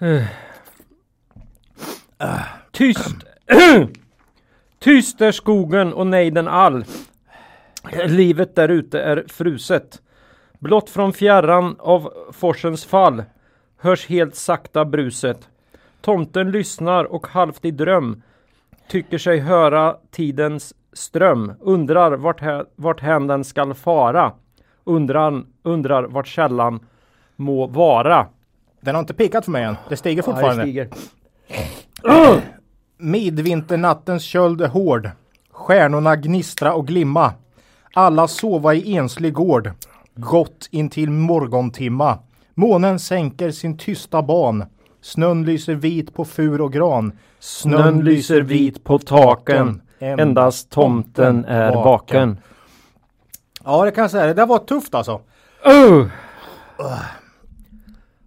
Eh. 0.00 0.22
Tyst. 2.72 3.08
Tyst 4.78 5.20
är 5.20 5.32
skogen 5.32 5.92
och 5.92 6.06
nejden 6.06 6.48
all. 6.48 6.84
Livet 8.06 8.54
där 8.56 8.68
ute 8.68 9.00
är 9.00 9.24
fruset. 9.28 10.02
Blott 10.58 10.90
från 10.90 11.12
fjärran 11.12 11.76
av 11.78 12.12
forsens 12.32 12.84
fall 12.84 13.22
hörs 13.78 14.06
helt 14.06 14.34
sakta 14.34 14.84
bruset. 14.84 15.48
Tomten 16.00 16.50
lyssnar 16.50 17.04
och 17.04 17.26
halvt 17.26 17.64
i 17.64 17.70
dröm 17.70 18.22
tycker 18.88 19.18
sig 19.18 19.38
höra 19.38 19.96
tidens 20.10 20.74
ström. 20.92 21.52
Undrar 21.60 22.12
vart, 22.16 22.40
hä- 22.40 22.64
vart 22.76 23.00
hän 23.00 23.26
den 23.26 23.44
skall 23.44 23.74
fara. 23.74 24.32
Undrar, 24.84 25.42
undrar 25.62 26.02
vart 26.02 26.26
källan 26.26 26.80
må 27.36 27.66
vara. 27.66 28.26
Den 28.80 28.94
har 28.94 29.00
inte 29.00 29.14
pikat 29.14 29.44
för 29.44 29.52
mig 29.52 29.64
än. 29.64 29.76
Det 29.88 29.96
stiger 29.96 30.22
fortfarande. 30.22 30.62
stiger. 30.62 30.88
Midvinternattens 32.96 34.22
köld 34.22 34.60
är 34.60 34.68
hård. 34.68 35.10
Stjärnorna 35.50 36.16
gnistra 36.16 36.74
och 36.74 36.86
glimma. 36.86 37.32
Alla 37.94 38.28
sova 38.28 38.74
i 38.74 38.96
enslig 38.96 39.32
gård. 39.32 39.70
Gott 40.14 40.68
intill 40.70 41.10
morgontimma. 41.10 42.18
Månen 42.54 42.98
sänker 42.98 43.50
sin 43.50 43.78
tysta 43.78 44.22
ban. 44.22 44.64
Snön 45.00 45.44
lyser 45.44 45.74
vit 45.74 46.14
på 46.14 46.24
fur 46.24 46.60
och 46.60 46.72
gran. 46.72 47.12
Snön 47.38 48.00
lyser 48.04 48.40
vit 48.40 48.84
på 48.84 48.98
taken. 48.98 49.82
Endast 50.00 50.70
tomten 50.70 51.44
är 51.44 51.72
vaken. 51.74 52.38
Ja, 53.64 53.84
det 53.84 53.90
kan 53.90 54.02
jag 54.02 54.10
säga. 54.10 54.26
Det 54.26 54.34
där 54.34 54.46
var 54.46 54.58
tufft 54.58 54.94
alltså. 54.94 55.20
Uh. 55.66 56.06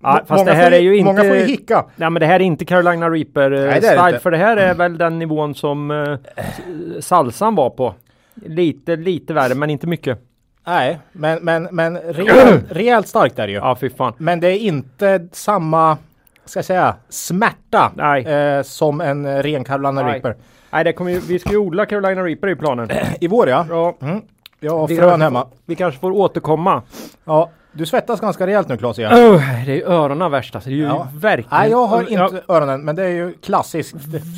Ja, 0.03 0.21
fast 0.27 0.45
det 0.45 0.53
här 0.53 0.71
är 0.71 0.79
ju 0.79 0.97
inte... 0.97 1.05
Många 1.13 1.23
får 1.23 1.35
ju 1.37 1.43
hicka. 1.45 1.85
Nej 1.95 2.09
men 2.09 2.19
det 2.19 2.25
här 2.25 2.35
är 2.35 2.39
inte 2.43 2.65
Carolina 2.65 3.09
Reaper 3.09 3.51
eh, 3.51 3.59
Nej, 3.65 3.81
style 3.81 4.19
för 4.19 4.31
det 4.31 4.37
här 4.37 4.57
är 4.57 4.73
väl 4.73 4.97
den 4.97 5.19
nivån 5.19 5.55
som 5.55 5.91
s- 5.91 7.05
salsan 7.05 7.55
var 7.55 7.69
på. 7.69 7.93
Lite, 8.35 8.95
lite 8.95 9.33
värre 9.33 9.55
men 9.55 9.69
inte 9.69 9.87
mycket. 9.87 10.19
Nej, 10.67 10.99
men, 11.11 11.39
men, 11.43 11.63
men 11.71 11.97
rejält, 12.09 12.63
rejält 12.69 13.07
starkt 13.07 13.39
är 13.39 13.47
det 13.47 13.53
ju. 13.53 13.57
Ja 13.59 13.75
fy 13.75 13.89
fan. 13.89 14.13
Men 14.17 14.39
det 14.39 14.47
är 14.47 14.57
inte 14.57 15.27
samma, 15.31 15.97
ska 16.45 16.57
jag 16.57 16.65
säga, 16.65 16.95
smärta 17.09 17.91
Nej. 17.95 18.25
eh, 18.25 18.61
som 18.63 19.01
en 19.01 19.43
ren 19.43 19.63
Carolina 19.63 19.91
Nej. 19.91 20.13
Reaper. 20.13 20.35
Nej 20.71 20.83
det 20.83 20.93
kommer 20.93 21.11
ju, 21.11 21.19
vi 21.19 21.39
ska 21.39 21.49
ju 21.51 21.57
odla 21.57 21.85
Carolina 21.85 22.23
Reaper 22.23 22.47
i 22.49 22.55
planen. 22.55 22.89
I 23.21 23.27
vår 23.27 23.49
ja. 23.49 23.65
Ja, 23.69 23.95
Mm. 24.01 24.21
Jag 24.63 24.77
har 24.77 24.87
vi, 24.87 24.95
frön 24.95 25.09
kanske, 25.09 25.23
hemma. 25.23 25.47
vi 25.65 25.75
kanske 25.75 25.99
får 25.99 26.11
återkomma. 26.11 26.81
Ja, 27.25 27.49
du 27.71 27.85
svettas 27.85 28.19
ganska 28.19 28.47
rejält 28.47 28.67
nu 28.69 28.77
Claes 28.77 28.99
igen. 28.99 29.13
Uh, 29.13 29.41
det 29.65 29.81
är 29.81 29.85
öronen 29.87 30.31
värst 30.31 30.55
alltså. 30.55 30.69
Det 30.69 30.73
är 30.75 30.77
ju 30.77 30.83
Ja. 30.83 31.07
verkligen... 31.15 31.59
Nej, 31.61 31.71
jag 31.71 31.85
har 31.85 32.05
ja, 32.09 32.25
inte 32.25 32.43
öronen, 32.47 32.81
men 32.81 32.95
det 32.95 33.03
är 33.03 33.09
ju 33.09 33.33
klassiskt. 33.33 33.95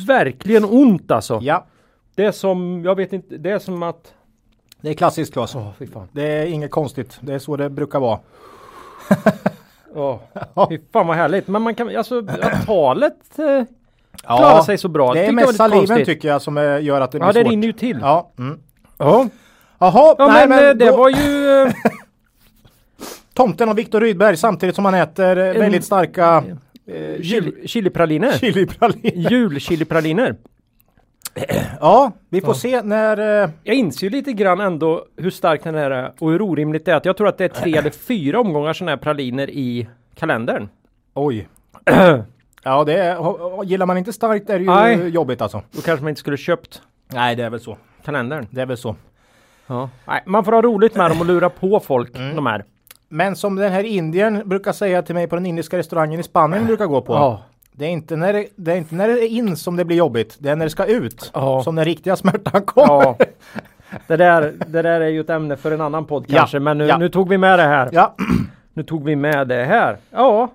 verkligen 0.08 0.64
ont 0.64 1.10
alltså. 1.10 1.38
Ja, 1.42 1.64
Det 2.14 2.24
är 2.24 2.32
som, 2.32 2.82
jag 2.84 2.94
vet 2.94 3.12
inte, 3.12 3.36
det 3.36 3.50
är 3.50 3.58
som 3.58 3.82
att... 3.82 4.14
det 4.80 4.90
är 4.90 4.94
klassiskt 4.94 5.32
Claes. 5.32 5.52
Fan. 5.52 6.08
Det 6.12 6.22
är 6.22 6.46
inget 6.46 6.70
konstigt. 6.70 7.18
Det 7.20 7.34
är 7.34 7.38
så 7.38 7.56
det 7.56 7.70
brukar 7.70 8.00
vara. 8.00 8.18
Oh. 9.96 10.18
Fy 10.68 10.78
fan 10.92 11.06
vad 11.06 11.16
härligt. 11.16 11.48
Men 11.48 11.62
man 11.62 11.74
kan, 11.74 11.96
alltså 11.96 12.18
att 12.18 12.66
talet 12.66 13.38
eh, 13.38 13.62
klarar 14.26 14.62
sig 14.62 14.78
så 14.78 14.88
bra. 14.88 15.12
Det 15.14 15.20
är 15.20 15.26
tycker 15.26 15.32
jag 15.40 15.46
var 15.46 15.46
mest 15.46 15.56
saliven 15.56 15.86
konstigt. 15.86 16.06
tycker 16.06 16.28
jag 16.28 16.42
som 16.42 16.58
eh, 16.58 16.82
gör 16.82 17.00
att 17.00 17.12
det 17.12 17.18
blir 17.18 17.28
Ja, 17.28 17.32
det 17.32 17.40
svårt. 17.40 17.50
rinner 17.50 17.66
ju 17.66 17.72
till. 17.72 17.98
Ja. 18.00 18.32
Mm. 18.38 18.58
Ja, 18.98 19.28
Jaha, 19.78 20.14
ja 20.18 20.26
nej 20.26 20.48
men, 20.48 20.58
eh, 20.58 20.64
men 20.64 20.78
det 20.78 20.86
då, 20.90 20.96
var 20.96 21.08
ju... 21.08 21.62
eh, 21.62 21.72
tomten 23.34 23.68
och 23.68 23.78
Viktor 23.78 24.00
Rydberg 24.00 24.36
samtidigt 24.36 24.74
som 24.74 24.84
han 24.84 24.94
äter 24.94 25.38
eh, 25.38 25.52
väldigt 25.52 25.84
starka 25.84 26.44
eh, 26.86 27.22
chili, 27.22 27.68
chilipraliner. 27.68 28.32
chilipraliner. 28.32 29.30
Julchilipraliner. 29.30 30.36
Ja, 31.80 32.12
vi 32.28 32.40
får 32.40 32.54
se 32.54 32.82
när... 32.82 33.42
Eh, 33.44 33.50
Jag 33.62 33.76
inser 33.76 34.06
ju 34.06 34.10
lite 34.10 34.32
grann 34.32 34.60
ändå 34.60 35.04
hur 35.16 35.30
stark 35.30 35.64
den 35.64 35.74
här 35.74 35.90
är 35.90 36.12
och 36.18 36.30
hur 36.30 36.42
orimligt 36.42 36.84
det 36.84 36.92
är. 36.92 36.96
Att 36.96 37.04
jag 37.04 37.16
tror 37.16 37.28
att 37.28 37.38
det 37.38 37.44
är 37.44 37.48
tre 37.48 37.76
eller 37.76 37.90
fyra 37.90 38.40
omgångar 38.40 38.72
sådana 38.72 38.90
här 38.92 38.96
praliner 38.96 39.50
i 39.50 39.88
kalendern. 40.14 40.68
oj. 41.14 41.48
ja, 42.64 42.84
det 42.84 42.94
är, 42.98 43.64
gillar 43.64 43.86
man 43.86 43.98
inte 43.98 44.12
starkt 44.12 44.50
är 44.50 44.58
det 44.58 44.64
ju 44.64 44.70
Nej. 44.70 45.08
jobbigt 45.08 45.40
alltså. 45.42 45.62
Då 45.70 45.80
kanske 45.80 46.02
man 46.04 46.08
inte 46.08 46.18
skulle 46.20 46.36
köpt 46.36 46.82
Nej, 47.12 47.36
det 47.36 47.44
är 47.44 47.50
väl 47.50 47.60
så. 47.60 47.76
kalendern. 48.04 48.46
Det 48.50 48.60
är 48.60 48.66
väl 48.66 48.76
så. 48.76 48.96
Ja. 49.66 49.88
Nej, 50.06 50.22
man 50.26 50.44
får 50.44 50.52
ha 50.52 50.62
roligt 50.62 50.94
med 50.96 51.10
dem 51.10 51.20
och 51.20 51.26
lura 51.26 51.50
på 51.50 51.80
folk 51.80 52.12
de 52.12 52.46
här. 52.46 52.64
Men 53.08 53.36
som 53.36 53.56
den 53.56 53.72
här 53.72 53.84
indien 53.84 54.42
brukar 54.48 54.72
säga 54.72 55.02
till 55.02 55.14
mig 55.14 55.26
på 55.28 55.36
den 55.36 55.46
indiska 55.46 55.78
restaurangen 55.78 56.20
i 56.20 56.22
Spanien 56.22 56.66
brukar 56.66 56.86
gå 56.86 57.00
på. 57.00 57.12
Ja. 57.12 57.42
Det 57.76 57.84
är, 57.84 57.90
inte 57.90 58.16
när 58.16 58.32
det, 58.32 58.46
det 58.56 58.72
är 58.72 58.76
inte 58.76 58.94
när 58.94 59.08
det 59.08 59.24
är 59.24 59.28
in 59.28 59.56
som 59.56 59.76
det 59.76 59.84
blir 59.84 59.96
jobbigt. 59.96 60.36
Det 60.38 60.48
är 60.50 60.56
när 60.56 60.64
det 60.66 60.70
ska 60.70 60.84
ut 60.84 61.30
Ja. 61.34 61.62
som 61.62 61.74
den 61.74 61.84
riktiga 61.84 62.16
smärtan 62.16 62.62
kommer. 62.62 63.04
Ja. 63.04 63.16
Det 64.06 64.16
där, 64.16 64.52
det 64.66 64.82
där 64.82 65.00
är 65.00 65.08
ju 65.08 65.20
ett 65.20 65.30
ämne 65.30 65.56
för 65.56 65.72
en 65.72 65.80
annan 65.80 66.04
podd 66.04 66.24
Ja, 66.28 66.38
kanske, 66.38 66.58
men 66.60 66.78
nu, 66.78 66.92
nu 66.98 67.08
tog 67.08 67.28
vi 67.28 67.38
med 67.38 67.58
det 67.58 67.62
här. 67.62 68.08
Nu 68.74 68.82
tog 68.82 69.04
vi 69.04 69.16
med 69.16 69.48
det 69.48 69.64
här. 69.64 69.96
Ja. 70.10 70.50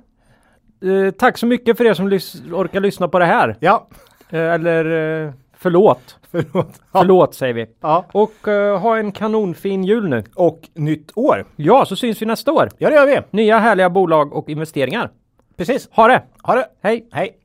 Eh, 0.84 1.12
tack 1.12 1.38
så 1.38 1.46
mycket 1.46 1.78
för 1.78 1.86
er 1.86 1.94
som 1.94 2.10
lys- 2.10 2.54
orkar 2.54 2.80
lyssna 2.80 3.08
på 3.08 3.20
det 3.20 3.26
här. 3.26 3.56
ja. 3.60 3.88
Eh, 4.30 4.40
eller 4.54 4.86
eh, 5.26 5.32
förlåt. 5.58 6.18
Förlåt. 6.32 6.82
Ja. 6.94 7.00
Förlåt 7.00 7.36
säger 7.36 7.54
vi. 7.54 7.66
Ja. 7.82 8.06
Och 8.12 8.48
eh, 8.48 8.80
ha 8.80 8.98
en 8.98 9.12
kanonfin 9.12 9.84
jul 9.84 10.10
nu. 10.10 10.24
Och 10.36 10.60
nytt 10.74 11.12
år. 11.16 11.46
Ja, 11.56 11.86
så 11.86 11.96
syns 11.96 12.22
vi 12.22 12.26
nästa 12.26 12.52
år. 12.52 12.70
Ja, 12.78 12.90
det 12.90 12.96
gör 12.96 13.06
vi. 13.06 13.20
Nya 13.32 13.60
härliga 13.60 13.90
bolag 13.90 14.34
och 14.34 14.50
investeringar. 14.50 15.10
Precis. 15.60 15.90
Ha 15.92 16.08
det! 16.08 16.22
Ha 16.44 16.56
det. 16.56 16.66
Hej! 16.84 17.04
Hej. 17.14 17.36